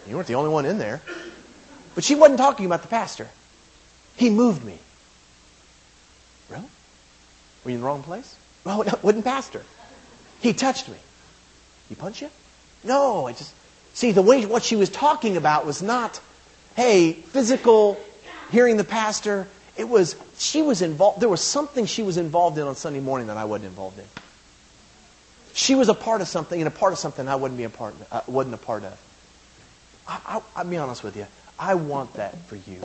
you 0.07 0.15
weren't 0.15 0.27
the 0.27 0.35
only 0.35 0.49
one 0.49 0.65
in 0.65 0.77
there." 0.77 1.01
But 1.95 2.03
she 2.03 2.15
wasn't 2.15 2.39
talking 2.39 2.65
about 2.65 2.81
the 2.81 2.87
pastor. 2.87 3.29
He 4.15 4.29
moved 4.29 4.63
me. 4.63 4.79
Really? 6.49 6.63
Were 7.63 7.71
you 7.71 7.75
in 7.75 7.81
the 7.81 7.87
wrong 7.87 8.03
place? 8.03 8.35
No, 8.65 8.81
it 8.83 9.03
wasn't 9.03 9.25
pastor. 9.25 9.63
He 10.39 10.53
touched 10.53 10.89
me. 10.89 10.97
He 11.89 11.95
punched 11.95 12.21
you? 12.21 12.29
No, 12.83 13.27
I 13.27 13.33
just 13.33 13.53
see 13.93 14.11
the 14.11 14.21
way 14.21 14.45
what 14.45 14.63
she 14.63 14.75
was 14.75 14.89
talking 14.89 15.37
about 15.37 15.65
was 15.65 15.81
not, 15.81 16.19
hey, 16.75 17.13
physical, 17.13 17.99
hearing 18.51 18.77
the 18.77 18.83
pastor. 18.83 19.47
It 19.75 19.89
was 19.89 20.15
she 20.37 20.61
was 20.61 20.81
involved. 20.81 21.19
There 21.19 21.29
was 21.29 21.41
something 21.41 21.85
she 21.85 22.03
was 22.03 22.17
involved 22.17 22.57
in 22.57 22.67
on 22.67 22.75
Sunday 22.75 22.99
morning 22.99 23.27
that 23.27 23.37
I 23.37 23.45
wasn't 23.45 23.69
involved 23.69 23.97
in. 23.97 24.05
She 25.53 25.75
was 25.75 25.89
a 25.89 25.93
part 25.93 26.21
of 26.21 26.27
something 26.27 26.59
and 26.59 26.67
a 26.67 26.71
part 26.71 26.93
of 26.93 26.99
something 26.99 27.27
I 27.27 27.35
wouldn't 27.35 27.57
be 27.57 27.63
a 27.63 27.69
part. 27.69 27.95
Uh, 28.11 28.21
wasn't 28.27 28.55
a 28.55 28.59
part 28.59 28.83
of. 28.83 28.99
I, 30.07 30.19
I, 30.25 30.41
I'll 30.55 30.65
be 30.65 30.77
honest 30.77 31.03
with 31.03 31.15
you. 31.15 31.27
I 31.57 31.75
want 31.75 32.13
that 32.15 32.37
for 32.45 32.55
you. 32.55 32.81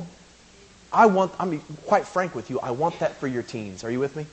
I 0.93 1.07
want. 1.07 1.33
I 1.39 1.45
mean, 1.45 1.61
quite 1.87 2.07
frank 2.07 2.35
with 2.35 2.51
you. 2.51 2.61
I 2.61 2.71
want 2.71 2.99
that 3.01 3.17
for 3.17 3.27
your 3.27 3.43
teens. 3.43 3.85
Are 3.85 3.91
you 3.91 4.01
with 4.01 4.17
me? 4.17 4.27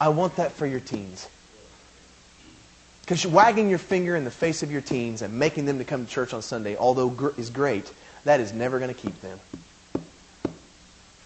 I 0.00 0.08
want 0.08 0.36
that 0.36 0.52
for 0.52 0.66
your 0.66 0.80
teens. 0.80 1.28
Because 3.02 3.24
wagging 3.24 3.70
your 3.70 3.78
finger 3.78 4.16
in 4.16 4.24
the 4.24 4.30
face 4.30 4.62
of 4.62 4.70
your 4.72 4.80
teens 4.80 5.22
and 5.22 5.38
making 5.38 5.64
them 5.64 5.78
to 5.78 5.84
come 5.84 6.04
to 6.04 6.10
church 6.10 6.34
on 6.34 6.42
Sunday, 6.42 6.76
although 6.76 7.08
gr- 7.08 7.28
is 7.38 7.50
great, 7.50 7.90
that 8.24 8.40
is 8.40 8.52
never 8.52 8.80
going 8.80 8.92
to 8.92 9.00
keep 9.00 9.20
them. 9.20 9.38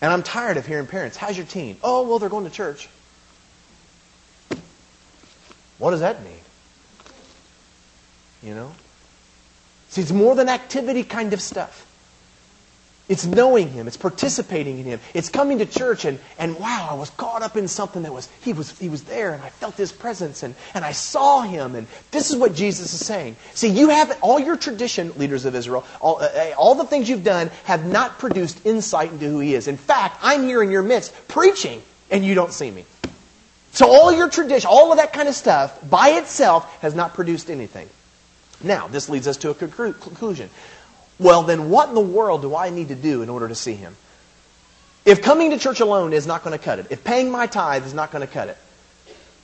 And 0.00 0.12
I'm 0.12 0.22
tired 0.22 0.56
of 0.56 0.66
hearing 0.66 0.86
parents, 0.86 1.16
how's 1.16 1.36
your 1.36 1.46
teen? 1.46 1.76
Oh, 1.82 2.08
well, 2.08 2.18
they're 2.18 2.28
going 2.28 2.44
to 2.44 2.50
church. 2.50 2.88
What 5.78 5.90
does 5.90 6.00
that 6.00 6.22
mean? 6.22 6.32
You 8.42 8.54
know? 8.54 8.72
See, 9.88 10.02
it's 10.02 10.12
more 10.12 10.34
than 10.34 10.48
activity 10.48 11.04
kind 11.04 11.32
of 11.32 11.42
stuff. 11.42 11.86
It's 13.10 13.26
knowing 13.26 13.68
Him. 13.72 13.88
It's 13.88 13.96
participating 13.96 14.78
in 14.78 14.84
Him. 14.84 15.00
It's 15.14 15.28
coming 15.28 15.58
to 15.58 15.66
church 15.66 16.04
and, 16.04 16.20
and 16.38 16.56
wow, 16.60 16.86
I 16.92 16.94
was 16.94 17.10
caught 17.10 17.42
up 17.42 17.56
in 17.56 17.66
something 17.66 18.02
that 18.02 18.12
was, 18.12 18.28
He 18.42 18.52
was, 18.52 18.78
he 18.78 18.88
was 18.88 19.02
there 19.02 19.34
and 19.34 19.42
I 19.42 19.48
felt 19.48 19.74
His 19.74 19.90
presence 19.90 20.44
and, 20.44 20.54
and 20.74 20.84
I 20.84 20.92
saw 20.92 21.42
Him. 21.42 21.74
And 21.74 21.88
this 22.12 22.30
is 22.30 22.36
what 22.36 22.54
Jesus 22.54 22.94
is 22.94 23.04
saying. 23.04 23.34
See, 23.52 23.66
you 23.66 23.88
have 23.88 24.16
all 24.22 24.38
your 24.38 24.56
tradition, 24.56 25.12
leaders 25.18 25.44
of 25.44 25.56
Israel, 25.56 25.84
all, 26.00 26.22
uh, 26.22 26.26
uh, 26.26 26.54
all 26.56 26.76
the 26.76 26.84
things 26.84 27.08
you've 27.08 27.24
done 27.24 27.50
have 27.64 27.84
not 27.84 28.20
produced 28.20 28.64
insight 28.64 29.10
into 29.10 29.28
who 29.28 29.40
He 29.40 29.56
is. 29.56 29.66
In 29.66 29.76
fact, 29.76 30.20
I'm 30.22 30.44
here 30.44 30.62
in 30.62 30.70
your 30.70 30.84
midst 30.84 31.12
preaching 31.26 31.82
and 32.12 32.24
you 32.24 32.36
don't 32.36 32.52
see 32.52 32.70
me. 32.70 32.84
So 33.72 33.90
all 33.90 34.12
your 34.12 34.28
tradition, 34.28 34.70
all 34.72 34.92
of 34.92 34.98
that 34.98 35.12
kind 35.12 35.28
of 35.28 35.34
stuff 35.34 35.76
by 35.90 36.10
itself 36.10 36.80
has 36.80 36.94
not 36.94 37.14
produced 37.14 37.50
anything. 37.50 37.88
Now, 38.62 38.86
this 38.86 39.08
leads 39.08 39.26
us 39.26 39.38
to 39.38 39.50
a 39.50 39.54
conclusion. 39.54 40.48
Well, 41.20 41.42
then 41.42 41.70
what 41.70 41.90
in 41.90 41.94
the 41.94 42.00
world 42.00 42.42
do 42.42 42.56
I 42.56 42.70
need 42.70 42.88
to 42.88 42.94
do 42.94 43.22
in 43.22 43.28
order 43.28 43.46
to 43.46 43.54
see 43.54 43.74
him? 43.74 43.94
If 45.04 45.22
coming 45.22 45.50
to 45.50 45.58
church 45.58 45.80
alone 45.80 46.12
is 46.12 46.26
not 46.26 46.42
going 46.42 46.58
to 46.58 46.62
cut 46.62 46.78
it, 46.78 46.86
if 46.90 47.04
paying 47.04 47.30
my 47.30 47.46
tithe 47.46 47.86
is 47.86 47.94
not 47.94 48.10
going 48.10 48.26
to 48.26 48.32
cut 48.32 48.48
it, 48.48 48.58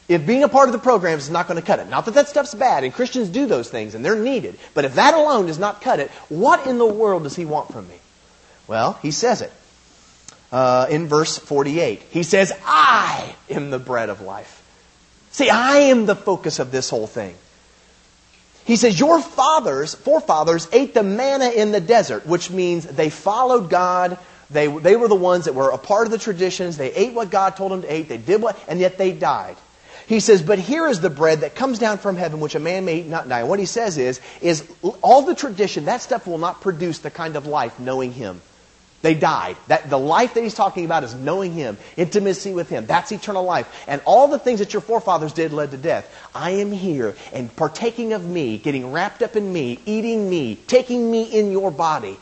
if 0.08 0.26
being 0.26 0.42
a 0.42 0.48
part 0.48 0.68
of 0.68 0.72
the 0.72 0.78
program 0.78 1.18
is 1.18 1.30
not 1.30 1.48
going 1.48 1.60
to 1.60 1.66
cut 1.66 1.78
it, 1.78 1.88
not 1.88 2.06
that 2.06 2.14
that 2.14 2.28
stuff's 2.28 2.54
bad, 2.54 2.84
and 2.84 2.92
Christians 2.92 3.28
do 3.28 3.46
those 3.46 3.68
things 3.68 3.94
and 3.94 4.04
they're 4.04 4.16
needed, 4.16 4.58
but 4.72 4.84
if 4.84 4.94
that 4.94 5.14
alone 5.14 5.46
does 5.46 5.58
not 5.58 5.80
cut 5.80 6.00
it, 6.00 6.10
what 6.28 6.66
in 6.66 6.78
the 6.78 6.86
world 6.86 7.24
does 7.24 7.36
he 7.36 7.44
want 7.44 7.72
from 7.72 7.88
me? 7.88 7.96
Well, 8.66 8.98
he 9.02 9.10
says 9.10 9.42
it 9.42 9.52
uh, 10.52 10.86
in 10.88 11.08
verse 11.08 11.36
48. 11.38 12.02
He 12.10 12.22
says, 12.22 12.52
I 12.64 13.34
am 13.50 13.70
the 13.70 13.78
bread 13.78 14.08
of 14.08 14.20
life. 14.20 14.62
See, 15.32 15.50
I 15.50 15.78
am 15.78 16.06
the 16.06 16.16
focus 16.16 16.58
of 16.58 16.70
this 16.70 16.88
whole 16.88 17.06
thing. 17.06 17.34
He 18.66 18.76
says, 18.76 18.98
Your 18.98 19.20
fathers, 19.20 19.94
forefathers, 19.94 20.68
ate 20.72 20.92
the 20.92 21.04
manna 21.04 21.48
in 21.48 21.70
the 21.70 21.80
desert, 21.80 22.26
which 22.26 22.50
means 22.50 22.84
they 22.84 23.10
followed 23.10 23.70
God. 23.70 24.18
They, 24.50 24.66
they 24.66 24.96
were 24.96 25.08
the 25.08 25.14
ones 25.14 25.46
that 25.46 25.54
were 25.54 25.70
a 25.70 25.78
part 25.78 26.06
of 26.06 26.12
the 26.12 26.18
traditions. 26.18 26.76
They 26.76 26.92
ate 26.92 27.14
what 27.14 27.30
God 27.30 27.56
told 27.56 27.72
them 27.72 27.82
to 27.82 27.96
eat. 27.96 28.08
They 28.08 28.18
did 28.18 28.42
what, 28.42 28.58
and 28.68 28.78
yet 28.80 28.98
they 28.98 29.12
died. 29.12 29.56
He 30.06 30.20
says, 30.20 30.40
but 30.40 30.58
here 30.60 30.86
is 30.86 31.00
the 31.00 31.10
bread 31.10 31.40
that 31.40 31.56
comes 31.56 31.80
down 31.80 31.98
from 31.98 32.16
heaven, 32.16 32.38
which 32.38 32.54
a 32.54 32.60
man 32.60 32.84
may 32.84 33.00
eat 33.00 33.06
not 33.06 33.28
die. 33.28 33.40
And 33.40 33.48
what 33.48 33.58
he 33.58 33.66
says 33.66 33.98
is, 33.98 34.20
is 34.40 34.64
all 35.02 35.22
the 35.22 35.34
tradition, 35.34 35.86
that 35.86 36.00
stuff 36.00 36.28
will 36.28 36.38
not 36.38 36.60
produce 36.60 37.00
the 37.00 37.10
kind 37.10 37.34
of 37.34 37.46
life 37.46 37.80
knowing 37.80 38.12
him. 38.12 38.40
They 39.02 39.14
died. 39.14 39.56
That, 39.68 39.90
the 39.90 39.98
life 39.98 40.34
that 40.34 40.42
he's 40.42 40.54
talking 40.54 40.84
about 40.84 41.04
is 41.04 41.14
knowing 41.14 41.52
him, 41.52 41.78
intimacy 41.96 42.52
with 42.52 42.68
him. 42.68 42.86
That's 42.86 43.12
eternal 43.12 43.44
life. 43.44 43.84
And 43.86 44.00
all 44.04 44.28
the 44.28 44.38
things 44.38 44.58
that 44.60 44.72
your 44.72 44.82
forefathers 44.82 45.32
did 45.32 45.52
led 45.52 45.70
to 45.72 45.76
death. 45.76 46.12
I 46.34 46.50
am 46.50 46.72
here 46.72 47.14
and 47.32 47.54
partaking 47.54 48.12
of 48.12 48.24
me, 48.24 48.58
getting 48.58 48.92
wrapped 48.92 49.22
up 49.22 49.36
in 49.36 49.52
me, 49.52 49.80
eating 49.86 50.28
me, 50.28 50.56
taking 50.66 51.10
me 51.10 51.24
in 51.24 51.52
your 51.52 51.70
body. 51.70 52.18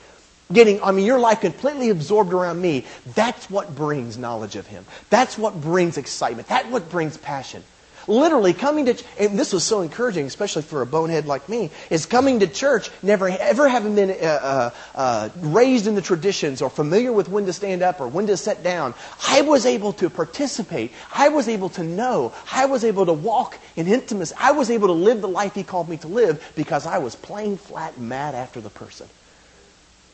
Getting, 0.53 0.83
I 0.83 0.93
mean, 0.93 1.07
your 1.07 1.19
life 1.19 1.41
completely 1.41 1.89
absorbed 1.89 2.35
around 2.35 2.61
me. 2.61 2.85
That's 3.15 3.49
what 3.49 3.75
brings 3.75 4.19
knowledge 4.19 4.57
of 4.57 4.67
Him. 4.67 4.85
That's 5.09 5.39
what 5.39 5.59
brings 5.59 5.97
excitement. 5.97 6.49
That's 6.49 6.69
what 6.69 6.91
brings 6.91 7.17
passion. 7.17 7.65
Literally 8.07 8.53
coming 8.53 8.87
to, 8.87 9.03
and 9.19 9.39
this 9.39 9.53
was 9.53 9.65
so 9.65 9.81
encouraging, 9.81 10.27
especially 10.27 10.63
for 10.63 10.83
a 10.83 10.87
bonehead 10.87 11.27
like 11.27 11.49
me, 11.49 11.71
is 11.91 12.07
coming 12.07 12.41
to 12.41 12.47
church, 12.47 12.91
never 13.03 13.29
ever 13.29 13.69
having 13.69 13.95
been 13.95 14.11
uh, 14.11 14.15
uh, 14.15 14.71
uh, 14.95 15.29
raised 15.37 15.87
in 15.87 15.95
the 15.95 16.03
traditions 16.03 16.61
or 16.61 16.71
familiar 16.71 17.13
with 17.13 17.29
when 17.29 17.47
to 17.47 17.53
stand 17.53 17.83
up 17.83 18.01
or 18.01 18.09
when 18.09 18.27
to 18.27 18.37
sit 18.37 18.63
down. 18.63 18.95
I 19.27 19.43
was 19.43 19.67
able 19.67 19.93
to 19.95 20.11
participate. 20.11 20.93
I 21.15 21.29
was 21.29 21.49
able 21.49 21.71
to 21.71 21.83
know. 21.83 22.33
I 22.53 22.67
was 22.67 22.85
able 22.85 23.07
to 23.07 23.13
walk 23.13 23.59
in 23.77 23.87
intimacy. 23.87 24.35
I 24.39 24.53
was 24.53 24.71
able 24.71 24.89
to 24.89 24.95
live 24.95 25.21
the 25.21 25.29
life 25.29 25.55
He 25.55 25.63
called 25.63 25.89
me 25.89 25.97
to 25.99 26.09
live 26.09 26.53
because 26.57 26.87
I 26.87 26.99
was 26.99 27.17
plain 27.17 27.57
flat 27.57 27.99
mad 27.99 28.35
after 28.35 28.61
the 28.61 28.71
person. 28.71 29.09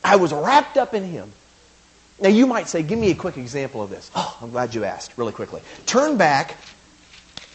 I 0.03 0.15
was 0.15 0.33
wrapped 0.33 0.77
up 0.77 0.93
in 0.93 1.03
Him. 1.03 1.31
Now, 2.19 2.29
you 2.29 2.45
might 2.45 2.69
say, 2.69 2.83
give 2.83 2.99
me 2.99 3.09
a 3.09 3.15
quick 3.15 3.37
example 3.37 3.81
of 3.81 3.89
this. 3.89 4.11
Oh, 4.15 4.37
I'm 4.41 4.51
glad 4.51 4.75
you 4.75 4.83
asked, 4.83 5.17
really 5.17 5.33
quickly. 5.33 5.61
Turn 5.87 6.17
back 6.17 6.55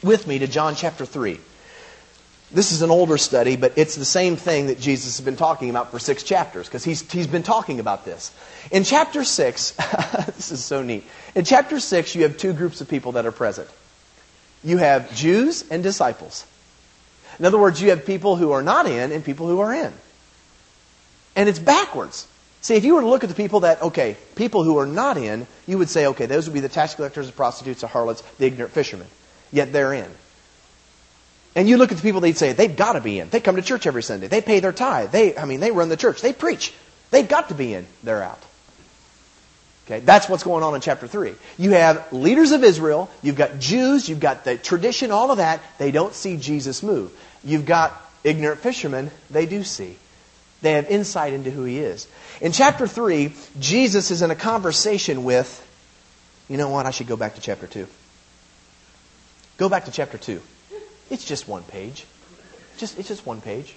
with 0.06 0.26
me 0.26 0.38
to 0.38 0.46
John 0.46 0.74
chapter 0.74 1.04
3. 1.04 1.38
This 2.52 2.70
is 2.70 2.82
an 2.82 2.90
older 2.90 3.18
study, 3.18 3.56
but 3.56 3.76
it's 3.76 3.96
the 3.96 4.04
same 4.04 4.36
thing 4.36 4.68
that 4.68 4.78
Jesus 4.78 5.18
has 5.18 5.24
been 5.24 5.36
talking 5.36 5.68
about 5.68 5.90
for 5.90 5.98
six 5.98 6.22
chapters, 6.22 6.66
because 6.66 6.84
he's, 6.84 7.10
he's 7.10 7.26
been 7.26 7.42
talking 7.42 7.80
about 7.80 8.04
this. 8.04 8.32
In 8.70 8.84
chapter 8.84 9.24
6, 9.24 9.70
this 10.26 10.52
is 10.52 10.64
so 10.64 10.82
neat. 10.82 11.04
In 11.34 11.44
chapter 11.44 11.80
6, 11.80 12.14
you 12.14 12.22
have 12.22 12.36
two 12.36 12.52
groups 12.52 12.80
of 12.80 12.88
people 12.88 13.12
that 13.12 13.26
are 13.26 13.32
present. 13.32 13.68
You 14.62 14.78
have 14.78 15.12
Jews 15.14 15.64
and 15.70 15.82
disciples. 15.82 16.46
In 17.40 17.44
other 17.44 17.58
words, 17.58 17.82
you 17.82 17.90
have 17.90 18.06
people 18.06 18.36
who 18.36 18.52
are 18.52 18.62
not 18.62 18.86
in 18.86 19.10
and 19.10 19.24
people 19.24 19.48
who 19.48 19.58
are 19.60 19.74
in. 19.74 19.92
And 21.34 21.48
it's 21.48 21.58
backwards. 21.58 22.28
See, 22.62 22.76
if 22.76 22.84
you 22.84 22.94
were 22.94 23.00
to 23.00 23.08
look 23.08 23.24
at 23.24 23.28
the 23.28 23.36
people 23.36 23.60
that, 23.60 23.82
okay, 23.82 24.16
people 24.36 24.62
who 24.62 24.78
are 24.78 24.86
not 24.86 25.16
in, 25.16 25.46
you 25.66 25.78
would 25.78 25.90
say, 25.90 26.06
okay, 26.06 26.26
those 26.26 26.48
would 26.48 26.54
be 26.54 26.60
the 26.60 26.68
tax 26.68 26.94
collectors, 26.94 27.26
the 27.26 27.32
prostitutes, 27.32 27.80
the 27.80 27.86
harlots, 27.88 28.22
the 28.38 28.46
ignorant 28.46 28.72
fishermen 28.72 29.08
yet 29.52 29.72
they're 29.72 29.94
in. 29.94 30.10
And 31.54 31.68
you 31.68 31.78
look 31.78 31.90
at 31.90 31.96
the 31.96 32.02
people 32.02 32.20
they'd 32.20 32.36
say, 32.36 32.52
they've 32.52 32.76
got 32.76 32.92
to 32.92 33.00
be 33.00 33.18
in. 33.18 33.30
They 33.30 33.40
come 33.40 33.56
to 33.56 33.62
church 33.62 33.86
every 33.86 34.02
Sunday. 34.02 34.28
They 34.28 34.42
pay 34.42 34.60
their 34.60 34.72
tithe. 34.72 35.10
They, 35.10 35.36
I 35.36 35.46
mean, 35.46 35.60
they 35.60 35.70
run 35.70 35.88
the 35.88 35.96
church. 35.96 36.20
They 36.20 36.34
preach. 36.34 36.72
They've 37.10 37.26
got 37.26 37.48
to 37.48 37.54
be 37.54 37.72
in. 37.72 37.86
They're 38.02 38.22
out. 38.22 38.42
Okay, 39.86 40.00
that's 40.00 40.28
what's 40.28 40.42
going 40.42 40.64
on 40.64 40.74
in 40.74 40.80
chapter 40.80 41.06
3. 41.06 41.34
You 41.58 41.70
have 41.70 42.12
leaders 42.12 42.50
of 42.50 42.64
Israel, 42.64 43.08
you've 43.22 43.36
got 43.36 43.60
Jews, 43.60 44.08
you've 44.08 44.18
got 44.18 44.44
the 44.44 44.56
tradition, 44.56 45.12
all 45.12 45.30
of 45.30 45.36
that. 45.36 45.62
They 45.78 45.92
don't 45.92 46.12
see 46.12 46.36
Jesus 46.36 46.82
move. 46.82 47.12
You've 47.44 47.66
got 47.66 47.94
ignorant 48.24 48.60
fishermen, 48.60 49.12
they 49.30 49.46
do 49.46 49.62
see. 49.62 49.96
They 50.60 50.72
have 50.72 50.90
insight 50.90 51.34
into 51.34 51.52
who 51.52 51.62
he 51.62 51.78
is. 51.78 52.08
In 52.40 52.50
chapter 52.50 52.88
3, 52.88 53.32
Jesus 53.60 54.10
is 54.10 54.22
in 54.22 54.32
a 54.32 54.34
conversation 54.34 55.22
with, 55.22 55.64
you 56.48 56.56
know 56.56 56.68
what, 56.68 56.86
I 56.86 56.90
should 56.90 57.06
go 57.06 57.16
back 57.16 57.36
to 57.36 57.40
chapter 57.40 57.68
2. 57.68 57.86
Go 59.56 59.68
back 59.68 59.86
to 59.86 59.90
chapter 59.90 60.18
2. 60.18 60.40
It's 61.10 61.24
just 61.24 61.48
one 61.48 61.62
page. 61.62 62.04
Just, 62.78 62.98
it's 62.98 63.08
just 63.08 63.24
one 63.24 63.40
page. 63.40 63.74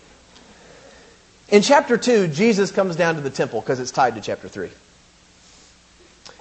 In 1.49 1.61
chapter 1.61 1.97
2, 1.97 2.27
Jesus 2.27 2.71
comes 2.71 2.95
down 2.95 3.15
to 3.15 3.21
the 3.21 3.29
temple 3.29 3.61
because 3.61 3.79
it's 3.79 3.91
tied 3.91 4.15
to 4.15 4.21
chapter 4.21 4.47
3. 4.47 4.69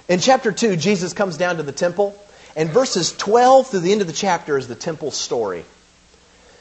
In 0.07 0.19
chapter 0.19 0.51
2, 0.51 0.75
Jesus 0.75 1.13
comes 1.13 1.37
down 1.37 1.57
to 1.57 1.63
the 1.63 1.71
temple, 1.71 2.19
and 2.55 2.69
verses 2.69 3.15
12 3.15 3.67
through 3.67 3.79
the 3.79 3.91
end 3.91 4.01
of 4.01 4.07
the 4.07 4.13
chapter 4.13 4.57
is 4.57 4.67
the 4.67 4.75
temple 4.75 5.11
story. 5.11 5.65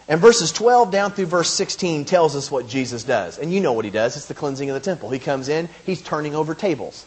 And 0.07 0.21
verses 0.21 0.53
12 0.53 0.91
down 0.91 1.13
through 1.13 1.27
verse 1.27 1.51
16 1.51 2.07
tells 2.07 2.35
us 2.37 2.51
what 2.51 2.69
Jesus 2.69 3.05
does. 3.05 3.39
And 3.39 3.53
you 3.53 3.61
know 3.61 3.73
what 3.73 3.85
he 3.85 3.91
does. 3.91 4.17
It's 4.17 4.27
the 4.27 4.35
cleansing 4.35 4.71
of 4.71 4.75
the 4.75 4.81
temple. 4.81 5.11
He 5.11 5.19
comes 5.19 5.49
in, 5.49 5.69
he's 5.85 6.01
turning 6.01 6.35
over 6.35 6.55
tables. 6.55 7.05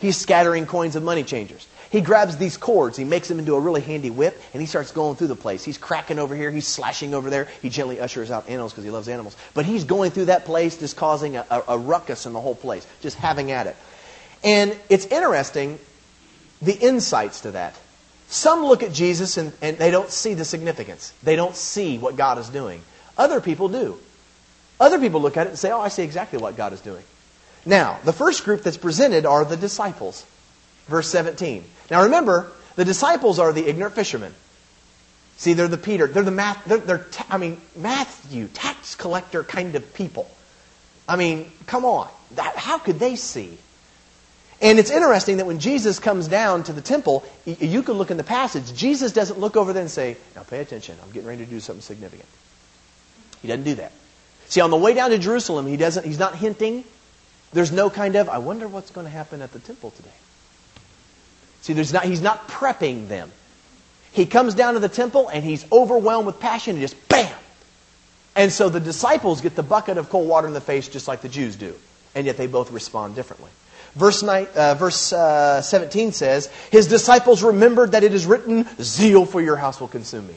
He's 0.00 0.16
scattering 0.16 0.66
coins 0.66 0.94
of 0.94 1.02
money 1.02 1.24
changers. 1.24 1.66
He 1.90 2.02
grabs 2.02 2.36
these 2.36 2.56
cords, 2.56 2.98
he 2.98 3.04
makes 3.04 3.28
them 3.28 3.38
into 3.38 3.54
a 3.54 3.60
really 3.60 3.80
handy 3.80 4.10
whip, 4.10 4.40
and 4.52 4.60
he 4.60 4.66
starts 4.66 4.92
going 4.92 5.16
through 5.16 5.28
the 5.28 5.36
place. 5.36 5.64
He's 5.64 5.78
cracking 5.78 6.18
over 6.18 6.36
here, 6.36 6.50
he's 6.50 6.66
slashing 6.66 7.14
over 7.14 7.30
there. 7.30 7.48
He 7.62 7.70
gently 7.70 7.98
ushers 7.98 8.30
out 8.30 8.48
animals 8.48 8.72
because 8.72 8.84
he 8.84 8.90
loves 8.90 9.08
animals. 9.08 9.36
But 9.54 9.64
he's 9.64 9.84
going 9.84 10.10
through 10.10 10.26
that 10.26 10.44
place, 10.44 10.76
just 10.76 10.96
causing 10.96 11.36
a, 11.36 11.46
a, 11.50 11.62
a 11.68 11.78
ruckus 11.78 12.26
in 12.26 12.34
the 12.34 12.40
whole 12.40 12.54
place, 12.54 12.86
just 13.00 13.16
having 13.16 13.50
at 13.52 13.66
it. 13.66 13.76
And 14.44 14.78
it's 14.90 15.06
interesting, 15.06 15.78
the 16.60 16.74
insights 16.74 17.42
to 17.42 17.52
that. 17.52 17.74
Some 18.28 18.64
look 18.64 18.82
at 18.82 18.92
Jesus 18.92 19.38
and, 19.38 19.52
and 19.62 19.78
they 19.78 19.90
don't 19.90 20.10
see 20.10 20.34
the 20.34 20.44
significance. 20.44 21.14
They 21.22 21.36
don't 21.36 21.56
see 21.56 21.96
what 21.96 22.16
God 22.16 22.36
is 22.38 22.50
doing. 22.50 22.82
Other 23.16 23.40
people 23.40 23.68
do. 23.70 23.98
Other 24.78 24.98
people 24.98 25.22
look 25.22 25.36
at 25.36 25.46
it 25.46 25.50
and 25.50 25.58
say, 25.58 25.70
oh, 25.70 25.80
I 25.80 25.88
see 25.88 26.02
exactly 26.02 26.38
what 26.38 26.56
God 26.56 26.72
is 26.72 26.80
doing. 26.80 27.02
Now, 27.64 27.98
the 28.04 28.12
first 28.12 28.44
group 28.44 28.62
that's 28.62 28.76
presented 28.76 29.26
are 29.26 29.44
the 29.44 29.56
disciples. 29.56 30.24
Verse 30.88 31.08
17. 31.08 31.64
Now 31.90 32.04
remember, 32.04 32.50
the 32.76 32.84
disciples 32.84 33.38
are 33.38 33.52
the 33.52 33.66
ignorant 33.66 33.94
fishermen. 33.94 34.34
See, 35.36 35.52
they're 35.52 35.68
the 35.68 35.78
Peter, 35.78 36.08
they're 36.08 36.24
the 36.24 36.32
math, 36.32 36.64
they're, 36.64 36.78
they're 36.78 37.06
I 37.30 37.38
mean, 37.38 37.60
Matthew, 37.76 38.48
tax 38.48 38.96
collector 38.96 39.44
kind 39.44 39.76
of 39.76 39.94
people. 39.94 40.28
I 41.08 41.16
mean, 41.16 41.50
come 41.66 41.84
on. 41.84 42.08
That, 42.32 42.56
how 42.56 42.78
could 42.78 42.98
they 42.98 43.16
see? 43.16 43.56
And 44.60 44.78
it's 44.80 44.90
interesting 44.90 45.36
that 45.36 45.46
when 45.46 45.60
Jesus 45.60 46.00
comes 46.00 46.26
down 46.26 46.64
to 46.64 46.72
the 46.72 46.80
temple, 46.80 47.24
you 47.44 47.82
can 47.84 47.94
look 47.94 48.10
in 48.10 48.16
the 48.16 48.24
passage. 48.24 48.74
Jesus 48.74 49.12
doesn't 49.12 49.38
look 49.38 49.56
over 49.56 49.72
there 49.72 49.82
and 49.82 49.90
say, 49.90 50.16
Now 50.34 50.42
pay 50.42 50.58
attention, 50.58 50.96
I'm 51.02 51.12
getting 51.12 51.28
ready 51.28 51.44
to 51.44 51.50
do 51.50 51.60
something 51.60 51.82
significant. 51.82 52.28
He 53.40 53.46
doesn't 53.46 53.62
do 53.62 53.76
that. 53.76 53.92
See, 54.48 54.60
on 54.60 54.70
the 54.70 54.76
way 54.76 54.94
down 54.94 55.10
to 55.10 55.18
Jerusalem, 55.18 55.66
he 55.66 55.76
doesn't, 55.76 56.04
he's 56.04 56.18
not 56.18 56.34
hinting. 56.34 56.82
There's 57.52 57.70
no 57.70 57.88
kind 57.88 58.16
of, 58.16 58.28
I 58.28 58.38
wonder 58.38 58.66
what's 58.66 58.90
going 58.90 59.06
to 59.06 59.10
happen 59.10 59.42
at 59.42 59.52
the 59.52 59.60
temple 59.60 59.92
today. 59.92 60.10
See, 61.62 61.72
there's 61.72 61.92
not, 61.92 62.04
he's 62.04 62.22
not 62.22 62.48
prepping 62.48 63.08
them. 63.08 63.32
He 64.12 64.26
comes 64.26 64.54
down 64.54 64.74
to 64.74 64.80
the 64.80 64.88
temple 64.88 65.28
and 65.28 65.44
he's 65.44 65.64
overwhelmed 65.70 66.26
with 66.26 66.40
passion 66.40 66.76
and 66.76 66.80
just 66.80 67.08
bam! 67.08 67.34
And 68.34 68.52
so 68.52 68.68
the 68.68 68.80
disciples 68.80 69.40
get 69.40 69.56
the 69.56 69.62
bucket 69.62 69.98
of 69.98 70.08
cold 70.10 70.28
water 70.28 70.46
in 70.46 70.54
the 70.54 70.60
face 70.60 70.88
just 70.88 71.08
like 71.08 71.20
the 71.20 71.28
Jews 71.28 71.56
do. 71.56 71.74
And 72.14 72.26
yet 72.26 72.36
they 72.36 72.46
both 72.46 72.70
respond 72.70 73.14
differently. 73.14 73.50
Verse, 73.94 74.22
nine, 74.22 74.46
uh, 74.54 74.74
verse 74.74 75.12
uh, 75.12 75.60
17 75.60 76.12
says, 76.12 76.46
His 76.70 76.86
disciples 76.86 77.42
remembered 77.42 77.92
that 77.92 78.04
it 78.04 78.14
is 78.14 78.26
written, 78.26 78.66
Zeal 78.80 79.26
for 79.26 79.40
your 79.40 79.56
house 79.56 79.80
will 79.80 79.88
consume 79.88 80.26
me. 80.28 80.34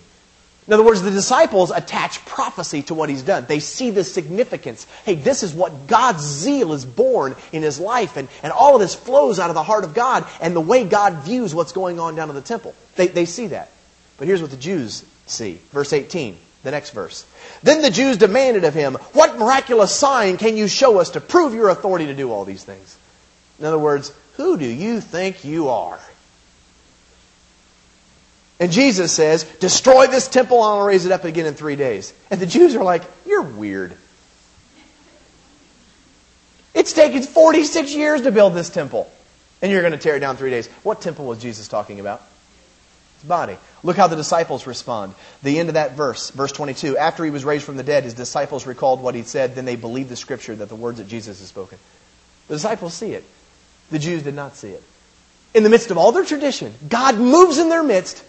In 0.68 0.74
other 0.74 0.84
words, 0.84 1.02
the 1.02 1.10
disciples 1.10 1.72
attach 1.72 2.24
prophecy 2.26 2.84
to 2.84 2.94
what 2.94 3.10
he's 3.10 3.24
done. 3.24 3.46
They 3.48 3.60
see 3.60 3.90
the 3.90 4.04
significance. 4.04 4.86
Hey, 5.06 5.16
this 5.16 5.42
is 5.42 5.54
what 5.54 5.88
God's 5.88 6.24
zeal 6.24 6.74
is 6.74 6.86
born 6.86 7.36
in 7.52 7.64
his 7.64 7.80
life, 7.80 8.16
and, 8.16 8.28
and 8.44 8.54
all 8.54 8.76
of 8.76 8.82
this 8.82 8.94
flows 8.94 9.40
out 9.40 9.50
of 9.50 9.56
the 9.56 9.64
heart 9.64 9.84
of 9.84 9.96
God 9.96 10.26
and 10.40 10.56
the 10.56 10.62
way 10.62 10.84
God 10.84 11.24
views 11.24 11.56
what's 11.56 11.72
going 11.72 12.00
on 12.00 12.16
down 12.16 12.30
in 12.30 12.36
the 12.36 12.42
temple. 12.42 12.76
They, 12.96 13.08
they 13.08 13.26
see 13.26 13.48
that. 13.48 13.72
But 14.18 14.28
here's 14.28 14.42
what 14.42 14.52
the 14.52 14.58
Jews 14.58 15.04
see. 15.26 15.60
Verse 15.72 15.94
18, 15.94 16.38
the 16.62 16.72
next 16.72 16.92
verse. 16.92 17.26
Then 17.64 17.82
the 17.82 17.90
Jews 17.90 18.18
demanded 18.18 18.64
of 18.64 18.76
him, 18.76 18.94
What 19.14 19.40
miraculous 19.40 19.92
sign 19.92 20.38
can 20.38 20.58
you 20.58 20.68
show 20.68 21.00
us 21.00 21.10
to 21.12 21.22
prove 21.22 21.56
your 21.56 21.70
authority 21.70 22.06
to 22.06 22.14
do 22.14 22.32
all 22.32 22.46
these 22.46 22.64
things? 22.64 22.98
In 23.58 23.66
other 23.66 23.80
words, 23.80 24.14
who 24.34 24.58
do 24.58 24.66
you 24.66 25.02
think 25.02 25.44
you 25.44 25.70
are? 25.70 26.00
And 28.62 28.72
Jesus 28.72 29.12
says, 29.12 29.44
Destroy 29.60 30.06
this 30.06 30.28
temple, 30.28 30.64
and 30.64 30.80
I'll 30.80 30.86
raise 30.86 31.08
it 31.08 31.12
up 31.12 31.26
again 31.26 31.48
in 31.48 31.56
three 31.56 31.76
days. 31.76 32.14
And 32.30 32.40
the 32.40 32.46
Jews 32.46 32.76
are 32.76 32.84
like, 32.84 33.02
You're 33.26 33.42
weird. 33.42 33.98
It's 36.76 36.94
taken 36.94 37.24
46 37.24 37.94
years 37.96 38.22
to 38.22 38.32
build 38.32 38.54
this 38.54 38.70
temple, 38.70 39.12
and 39.64 39.72
you're 39.72 39.82
going 39.82 39.94
to 39.94 39.98
tear 39.98 40.16
it 40.16 40.20
down 40.20 40.38
three 40.38 40.52
days. 40.52 40.68
What 40.84 41.02
temple 41.02 41.26
was 41.26 41.42
Jesus 41.42 41.68
talking 41.68 42.00
about? 42.00 42.22
His 43.20 43.28
body. 43.28 43.58
Look 43.82 43.98
how 43.98 44.06
the 44.08 44.16
disciples 44.16 44.68
respond. 44.68 45.16
The 45.42 45.58
end 45.58 45.70
of 45.70 45.74
that 45.74 45.94
verse, 45.94 46.30
verse 46.30 46.52
22. 46.52 46.98
After 46.98 47.26
he 47.26 47.32
was 47.32 47.44
raised 47.44 47.66
from 47.66 47.78
the 47.78 47.84
dead, 47.84 48.04
his 48.04 48.14
disciples 48.14 48.68
recalled 48.68 49.02
what 49.02 49.16
he 49.16 49.24
said. 49.24 49.56
Then 49.56 49.66
they 49.66 49.76
believed 49.76 50.10
the 50.10 50.16
scripture 50.16 50.56
that 50.56 50.70
the 50.70 50.76
words 50.76 51.00
that 51.00 51.08
Jesus 51.08 51.40
had 51.40 51.48
spoken. 51.48 51.80
The 52.48 52.56
disciples 52.56 52.94
see 52.94 53.14
it. 53.14 53.26
The 53.90 54.00
Jews 54.00 54.22
did 54.22 54.36
not 54.36 54.56
see 54.56 54.70
it. 54.70 54.84
In 55.56 55.64
the 55.64 55.70
midst 55.70 55.90
of 55.90 55.98
all 55.98 56.12
their 56.12 56.24
tradition, 56.24 56.74
God 56.88 57.18
moves 57.18 57.58
in 57.58 57.68
their 57.68 57.84
midst 57.84 58.24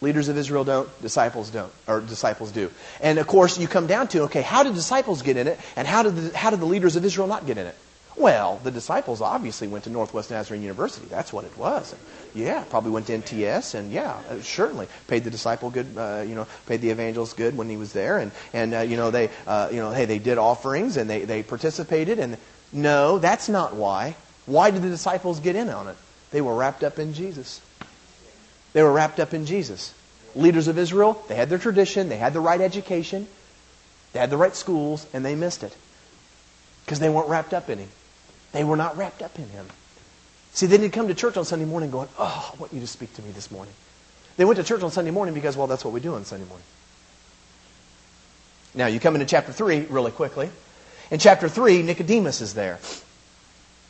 Leaders 0.00 0.28
of 0.28 0.36
Israel 0.36 0.64
don't, 0.64 1.02
disciples 1.02 1.50
don't, 1.50 1.72
or 1.86 2.00
disciples 2.00 2.50
do. 2.50 2.70
And 3.00 3.18
of 3.18 3.26
course, 3.26 3.58
you 3.58 3.68
come 3.68 3.86
down 3.86 4.08
to, 4.08 4.22
okay, 4.24 4.42
how 4.42 4.62
did 4.62 4.74
disciples 4.74 5.22
get 5.22 5.36
in 5.36 5.46
it, 5.48 5.58
and 5.76 5.88
how 5.88 6.02
did 6.02 6.16
the, 6.16 6.36
how 6.36 6.50
did 6.50 6.60
the 6.60 6.66
leaders 6.66 6.96
of 6.96 7.04
Israel 7.04 7.26
not 7.26 7.46
get 7.46 7.58
in 7.58 7.66
it? 7.66 7.76
Well, 8.16 8.60
the 8.62 8.70
disciples 8.70 9.20
obviously 9.20 9.66
went 9.66 9.84
to 9.84 9.90
Northwest 9.90 10.30
Nazarene 10.30 10.62
University. 10.62 11.06
That's 11.06 11.32
what 11.32 11.44
it 11.44 11.56
was. 11.58 11.94
Yeah, 12.32 12.62
probably 12.70 12.92
went 12.92 13.08
to 13.08 13.18
NTS, 13.18 13.74
and 13.74 13.90
yeah, 13.90 14.20
uh, 14.30 14.40
certainly 14.40 14.86
paid 15.08 15.24
the 15.24 15.30
disciple 15.30 15.70
good. 15.70 15.86
Uh, 15.96 16.24
you 16.26 16.36
know, 16.36 16.46
paid 16.66 16.80
the 16.80 16.90
evangelist 16.90 17.36
good 17.36 17.56
when 17.56 17.68
he 17.68 17.76
was 17.76 17.92
there, 17.92 18.18
and 18.18 18.30
and 18.52 18.74
uh, 18.74 18.80
you 18.80 18.96
know 18.96 19.10
they, 19.10 19.30
uh, 19.46 19.68
you 19.72 19.78
know, 19.78 19.90
hey, 19.90 20.04
they 20.04 20.20
did 20.20 20.38
offerings 20.38 20.96
and 20.96 21.10
they 21.10 21.24
they 21.24 21.42
participated. 21.42 22.20
And 22.20 22.36
no, 22.72 23.18
that's 23.18 23.48
not 23.48 23.74
why. 23.74 24.14
Why 24.46 24.70
did 24.70 24.82
the 24.82 24.90
disciples 24.90 25.40
get 25.40 25.56
in 25.56 25.68
on 25.68 25.88
it? 25.88 25.96
They 26.30 26.40
were 26.40 26.54
wrapped 26.54 26.84
up 26.84 26.98
in 26.98 27.14
Jesus. 27.14 27.60
They 28.74 28.82
were 28.82 28.92
wrapped 28.92 29.18
up 29.18 29.32
in 29.32 29.46
Jesus. 29.46 29.94
Leaders 30.34 30.68
of 30.68 30.76
Israel, 30.76 31.22
they 31.28 31.36
had 31.36 31.48
their 31.48 31.58
tradition, 31.58 32.08
they 32.08 32.18
had 32.18 32.34
the 32.34 32.40
right 32.40 32.60
education, 32.60 33.26
they 34.12 34.18
had 34.18 34.30
the 34.30 34.36
right 34.36 34.54
schools, 34.54 35.06
and 35.14 35.24
they 35.24 35.34
missed 35.34 35.62
it. 35.62 35.74
Because 36.84 36.98
they 36.98 37.08
weren't 37.08 37.28
wrapped 37.28 37.54
up 37.54 37.70
in 37.70 37.78
Him. 37.78 37.88
They 38.52 38.64
were 38.64 38.76
not 38.76 38.96
wrapped 38.96 39.22
up 39.22 39.38
in 39.38 39.48
Him. 39.48 39.66
See, 40.52 40.66
they 40.66 40.76
didn't 40.76 40.92
come 40.92 41.08
to 41.08 41.14
church 41.14 41.36
on 41.36 41.44
Sunday 41.44 41.64
morning 41.64 41.90
going, 41.90 42.08
Oh, 42.18 42.52
I 42.52 42.60
want 42.60 42.72
you 42.72 42.80
to 42.80 42.86
speak 42.86 43.14
to 43.14 43.22
me 43.22 43.30
this 43.30 43.50
morning. 43.50 43.72
They 44.36 44.44
went 44.44 44.56
to 44.58 44.64
church 44.64 44.82
on 44.82 44.90
Sunday 44.90 45.12
morning 45.12 45.34
because, 45.34 45.56
well, 45.56 45.66
that's 45.68 45.84
what 45.84 45.94
we 45.94 46.00
do 46.00 46.14
on 46.14 46.24
Sunday 46.24 46.46
morning. 46.46 46.66
Now, 48.74 48.86
you 48.86 48.98
come 48.98 49.14
into 49.14 49.26
chapter 49.26 49.52
3 49.52 49.86
really 49.86 50.10
quickly. 50.10 50.50
In 51.10 51.20
chapter 51.20 51.48
3, 51.48 51.82
Nicodemus 51.82 52.40
is 52.40 52.54
there. 52.54 52.80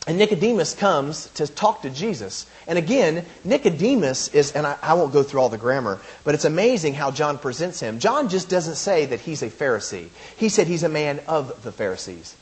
And 0.06 0.18
Nicodemus 0.18 0.74
comes 0.74 1.28
to 1.34 1.46
talk 1.46 1.82
to 1.82 1.90
Jesus. 1.90 2.46
And 2.66 2.78
again, 2.78 3.24
Nicodemus 3.42 4.28
is, 4.28 4.52
and 4.52 4.66
I, 4.66 4.76
I, 4.82 4.94
won't 4.94 5.14
go 5.14 5.22
through 5.22 5.40
all 5.40 5.48
the 5.48 5.56
grammar, 5.56 5.98
but 6.24 6.34
it's 6.34 6.44
amazing 6.44 6.92
how 6.92 7.10
John 7.10 7.38
presents 7.38 7.80
him. 7.80 8.00
John 8.00 8.28
just 8.28 8.50
doesn't 8.50 8.74
say 8.74 9.06
that 9.06 9.20
he's 9.20 9.42
a 9.42 9.48
Pharisee. 9.48 10.08
He 10.36 10.50
said 10.50 10.66
he's 10.66 10.82
a 10.82 10.90
man 10.90 11.20
of 11.26 11.62
the 11.62 11.72
Pharisees. 11.72 12.36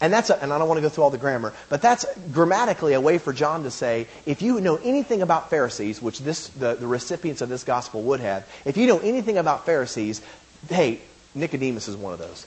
And 0.00 0.12
that's, 0.12 0.30
a, 0.30 0.40
and 0.40 0.52
I 0.52 0.58
don't 0.58 0.68
want 0.68 0.78
to 0.78 0.82
go 0.82 0.88
through 0.88 1.04
all 1.04 1.10
the 1.10 1.18
grammar, 1.18 1.52
but 1.68 1.82
that's 1.82 2.06
grammatically 2.32 2.94
a 2.94 3.00
way 3.00 3.18
for 3.18 3.32
John 3.32 3.64
to 3.64 3.70
say, 3.70 4.06
if 4.24 4.40
you 4.40 4.60
know 4.60 4.76
anything 4.76 5.20
about 5.20 5.50
Pharisees, 5.50 6.00
which 6.00 6.20
this, 6.20 6.48
the, 6.48 6.74
the 6.74 6.86
recipients 6.86 7.42
of 7.42 7.48
this 7.48 7.64
gospel 7.64 8.02
would 8.02 8.20
have, 8.20 8.48
if 8.64 8.76
you 8.76 8.86
know 8.86 9.00
anything 9.00 9.36
about 9.36 9.66
Pharisees, 9.66 10.22
hey, 10.68 11.00
Nicodemus 11.34 11.88
is 11.88 11.96
one 11.96 12.12
of 12.12 12.18
those. 12.20 12.46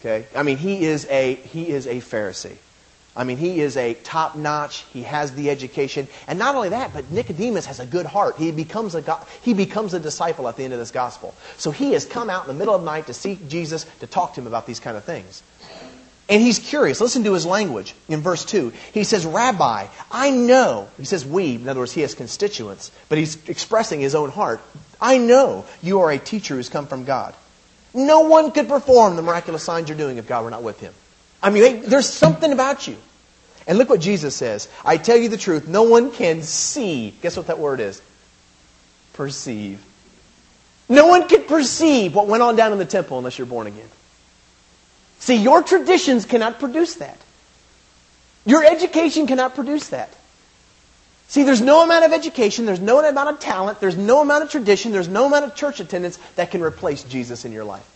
Okay? 0.00 0.26
I 0.36 0.42
mean, 0.42 0.58
he 0.58 0.84
is 0.84 1.06
a, 1.10 1.34
he 1.34 1.68
is 1.70 1.86
a 1.86 1.96
Pharisee. 1.96 2.56
I 3.14 3.24
mean, 3.24 3.36
he 3.36 3.60
is 3.60 3.76
a 3.76 3.92
top 3.92 4.36
notch. 4.36 4.84
He 4.92 5.02
has 5.02 5.32
the 5.32 5.50
education. 5.50 6.08
And 6.26 6.38
not 6.38 6.54
only 6.54 6.70
that, 6.70 6.94
but 6.94 7.10
Nicodemus 7.10 7.66
has 7.66 7.78
a 7.78 7.84
good 7.84 8.06
heart. 8.06 8.36
He 8.36 8.50
becomes 8.52 8.94
a, 8.94 9.18
he 9.42 9.52
becomes 9.52 9.92
a 9.92 10.00
disciple 10.00 10.48
at 10.48 10.56
the 10.56 10.64
end 10.64 10.72
of 10.72 10.78
this 10.78 10.90
gospel. 10.90 11.34
So 11.58 11.70
he 11.70 11.92
has 11.92 12.06
come 12.06 12.30
out 12.30 12.44
in 12.44 12.48
the 12.48 12.58
middle 12.58 12.74
of 12.74 12.80
the 12.80 12.86
night 12.86 13.08
to 13.08 13.14
seek 13.14 13.48
Jesus 13.48 13.84
to 14.00 14.06
talk 14.06 14.34
to 14.34 14.40
him 14.40 14.46
about 14.46 14.66
these 14.66 14.80
kind 14.80 14.96
of 14.96 15.04
things. 15.04 15.42
And 16.28 16.40
he's 16.40 16.58
curious. 16.58 17.02
Listen 17.02 17.24
to 17.24 17.34
his 17.34 17.44
language 17.44 17.94
in 18.08 18.20
verse 18.20 18.46
2. 18.46 18.72
He 18.94 19.04
says, 19.04 19.26
Rabbi, 19.26 19.88
I 20.10 20.30
know. 20.30 20.88
He 20.96 21.04
says 21.04 21.26
we. 21.26 21.56
In 21.56 21.68
other 21.68 21.80
words, 21.80 21.92
he 21.92 22.00
has 22.00 22.14
constituents. 22.14 22.90
But 23.10 23.18
he's 23.18 23.36
expressing 23.48 24.00
his 24.00 24.14
own 24.14 24.30
heart. 24.30 24.62
I 24.98 25.18
know 25.18 25.66
you 25.82 26.00
are 26.00 26.10
a 26.10 26.18
teacher 26.18 26.54
who's 26.54 26.70
come 26.70 26.86
from 26.86 27.04
God. 27.04 27.34
No 27.92 28.20
one 28.20 28.52
could 28.52 28.68
perform 28.68 29.16
the 29.16 29.22
miraculous 29.22 29.62
signs 29.62 29.90
you're 29.90 29.98
doing 29.98 30.16
if 30.16 30.26
God 30.26 30.44
were 30.44 30.50
not 30.50 30.62
with 30.62 30.80
him. 30.80 30.94
I 31.42 31.50
mean, 31.50 31.82
there's 31.82 32.08
something 32.08 32.52
about 32.52 32.86
you. 32.86 32.96
And 33.66 33.78
look 33.78 33.88
what 33.88 34.00
Jesus 34.00 34.34
says. 34.34 34.68
I 34.84 34.96
tell 34.96 35.16
you 35.16 35.28
the 35.28 35.36
truth, 35.36 35.68
no 35.68 35.84
one 35.84 36.10
can 36.10 36.42
see. 36.42 37.14
Guess 37.22 37.36
what 37.36 37.46
that 37.46 37.58
word 37.58 37.80
is? 37.80 38.00
Perceive. 39.12 39.84
No 40.88 41.06
one 41.06 41.28
can 41.28 41.44
perceive 41.44 42.14
what 42.14 42.26
went 42.26 42.42
on 42.42 42.56
down 42.56 42.72
in 42.72 42.78
the 42.78 42.84
temple 42.84 43.18
unless 43.18 43.38
you're 43.38 43.46
born 43.46 43.66
again. 43.66 43.88
See, 45.20 45.36
your 45.36 45.62
traditions 45.62 46.26
cannot 46.26 46.58
produce 46.58 46.96
that. 46.96 47.18
Your 48.44 48.64
education 48.64 49.26
cannot 49.26 49.54
produce 49.54 49.88
that. 49.90 50.10
See, 51.28 51.44
there's 51.44 51.60
no 51.60 51.82
amount 51.82 52.04
of 52.04 52.12
education, 52.12 52.66
there's 52.66 52.80
no 52.80 53.02
amount 53.02 53.30
of 53.30 53.38
talent, 53.38 53.80
there's 53.80 53.96
no 53.96 54.20
amount 54.20 54.42
of 54.44 54.50
tradition, 54.50 54.92
there's 54.92 55.08
no 55.08 55.26
amount 55.26 55.44
of 55.44 55.54
church 55.54 55.80
attendance 55.80 56.18
that 56.34 56.50
can 56.50 56.60
replace 56.60 57.04
Jesus 57.04 57.44
in 57.44 57.52
your 57.52 57.64
life. 57.64 57.88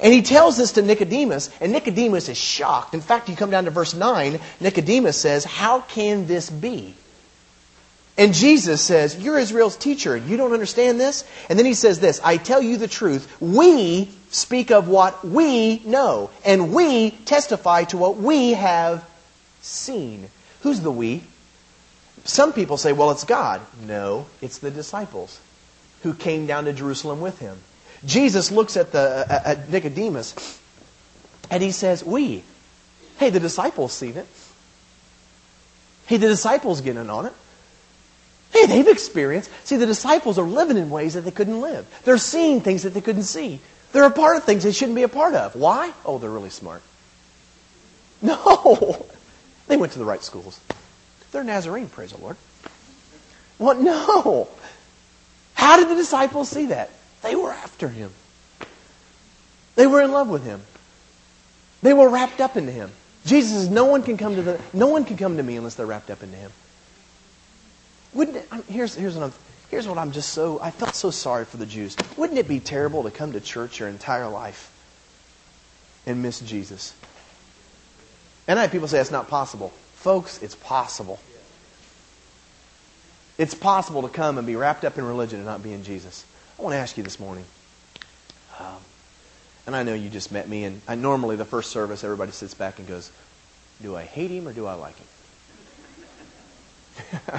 And 0.00 0.12
he 0.12 0.22
tells 0.22 0.56
this 0.56 0.72
to 0.72 0.82
Nicodemus, 0.82 1.50
and 1.60 1.72
Nicodemus 1.72 2.28
is 2.28 2.36
shocked. 2.36 2.94
In 2.94 3.00
fact, 3.00 3.28
you 3.28 3.36
come 3.36 3.50
down 3.50 3.64
to 3.66 3.70
verse 3.70 3.94
9, 3.94 4.40
Nicodemus 4.60 5.16
says, 5.16 5.44
How 5.44 5.80
can 5.80 6.26
this 6.26 6.50
be? 6.50 6.94
And 8.16 8.32
Jesus 8.32 8.80
says, 8.80 9.20
You're 9.20 9.38
Israel's 9.38 9.76
teacher. 9.76 10.16
You 10.16 10.36
don't 10.36 10.52
understand 10.52 11.00
this? 11.00 11.24
And 11.48 11.58
then 11.58 11.66
he 11.66 11.74
says 11.74 12.00
this 12.00 12.20
I 12.22 12.36
tell 12.36 12.62
you 12.62 12.76
the 12.76 12.88
truth. 12.88 13.34
We 13.40 14.08
speak 14.30 14.70
of 14.70 14.88
what 14.88 15.24
we 15.24 15.80
know, 15.84 16.30
and 16.44 16.72
we 16.72 17.10
testify 17.10 17.84
to 17.84 17.96
what 17.96 18.16
we 18.16 18.52
have 18.52 19.08
seen. 19.62 20.28
Who's 20.62 20.80
the 20.80 20.92
we? 20.92 21.22
Some 22.24 22.52
people 22.52 22.76
say, 22.76 22.92
Well, 22.92 23.10
it's 23.10 23.24
God. 23.24 23.60
No, 23.82 24.26
it's 24.40 24.58
the 24.58 24.70
disciples 24.70 25.40
who 26.02 26.14
came 26.14 26.46
down 26.46 26.66
to 26.66 26.72
Jerusalem 26.72 27.20
with 27.20 27.38
him. 27.38 27.58
Jesus 28.06 28.50
looks 28.50 28.76
at, 28.76 28.92
the, 28.92 29.26
at 29.28 29.68
Nicodemus 29.70 30.60
and 31.50 31.62
he 31.62 31.70
says, 31.70 32.04
We. 32.04 32.42
Hey, 33.18 33.30
the 33.30 33.40
disciples 33.40 33.92
seen 33.92 34.16
it. 34.16 34.26
Hey, 36.06 36.16
the 36.16 36.28
disciples 36.28 36.80
get 36.80 36.96
in 36.96 37.08
on 37.08 37.26
it. 37.26 37.32
Hey, 38.52 38.66
they've 38.66 38.88
experienced. 38.88 39.50
See, 39.64 39.76
the 39.76 39.86
disciples 39.86 40.38
are 40.38 40.46
living 40.46 40.76
in 40.76 40.90
ways 40.90 41.14
that 41.14 41.22
they 41.22 41.30
couldn't 41.30 41.60
live. 41.60 41.86
They're 42.04 42.18
seeing 42.18 42.60
things 42.60 42.82
that 42.82 42.94
they 42.94 43.00
couldn't 43.00 43.24
see. 43.24 43.60
They're 43.92 44.04
a 44.04 44.10
part 44.10 44.36
of 44.36 44.44
things 44.44 44.64
they 44.64 44.72
shouldn't 44.72 44.96
be 44.96 45.02
a 45.02 45.08
part 45.08 45.34
of. 45.34 45.54
Why? 45.54 45.92
Oh, 46.04 46.18
they're 46.18 46.30
really 46.30 46.50
smart. 46.50 46.82
No. 48.22 49.04
They 49.66 49.76
went 49.76 49.92
to 49.92 49.98
the 49.98 50.04
right 50.04 50.22
schools. 50.22 50.58
They're 51.32 51.44
Nazarene, 51.44 51.88
praise 51.88 52.12
the 52.12 52.18
Lord. 52.18 52.36
What? 53.58 53.78
No. 53.78 54.48
How 55.54 55.76
did 55.76 55.88
the 55.88 55.94
disciples 55.94 56.48
see 56.48 56.66
that? 56.66 56.90
They 57.24 57.34
were 57.34 57.52
after 57.52 57.88
him. 57.88 58.12
They 59.76 59.86
were 59.86 60.02
in 60.02 60.12
love 60.12 60.28
with 60.28 60.44
him. 60.44 60.60
They 61.82 61.94
were 61.94 62.08
wrapped 62.08 62.40
up 62.40 62.56
into 62.56 62.70
him. 62.70 62.90
Jesus 63.24 63.52
says, 63.52 63.70
no 63.70 63.86
one 63.86 64.02
can 64.02 64.18
come 64.18 64.36
to 64.36 64.42
the 64.42 64.60
no 64.74 64.88
one 64.88 65.06
can 65.06 65.16
come 65.16 65.38
to 65.38 65.42
me 65.42 65.56
unless 65.56 65.74
they're 65.74 65.86
wrapped 65.86 66.10
up 66.10 66.22
into 66.22 66.36
him. 66.36 66.52
Wouldn't 68.12 68.36
it, 68.36 68.48
here's 68.68 68.94
here's 68.94 69.16
what 69.16 69.24
I'm 69.24 69.32
here's 69.70 69.88
what 69.88 69.96
I'm 69.96 70.12
just 70.12 70.34
so 70.34 70.60
I 70.60 70.70
felt 70.70 70.94
so 70.94 71.10
sorry 71.10 71.46
for 71.46 71.56
the 71.56 71.64
Jews. 71.64 71.96
Wouldn't 72.18 72.38
it 72.38 72.46
be 72.46 72.60
terrible 72.60 73.02
to 73.04 73.10
come 73.10 73.32
to 73.32 73.40
church 73.40 73.80
your 73.80 73.88
entire 73.88 74.28
life 74.28 74.70
and 76.06 76.22
miss 76.22 76.40
Jesus? 76.40 76.94
And 78.46 78.58
I 78.58 78.62
have 78.62 78.70
people 78.70 78.86
say 78.86 79.00
it's 79.00 79.10
not 79.10 79.28
possible. 79.28 79.70
Folks, 79.94 80.42
it's 80.42 80.56
possible. 80.56 81.18
It's 83.38 83.54
possible 83.54 84.02
to 84.02 84.08
come 84.08 84.36
and 84.36 84.46
be 84.46 84.56
wrapped 84.56 84.84
up 84.84 84.98
in 84.98 85.04
religion 85.06 85.38
and 85.38 85.46
not 85.46 85.62
be 85.62 85.72
in 85.72 85.82
Jesus. 85.82 86.26
I 86.58 86.62
want 86.62 86.74
to 86.74 86.78
ask 86.78 86.96
you 86.96 87.02
this 87.02 87.18
morning. 87.18 87.44
Um, 88.58 88.76
and 89.66 89.74
I 89.74 89.82
know 89.82 89.94
you 89.94 90.08
just 90.08 90.30
met 90.30 90.48
me, 90.48 90.64
and 90.64 90.80
I, 90.86 90.94
normally 90.94 91.36
the 91.36 91.44
first 91.44 91.70
service, 91.70 92.04
everybody 92.04 92.32
sits 92.32 92.54
back 92.54 92.78
and 92.78 92.86
goes, 92.86 93.10
Do 93.82 93.96
I 93.96 94.02
hate 94.02 94.30
him 94.30 94.46
or 94.46 94.52
do 94.52 94.66
I 94.66 94.74
like 94.74 94.96
him? 94.96 95.06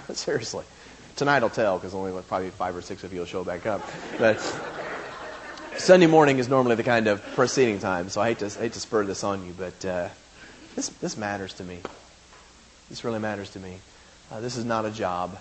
Seriously. 0.15 0.65
Tonight 1.15 1.43
I'll 1.43 1.49
tell 1.49 1.77
because 1.77 1.93
only 1.93 2.11
like, 2.11 2.27
probably 2.27 2.49
five 2.49 2.75
or 2.75 2.81
six 2.81 3.05
of 3.05 3.13
you 3.13 3.19
will 3.19 3.25
show 3.25 3.45
back 3.45 3.65
up. 3.65 3.87
But 4.17 4.41
Sunday 5.77 6.07
morning 6.07 6.39
is 6.39 6.49
normally 6.49 6.75
the 6.75 6.83
kind 6.83 7.07
of 7.07 7.23
proceeding 7.35 7.79
time, 7.79 8.09
so 8.09 8.19
I 8.19 8.29
hate 8.29 8.39
to, 8.39 8.49
hate 8.49 8.73
to 8.73 8.79
spur 8.81 9.05
this 9.05 9.23
on 9.23 9.45
you, 9.45 9.53
but 9.57 9.85
uh, 9.85 10.09
this, 10.75 10.89
this 10.89 11.15
matters 11.15 11.53
to 11.53 11.63
me. 11.63 11.79
This 12.89 13.05
really 13.05 13.19
matters 13.19 13.49
to 13.51 13.59
me. 13.59 13.77
Uh, 14.29 14.41
this 14.41 14.57
is 14.57 14.65
not 14.65 14.85
a 14.85 14.91
job. 14.91 15.37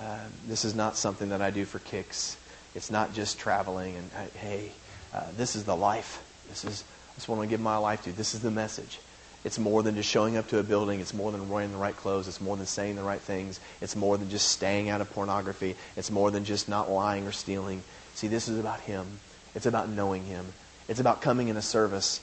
Uh, 0.00 0.18
this 0.46 0.64
is 0.64 0.74
not 0.74 0.96
something 0.96 1.30
that 1.30 1.40
I 1.40 1.50
do 1.50 1.64
for 1.64 1.78
kicks. 1.78 2.36
It's 2.74 2.90
not 2.90 3.14
just 3.14 3.38
traveling 3.38 3.96
and, 3.96 4.30
hey, 4.32 4.70
uh, 5.14 5.24
this 5.36 5.56
is 5.56 5.64
the 5.64 5.76
life. 5.76 6.22
This 6.48 6.64
is, 6.64 6.84
this 7.14 7.24
is 7.24 7.28
what 7.28 7.36
I 7.36 7.38
want 7.38 7.50
to 7.50 7.52
give 7.52 7.60
my 7.60 7.76
life 7.76 8.02
to. 8.04 8.12
This 8.12 8.34
is 8.34 8.40
the 8.40 8.50
message. 8.50 9.00
It's 9.44 9.58
more 9.58 9.82
than 9.82 9.94
just 9.94 10.08
showing 10.08 10.36
up 10.36 10.48
to 10.48 10.58
a 10.58 10.62
building. 10.62 11.00
It's 11.00 11.14
more 11.14 11.30
than 11.30 11.48
wearing 11.48 11.70
the 11.70 11.78
right 11.78 11.96
clothes. 11.96 12.28
It's 12.28 12.40
more 12.40 12.56
than 12.56 12.66
saying 12.66 12.96
the 12.96 13.02
right 13.02 13.20
things. 13.20 13.60
It's 13.80 13.94
more 13.94 14.18
than 14.18 14.30
just 14.30 14.48
staying 14.48 14.88
out 14.88 15.00
of 15.00 15.10
pornography. 15.12 15.76
It's 15.96 16.10
more 16.10 16.30
than 16.30 16.44
just 16.44 16.68
not 16.68 16.90
lying 16.90 17.26
or 17.26 17.32
stealing. 17.32 17.82
See, 18.14 18.28
this 18.28 18.48
is 18.48 18.58
about 18.58 18.80
Him. 18.80 19.06
It's 19.54 19.66
about 19.66 19.88
knowing 19.88 20.24
Him. 20.24 20.44
It's 20.88 21.00
about 21.00 21.22
coming 21.22 21.48
in 21.48 21.56
a 21.56 21.62
service, 21.62 22.20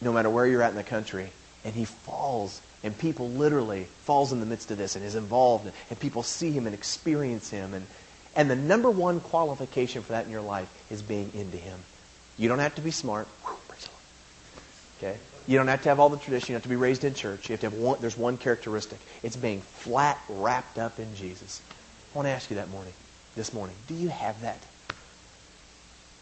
no 0.00 0.12
matter 0.12 0.28
where 0.28 0.46
you're 0.46 0.62
at 0.62 0.70
in 0.70 0.76
the 0.76 0.82
country, 0.82 1.30
and 1.64 1.74
He 1.74 1.84
falls, 1.84 2.60
and 2.82 2.98
people 2.98 3.28
literally 3.28 3.84
falls 4.02 4.32
in 4.32 4.40
the 4.40 4.46
midst 4.46 4.70
of 4.70 4.78
this 4.78 4.96
and 4.96 5.04
is 5.04 5.14
involved, 5.14 5.70
and 5.88 6.00
people 6.00 6.22
see 6.22 6.50
Him 6.50 6.66
and 6.66 6.74
experience 6.74 7.50
Him. 7.50 7.74
And, 7.74 7.86
and 8.36 8.50
the 8.50 8.56
number 8.56 8.90
one 8.90 9.20
qualification 9.20 10.02
for 10.02 10.12
that 10.12 10.26
in 10.26 10.30
your 10.30 10.40
life 10.40 10.68
is 10.90 11.02
being 11.02 11.30
into 11.34 11.56
Him. 11.56 11.78
You 12.38 12.48
don't 12.48 12.60
have 12.60 12.74
to 12.76 12.80
be 12.80 12.90
smart. 12.90 13.28
Okay? 14.98 15.16
You 15.46 15.58
don't 15.58 15.68
have 15.68 15.82
to 15.82 15.88
have 15.88 15.98
all 15.98 16.10
the 16.10 16.16
tradition. 16.16 16.52
You 16.52 16.54
have 16.54 16.62
to 16.62 16.68
be 16.68 16.76
raised 16.76 17.04
in 17.04 17.14
church. 17.14 17.48
You 17.48 17.54
have 17.54 17.60
to 17.60 17.70
have 17.70 17.78
one, 17.78 17.98
there's 18.00 18.16
one 18.16 18.36
characteristic. 18.36 18.98
It's 19.22 19.36
being 19.36 19.60
flat 19.60 20.18
wrapped 20.28 20.78
up 20.78 20.98
in 20.98 21.14
Jesus. 21.16 21.60
I 22.14 22.18
want 22.18 22.26
to 22.26 22.30
ask 22.30 22.50
you 22.50 22.56
that 22.56 22.70
morning, 22.70 22.92
this 23.34 23.52
morning. 23.52 23.74
Do 23.88 23.94
you 23.94 24.08
have 24.08 24.40
that? 24.42 24.58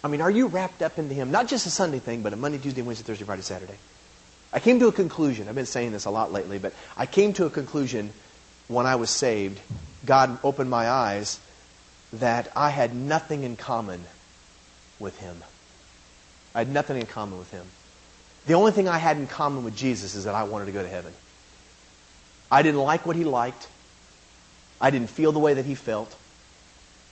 I 0.02 0.08
mean, 0.08 0.20
are 0.20 0.30
you 0.30 0.46
wrapped 0.46 0.80
up 0.80 0.98
into 0.98 1.14
Him? 1.14 1.30
Not 1.30 1.48
just 1.48 1.66
a 1.66 1.70
Sunday 1.70 1.98
thing, 1.98 2.22
but 2.22 2.32
a 2.32 2.36
Monday, 2.36 2.58
Tuesday, 2.58 2.82
Wednesday, 2.82 3.04
Thursday, 3.04 3.24
Friday, 3.24 3.42
Saturday. 3.42 3.76
I 4.52 4.60
came 4.60 4.78
to 4.78 4.88
a 4.88 4.92
conclusion. 4.92 5.48
I've 5.48 5.54
been 5.54 5.66
saying 5.66 5.92
this 5.92 6.06
a 6.06 6.10
lot 6.10 6.32
lately, 6.32 6.58
but 6.58 6.72
I 6.96 7.04
came 7.04 7.32
to 7.34 7.44
a 7.44 7.50
conclusion 7.50 8.12
when 8.68 8.86
I 8.86 8.96
was 8.96 9.10
saved. 9.10 9.60
God 10.06 10.38
opened 10.42 10.70
my 10.70 10.88
eyes 10.88 11.40
that 12.14 12.50
I 12.56 12.70
had 12.70 12.94
nothing 12.94 13.42
in 13.42 13.56
common 13.56 14.04
with 14.98 15.18
Him. 15.18 15.42
I 16.54 16.60
had 16.60 16.70
nothing 16.70 16.96
in 16.96 17.06
common 17.06 17.38
with 17.38 17.50
Him. 17.50 17.66
The 18.46 18.54
only 18.54 18.72
thing 18.72 18.88
I 18.88 18.98
had 18.98 19.18
in 19.18 19.26
common 19.26 19.64
with 19.64 19.76
Jesus 19.76 20.14
is 20.14 20.24
that 20.24 20.34
I 20.34 20.44
wanted 20.44 20.66
to 20.66 20.72
go 20.72 20.82
to 20.82 20.88
heaven. 20.88 21.12
I 22.50 22.62
didn't 22.62 22.80
like 22.80 23.04
what 23.04 23.16
he 23.16 23.24
liked. 23.24 23.68
I 24.80 24.90
didn't 24.90 25.10
feel 25.10 25.32
the 25.32 25.38
way 25.38 25.54
that 25.54 25.66
he 25.66 25.74
felt. 25.74 26.16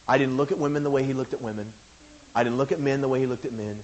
I 0.09 0.19
didn't 0.19 0.37
look 0.37 0.53
at 0.53 0.59
women 0.59 0.83
the 0.83 0.91
way 0.91 1.03
he 1.03 1.13
looked 1.13 1.35
at 1.35 1.43
women. 1.43 1.73
I 2.35 2.43
didn't 2.43 2.59
look 2.59 2.73
at 2.73 2.81
men 2.81 3.01
the 3.01 3.09
way 3.09 3.21
he 3.21 3.27
looked 3.27 3.45
at 3.45 3.53
men. 3.53 3.83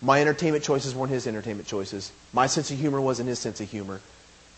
My 0.00 0.20
entertainment 0.20 0.64
choices 0.64 0.94
weren't 0.94 1.10
his 1.10 1.26
entertainment 1.26 1.68
choices. 1.68 2.12
My 2.32 2.46
sense 2.46 2.70
of 2.70 2.78
humor 2.78 3.00
wasn't 3.00 3.28
his 3.28 3.38
sense 3.38 3.60
of 3.60 3.68
humor. 3.68 4.00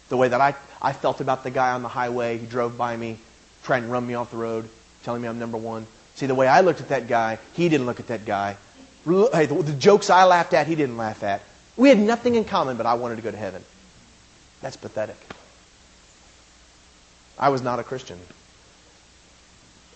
The 0.09 0.17
way 0.17 0.29
that 0.29 0.41
I, 0.41 0.55
I 0.83 0.93
felt 0.93 1.21
about 1.21 1.43
the 1.43 1.51
guy 1.51 1.73
on 1.73 1.83
the 1.83 1.89
highway 1.89 2.39
who 2.39 2.47
drove 2.47 2.77
by 2.77 2.97
me, 2.97 3.19
trying 3.63 3.83
to 3.83 3.89
run 3.89 4.07
me 4.07 4.15
off 4.15 4.31
the 4.31 4.37
road, 4.37 4.69
telling 5.03 5.23
me 5.23 5.29
I'm 5.29 5.39
number 5.39 5.59
one. 5.59 5.87
See, 6.15 6.27
the 6.27 6.35
way 6.35 6.47
I 6.47 6.61
looked 6.61 6.81
at 6.81 6.89
that 6.89 7.09
guy, 7.09 7.39
he 7.55 7.69
didn't 7.69 7.87
look 7.87 8.01
at 8.01 8.09
that 8.09 8.25
guy. 8.25 8.57
Hey, 9.05 9.47
the, 9.47 9.55
the 9.63 9.73
jokes 9.73 10.11
I 10.11 10.25
laughed 10.25 10.53
at, 10.53 10.67
he 10.67 10.75
didn't 10.75 10.97
laugh 10.97 11.23
at. 11.23 11.43
We 11.77 11.89
had 11.89 11.99
nothing 11.99 12.35
in 12.35 12.45
common, 12.45 12.77
but 12.77 12.87
I 12.87 12.95
wanted 12.95 13.17
to 13.17 13.23
go 13.23 13.31
to 13.31 13.37
heaven. 13.37 13.65
That's 14.61 14.77
pathetic. 14.77 15.17
I 17.39 17.49
was 17.49 17.63
not 17.63 17.79
a 17.79 17.83
Christian. 17.83 18.19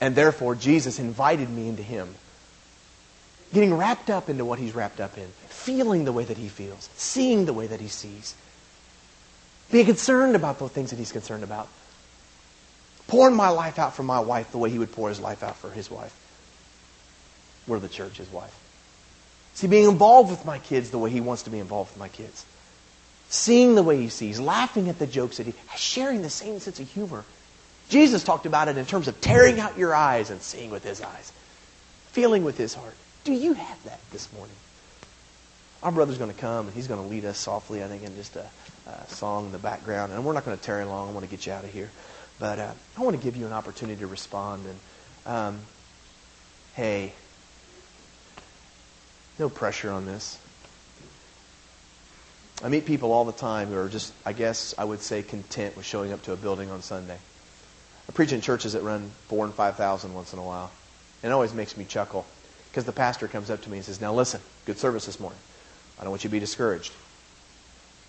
And 0.01 0.15
therefore, 0.15 0.55
Jesus 0.55 0.99
invited 0.99 1.51
me 1.51 1.69
into 1.69 1.83
Him. 1.83 2.15
Getting 3.53 3.75
wrapped 3.75 4.11
up 4.11 4.29
into 4.29 4.45
what 4.45 4.59
He's 4.59 4.75
wrapped 4.75 5.01
up 5.01 5.17
in, 5.19 5.29
feeling 5.49 6.05
the 6.05 6.13
way 6.13 6.25
that 6.25 6.39
He 6.39 6.49
feels, 6.49 6.89
seeing 6.97 7.45
the 7.45 7.53
way 7.53 7.67
that 7.67 7.81
He 7.81 7.89
sees, 7.89 8.35
being 9.71 9.87
concerned 9.87 10.35
about 10.35 10.59
the 10.59 10.69
things 10.69 10.91
that 10.91 10.99
He's 10.99 11.13
concerned 11.13 11.45
about, 11.45 11.69
pouring 13.09 13.37
my 13.37 13.49
life 13.49 13.79
out 13.79 13.95
for 13.95 14.03
my 14.03 14.21
wife 14.21 14.51
the 14.53 14.59
way 14.59 14.71
He 14.71 14.79
would 14.79 14.93
pour 14.93 15.09
His 15.09 15.21
life 15.21 15.43
out 15.43 15.57
for 15.57 15.71
His 15.71 15.91
wife. 15.91 16.15
We're 17.67 17.79
the 17.79 17.89
church, 17.89 18.19
His 18.19 18.31
wife. 18.31 18.59
See, 19.55 19.69
being 19.69 19.89
involved 19.89 20.31
with 20.31 20.45
my 20.45 20.59
kids 20.59 20.91
the 20.91 20.99
way 20.99 21.11
he 21.11 21.21
wants 21.21 21.45
to 21.45 21.51
be 21.51 21.61
involved 21.61 21.93
with 21.93 22.01
my 22.01 22.09
kids. 22.09 22.45
Seeing 23.29 23.77
the 23.77 23.83
way 23.83 23.97
he 23.97 24.09
sees, 24.09 24.39
laughing 24.39 24.89
at 24.89 24.99
the 24.99 25.07
jokes 25.07 25.39
that 25.39 25.47
he 25.47 25.55
sharing 25.77 26.23
the 26.23 26.31
same 26.31 26.59
sense 26.61 26.81
of 26.81 26.91
humor. 26.91 27.25
Jesus 27.89 28.25
talked 28.25 28.47
about 28.47 28.69
it 28.69 28.77
in 28.77 28.85
terms 28.85 29.09
of 29.09 29.21
tearing 29.21 29.61
out 29.61 29.79
your 29.79 29.95
eyes 29.95 30.31
and 30.31 30.43
seeing 30.43 30.71
with 30.71 30.83
his 30.83 31.01
eyes, 31.01 31.33
feeling 32.11 32.45
with 32.45 32.59
his 32.59 32.75
heart. 32.75 32.95
Do 33.23 33.33
you 33.33 33.55
have 33.55 33.85
that 33.85 34.01
this 34.11 34.33
morning? 34.33 34.55
Our 35.83 35.93
brother's 35.93 36.19
going 36.19 36.33
to 36.33 36.41
come 36.41 36.67
and 36.67 36.75
he's 36.75 36.89
going 36.89 37.03
to 37.03 37.09
lead 37.09 37.25
us 37.25 37.39
softly, 37.39 37.85
I 37.85 37.89
think, 37.89 38.03
in 38.03 38.17
just 38.17 38.37
a, 38.37 38.47
a 38.87 39.07
song 39.09 39.47
in 39.47 39.53
the 39.53 39.59
background. 39.59 40.13
And 40.13 40.25
we're 40.25 40.33
not 40.33 40.45
going 40.45 40.57
to 40.57 40.63
tarry 40.63 40.85
long. 40.85 41.11
I 41.11 41.13
want 41.13 41.25
to 41.25 41.31
get 41.31 41.47
you 41.47 41.53
out 41.53 41.65
of 41.65 41.73
here. 41.73 41.91
But 42.39 42.59
uh, 42.59 42.73
I 42.97 43.03
want 43.03 43.17
to 43.17 43.23
give 43.23 43.37
you 43.37 43.47
an 43.47 43.53
opportunity 43.53 44.01
to 44.01 44.07
respond. 44.07 44.65
And 44.67 45.35
um, 45.35 45.61
hey, 46.75 47.13
no 49.39 49.49
pressure 49.49 49.91
on 49.91 50.07
this. 50.07 50.39
I 52.63 52.69
meet 52.69 52.87
people 52.87 53.13
all 53.13 53.25
the 53.25 53.33
time 53.33 53.69
who 53.69 53.77
are 53.77 53.89
just, 53.89 54.13
I 54.25 54.33
guess 54.33 54.75
I 54.79 54.85
would 54.85 55.01
say, 55.01 55.23
content 55.23 55.77
with 55.77 55.85
showing 55.85 56.13
up 56.13 56.23
to 56.23 56.33
a 56.33 56.37
building 56.37 56.71
on 56.71 56.83
Sunday. 56.83 57.19
I 58.09 58.13
preach 58.13 58.33
in 58.33 58.41
churches 58.41 58.75
that 58.75 58.83
run 58.83 59.11
four 59.29 59.45
and 59.45 59.55
five 59.55 59.77
thousand 59.77 60.15
once 60.15 60.33
in 60.33 60.39
a 60.39 60.43
while. 60.43 60.71
And 61.23 61.31
it 61.31 61.35
always 61.35 61.55
makes 61.55 61.77
me 61.77 61.85
chuckle 61.85 62.27
because 62.71 62.85
the 62.85 62.93
pastor 62.93 63.29
comes 63.29 63.51
up 63.51 63.63
to 63.63 63.71
me 63.71 63.79
and 63.79 63.85
says, 63.85 64.01
Now 64.01 64.13
listen, 64.13 64.41
good 64.67 64.79
service 64.79 65.07
this 65.07 65.19
morning. 65.19 65.39
I 65.99 66.03
don't 66.03 66.11
want 66.11 66.25
you 66.25 66.29
to 66.29 66.33
be 66.33 66.41
discouraged. 66.41 66.93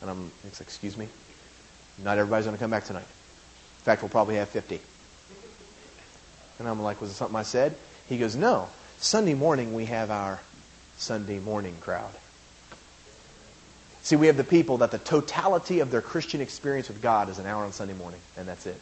And 0.02 0.10
I'm 0.10 0.32
like, 0.44 0.62
excuse 0.62 0.98
me? 0.98 1.08
Not 2.04 2.18
everybody's 2.18 2.46
going 2.46 2.58
to 2.58 2.62
come 2.62 2.72
back 2.72 2.84
tonight. 2.84 3.08
Fact, 3.86 4.02
we'll 4.02 4.10
probably 4.10 4.38
have 4.38 4.50
50. 4.50 4.82
And 6.58 6.68
I'm 6.68 6.82
like, 6.82 7.00
was 7.00 7.12
it 7.12 7.14
something 7.14 7.36
I 7.36 7.44
said? 7.44 7.76
He 8.10 8.18
goes, 8.18 8.36
no. 8.36 8.68
Sunday 8.98 9.36
morning 9.36 9.76
we 9.76 9.86
have 9.86 10.10
our 10.10 10.40
Sunday 10.98 11.40
morning 11.40 11.76
crowd. 11.82 12.10
See, 14.02 14.16
we 14.16 14.26
have 14.26 14.38
the 14.38 14.44
people 14.44 14.80
that 14.80 14.90
the 14.90 14.98
totality 14.98 15.82
of 15.82 15.92
their 15.92 16.02
Christian 16.02 16.42
experience 16.42 16.88
with 16.88 17.00
God 17.00 17.30
is 17.30 17.38
an 17.38 17.46
hour 17.46 17.64
on 17.64 17.74
Sunday 17.74 17.94
morning, 17.94 18.20
and 18.36 18.48
that's 18.48 18.66
it. 18.66 18.80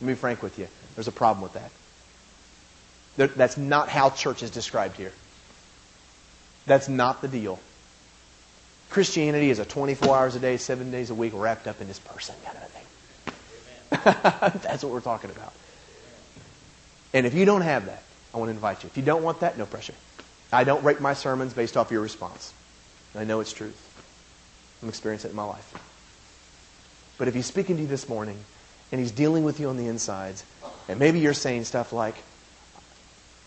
Let 0.00 0.06
me 0.06 0.14
be 0.14 0.18
frank 0.18 0.42
with 0.42 0.58
you. 0.58 0.68
There's 0.94 1.08
a 1.08 1.12
problem 1.12 1.42
with 1.42 1.52
that. 1.52 3.36
That's 3.36 3.58
not 3.58 3.90
how 3.90 4.08
church 4.08 4.42
is 4.42 4.50
described 4.50 4.96
here. 4.96 5.12
That's 6.64 6.88
not 6.88 7.20
the 7.20 7.28
deal. 7.28 7.58
Christianity 8.88 9.50
is 9.50 9.58
a 9.58 9.66
24 9.66 10.16
hours 10.16 10.36
a 10.36 10.40
day, 10.40 10.56
seven 10.56 10.90
days 10.90 11.10
a 11.10 11.14
week, 11.14 11.32
wrapped 11.34 11.66
up 11.66 11.82
in 11.82 11.88
this 11.88 11.98
person 11.98 12.34
kind 12.44 12.56
of 12.56 12.62
a 12.62 12.66
thing. 12.66 12.84
That's 14.04 14.82
what 14.82 14.92
we're 14.92 15.00
talking 15.00 15.30
about. 15.30 15.52
And 17.14 17.26
if 17.26 17.34
you 17.34 17.44
don't 17.44 17.62
have 17.62 17.86
that, 17.86 18.02
I 18.34 18.38
want 18.38 18.48
to 18.48 18.54
invite 18.54 18.82
you. 18.82 18.88
If 18.88 18.96
you 18.96 19.02
don't 19.02 19.22
want 19.22 19.40
that, 19.40 19.56
no 19.56 19.66
pressure. 19.66 19.94
I 20.52 20.64
don't 20.64 20.84
rate 20.84 21.00
my 21.00 21.14
sermons 21.14 21.54
based 21.54 21.76
off 21.76 21.90
your 21.90 22.00
response. 22.00 22.52
I 23.14 23.24
know 23.24 23.40
it's 23.40 23.52
truth. 23.52 23.82
I'm 24.82 24.88
experiencing 24.88 25.30
it 25.30 25.32
in 25.32 25.36
my 25.36 25.44
life. 25.44 25.74
But 27.18 27.28
if 27.28 27.34
he's 27.34 27.46
speaking 27.46 27.76
to 27.76 27.82
you 27.82 27.88
this 27.88 28.08
morning 28.08 28.38
and 28.92 29.00
he's 29.00 29.10
dealing 29.10 29.44
with 29.44 29.58
you 29.58 29.68
on 29.68 29.76
the 29.76 29.86
insides, 29.86 30.44
and 30.88 30.98
maybe 30.98 31.18
you're 31.18 31.34
saying 31.34 31.64
stuff 31.64 31.92
like, 31.92 32.14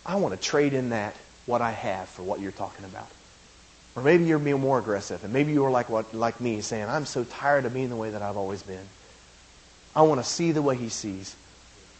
I 0.04 0.16
want 0.16 0.34
to 0.34 0.40
trade 0.40 0.72
in 0.72 0.90
that 0.90 1.14
what 1.46 1.62
I 1.62 1.70
have 1.70 2.08
for 2.08 2.22
what 2.22 2.40
you're 2.40 2.52
talking 2.52 2.84
about. 2.84 3.08
Or 3.94 4.02
maybe 4.02 4.24
you're 4.24 4.38
being 4.38 4.60
more 4.60 4.78
aggressive, 4.78 5.24
and 5.24 5.32
maybe 5.32 5.52
you're 5.52 5.70
like 5.70 5.88
what 5.88 6.14
like 6.14 6.40
me, 6.40 6.60
saying, 6.60 6.88
I'm 6.88 7.06
so 7.06 7.24
tired 7.24 7.64
of 7.64 7.74
being 7.74 7.88
the 7.88 7.96
way 7.96 8.10
that 8.10 8.22
I've 8.22 8.36
always 8.36 8.62
been. 8.62 8.86
I 9.94 10.02
want 10.02 10.20
to 10.20 10.26
see 10.26 10.52
the 10.52 10.62
way 10.62 10.76
he 10.76 10.88
sees. 10.88 11.34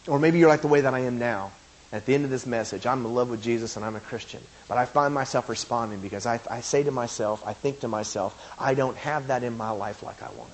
Or 0.07 0.18
maybe 0.18 0.38
you're 0.38 0.49
like 0.49 0.62
the 0.62 0.68
way 0.68 0.82
that 0.82 0.95
I 0.95 1.01
am 1.01 1.18
now. 1.18 1.53
At 1.93 2.07
the 2.07 2.14
end 2.14 2.24
of 2.24 2.30
this 2.30 2.47
message, 2.47 2.86
I'm 2.86 3.05
in 3.05 3.14
love 3.14 3.30
with 3.30 3.43
Jesus 3.43 3.76
and 3.76 3.84
I'm 3.84 3.97
a 3.97 4.01
Christian. 4.01 4.41
But 4.68 4.78
I 4.78 4.84
find 4.84 5.12
myself 5.12 5.49
responding 5.49 6.01
because 6.01 6.24
I, 6.24 6.41
I 6.49 6.61
say 6.61 6.84
to 6.84 6.93
myself, 6.93 7.43
I 7.45 7.53
think 7.53 7.80
to 7.80 7.88
myself, 7.88 8.55
I 8.59 8.74
don't 8.74 8.97
have 8.97 9.26
that 9.26 9.43
in 9.43 9.57
my 9.57 9.70
life 9.70 10.03
like 10.03 10.22
I 10.22 10.30
want. 10.38 10.53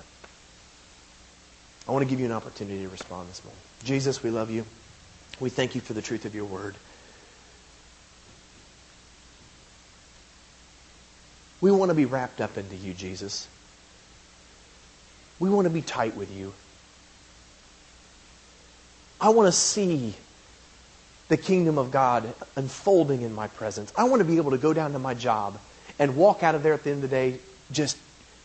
I 1.87 1.91
want 1.91 2.03
to 2.03 2.09
give 2.09 2.19
you 2.19 2.25
an 2.25 2.31
opportunity 2.31 2.81
to 2.81 2.89
respond 2.89 3.29
this 3.29 3.43
morning. 3.43 3.61
Jesus, 3.83 4.23
we 4.23 4.31
love 4.31 4.49
you. 4.49 4.65
We 5.39 5.49
thank 5.49 5.75
you 5.75 5.81
for 5.81 5.93
the 5.93 6.01
truth 6.01 6.25
of 6.25 6.33
your 6.33 6.45
word. 6.45 6.75
We 11.61 11.71
want 11.71 11.89
to 11.89 11.95
be 11.95 12.05
wrapped 12.05 12.41
up 12.41 12.57
into 12.57 12.75
you, 12.75 12.93
Jesus. 12.93 13.47
We 15.39 15.49
want 15.49 15.65
to 15.65 15.73
be 15.73 15.81
tight 15.81 16.15
with 16.15 16.31
you. 16.35 16.53
I 19.19 19.29
want 19.29 19.47
to 19.47 19.51
see 19.51 20.15
the 21.27 21.37
kingdom 21.37 21.77
of 21.77 21.91
God 21.91 22.33
unfolding 22.55 23.21
in 23.21 23.33
my 23.33 23.47
presence. 23.47 23.91
I 23.95 24.05
want 24.05 24.21
to 24.21 24.25
be 24.25 24.37
able 24.37 24.51
to 24.51 24.57
go 24.57 24.73
down 24.73 24.93
to 24.93 24.99
my 24.99 25.13
job 25.13 25.59
and 25.99 26.15
walk 26.15 26.43
out 26.43 26.55
of 26.55 26.63
there 26.63 26.73
at 26.73 26.83
the 26.83 26.91
end 26.91 27.03
of 27.03 27.09
the 27.09 27.15
day 27.15 27.39
just 27.71 27.97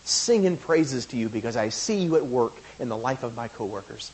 singing 0.04 0.56
praises 0.56 1.06
to 1.06 1.16
you 1.16 1.28
because 1.28 1.56
I 1.56 1.68
see 1.68 2.02
you 2.02 2.16
at 2.16 2.26
work 2.26 2.54
in 2.78 2.88
the 2.88 2.96
life 2.96 3.22
of 3.22 3.36
my 3.36 3.48
coworkers. 3.48 4.10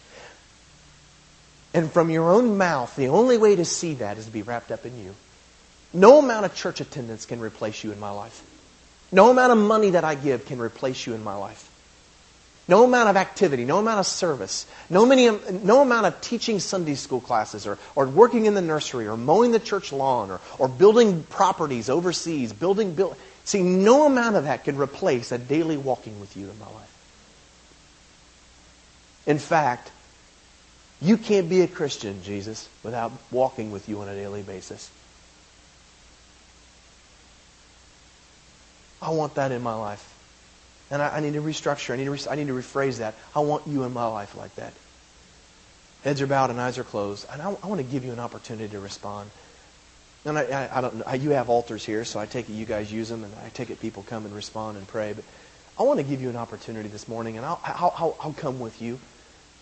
And 1.72 1.90
from 1.90 2.10
your 2.10 2.30
own 2.30 2.58
mouth, 2.58 2.94
the 2.96 3.08
only 3.08 3.38
way 3.38 3.56
to 3.56 3.64
see 3.64 3.94
that 3.94 4.18
is 4.18 4.26
to 4.26 4.30
be 4.30 4.42
wrapped 4.42 4.70
up 4.70 4.84
in 4.84 5.02
you. 5.02 5.14
No 5.92 6.18
amount 6.18 6.44
of 6.44 6.54
church 6.54 6.80
attendance 6.80 7.24
can 7.24 7.40
replace 7.40 7.84
you 7.84 7.92
in 7.92 8.00
my 8.00 8.10
life. 8.10 8.42
No 9.10 9.30
amount 9.30 9.52
of 9.52 9.58
money 9.58 9.90
that 9.90 10.04
I 10.04 10.14
give 10.14 10.44
can 10.44 10.58
replace 10.58 11.06
you 11.06 11.14
in 11.14 11.24
my 11.24 11.34
life. 11.34 11.67
No 12.68 12.84
amount 12.84 13.08
of 13.08 13.16
activity, 13.16 13.64
no 13.64 13.78
amount 13.78 13.98
of 13.98 14.06
service, 14.06 14.66
no, 14.90 15.06
many, 15.06 15.30
no 15.64 15.80
amount 15.80 16.04
of 16.04 16.20
teaching 16.20 16.60
Sunday 16.60 16.96
school 16.96 17.20
classes 17.20 17.66
or, 17.66 17.78
or 17.96 18.06
working 18.06 18.44
in 18.44 18.52
the 18.52 18.60
nursery 18.60 19.08
or 19.08 19.16
mowing 19.16 19.52
the 19.52 19.58
church 19.58 19.90
lawn 19.90 20.30
or, 20.30 20.38
or 20.58 20.68
building 20.68 21.22
properties 21.24 21.88
overseas, 21.88 22.52
building, 22.52 22.94
build, 22.94 23.16
see, 23.44 23.62
no 23.62 24.04
amount 24.04 24.36
of 24.36 24.44
that 24.44 24.64
can 24.64 24.76
replace 24.76 25.32
a 25.32 25.38
daily 25.38 25.78
walking 25.78 26.20
with 26.20 26.36
you 26.36 26.50
in 26.50 26.58
my 26.58 26.66
life. 26.66 26.94
In 29.26 29.38
fact, 29.38 29.90
you 31.00 31.16
can't 31.16 31.48
be 31.48 31.62
a 31.62 31.68
Christian, 31.68 32.22
Jesus, 32.22 32.68
without 32.82 33.12
walking 33.30 33.70
with 33.70 33.88
you 33.88 34.00
on 34.00 34.08
a 34.08 34.14
daily 34.14 34.42
basis. 34.42 34.90
I 39.00 39.10
want 39.10 39.36
that 39.36 39.52
in 39.52 39.62
my 39.62 39.74
life. 39.74 40.17
And 40.90 41.02
I, 41.02 41.16
I 41.16 41.20
need 41.20 41.34
to 41.34 41.42
restructure. 41.42 41.92
I 41.92 41.96
need 41.96 42.04
to, 42.04 42.10
re- 42.10 42.26
I 42.30 42.34
need 42.36 42.46
to 42.46 42.54
rephrase 42.54 42.98
that. 42.98 43.14
I 43.34 43.40
want 43.40 43.66
you 43.66 43.84
in 43.84 43.92
my 43.92 44.06
life 44.06 44.36
like 44.36 44.54
that. 44.56 44.72
Heads 46.04 46.22
are 46.22 46.26
bowed 46.26 46.50
and 46.50 46.60
eyes 46.60 46.78
are 46.78 46.84
closed. 46.84 47.26
And 47.30 47.42
I, 47.42 47.50
I 47.62 47.66
want 47.66 47.78
to 47.80 47.86
give 47.86 48.04
you 48.04 48.12
an 48.12 48.20
opportunity 48.20 48.68
to 48.68 48.80
respond. 48.80 49.30
And 50.24 50.38
I, 50.38 50.68
I, 50.72 50.80
don't 50.80 50.96
know. 50.96 51.12
You 51.14 51.30
have 51.30 51.48
altars 51.48 51.84
here, 51.84 52.04
so 52.04 52.18
I 52.18 52.26
take 52.26 52.50
it 52.50 52.52
you 52.52 52.66
guys 52.66 52.92
use 52.92 53.08
them, 53.08 53.24
and 53.24 53.32
I 53.44 53.48
take 53.50 53.70
it 53.70 53.80
people 53.80 54.02
come 54.02 54.24
and 54.26 54.34
respond 54.34 54.76
and 54.76 54.86
pray. 54.86 55.12
But 55.12 55.24
I 55.78 55.84
want 55.84 56.00
to 56.00 56.04
give 56.04 56.20
you 56.20 56.28
an 56.28 56.36
opportunity 56.36 56.88
this 56.88 57.08
morning, 57.08 57.36
and 57.36 57.46
I'll, 57.46 57.60
I'll, 57.64 58.16
I'll 58.20 58.32
come 58.32 58.60
with 58.60 58.82
you. 58.82 58.98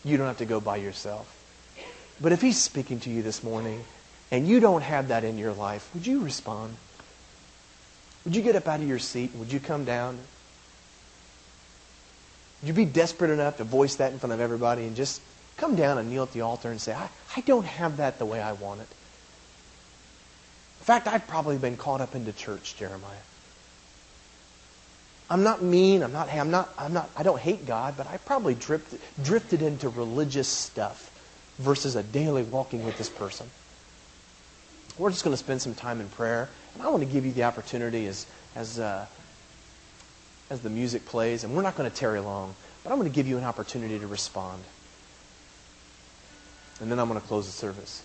You 0.05 0.17
don't 0.17 0.27
have 0.27 0.39
to 0.39 0.47
go 0.47 0.61
by 0.61 0.77
yourself. 0.77 1.33
But 2.21 2.33
if 2.33 2.41
he's 2.41 2.59
speaking 2.59 3.01
to 3.01 3.11
you 3.11 3.23
this 3.23 3.45
morning, 3.45 3.85
and 4.31 4.49
you 4.49 4.61
don't 4.61 4.83
have 4.83 5.09
that 5.09 5.25
in 5.25 5.39
your 5.39 5.53
life, 5.53 5.89
would 5.95 6.07
you 6.07 6.21
respond? 6.21 6.77
Would 8.25 8.35
you 8.35 8.43
get 8.43 8.57
up 8.57 8.67
out 8.67 8.81
of 8.81 8.89
your 8.89 8.99
seat? 8.99 9.33
Would 9.37 9.53
you 9.53 9.61
come 9.61 9.85
down? 9.85 10.19
Would 12.61 12.69
you 12.69 12.75
be 12.75 12.85
desperate 12.85 13.31
enough 13.31 13.59
to 13.59 13.65
voice 13.65 13.97
that 13.97 14.13
in 14.13 14.19
front 14.19 14.33
of 14.33 14.41
everybody 14.41 14.85
and 14.85 14.97
just 14.97 15.21
come 15.57 15.77
down 15.77 15.99
and 15.99 16.11
kneel 16.11 16.25
at 16.25 16.33
the 16.33 16.41
altar 16.41 16.71
and 16.71 16.81
say, 16.81 16.93
I, 16.93 17.09
I 17.37 17.41
don't 17.43 17.67
have 17.67 17.99
that 17.99 18.19
the 18.19 18.27
way 18.27 18.41
I 18.41 18.53
want 18.53 18.81
it? 18.81 18.89
In 20.81 20.85
fact, 20.85 21.07
I've 21.09 21.27
probably 21.27 21.59
been 21.59 21.77
caught 21.77 22.01
up 22.01 22.15
into 22.15 22.33
church, 22.33 22.77
Jeremiah. 22.77 23.17
I'm 25.29 25.43
not 25.43 25.63
mean. 25.63 26.03
I'm 26.03 26.13
not. 26.13 26.33
I'm 26.33 26.51
not. 26.51 26.73
I'm 26.79 26.93
not. 26.93 27.11
I 27.17 27.23
don't 27.25 27.41
hate 27.41 27.67
God, 27.67 27.97
but 27.97 28.07
I 28.07 28.19
probably 28.19 28.55
drifted 28.55 29.01
drifted 29.23 29.61
into 29.63 29.89
religious 29.89 30.47
stuff 30.47 31.11
versus 31.59 31.97
a 31.97 32.03
daily 32.03 32.45
walking 32.45 32.85
with 32.85 32.97
this 32.99 33.09
person. 33.09 33.51
We're 34.99 35.11
just 35.11 35.25
going 35.25 35.33
to 35.33 35.39
spend 35.39 35.61
some 35.61 35.75
time 35.75 36.01
in 36.01 36.09
prayer, 36.09 36.49
and 36.75 36.83
I 36.83 36.89
want 36.89 37.03
to 37.03 37.09
give 37.09 37.27
you 37.27 37.33
the 37.33 37.43
opportunity 37.43 38.07
as 38.07 38.27
as 38.55 38.79
uh, 38.79 39.07
as 40.51 40.61
the 40.61 40.71
music 40.71 41.05
plays, 41.07 41.45
and 41.45 41.55
we're 41.55 41.63
not 41.63 41.77
going 41.77 41.91
to 41.91 41.97
tarry 41.97 42.21
long, 42.21 42.55
but 42.83 42.93
I'm 42.93 42.99
going 42.99 43.11
to 43.11 43.15
give 43.15 43.27
you 43.27 43.39
an 43.39 43.45
opportunity 43.45 43.99
to 43.99 44.07
respond. 44.07 44.63
And 46.81 46.91
then 46.91 46.99
I'm 46.99 47.09
going 47.09 47.21
to 47.21 47.27
close 47.27 47.47
the 47.47 47.53
service. 47.53 48.03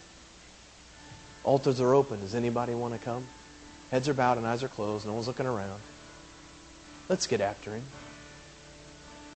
Altars 1.44 1.82
are 1.82 1.94
open. 1.94 2.20
Does 2.22 2.36
anybody 2.36 2.74
want 2.74 2.94
to 2.94 3.00
come? 3.00 3.26
Heads 3.90 4.08
are 4.08 4.14
bowed 4.14 4.38
and 4.38 4.48
eyes 4.48 4.64
are 4.64 4.70
closed. 4.70 5.06
No 5.06 5.14
one's 5.14 5.28
looking 5.28 5.46
around. 5.46 5.82
Let's 7.10 7.28
get 7.28 7.42
after 7.42 7.76
him. 7.76 7.84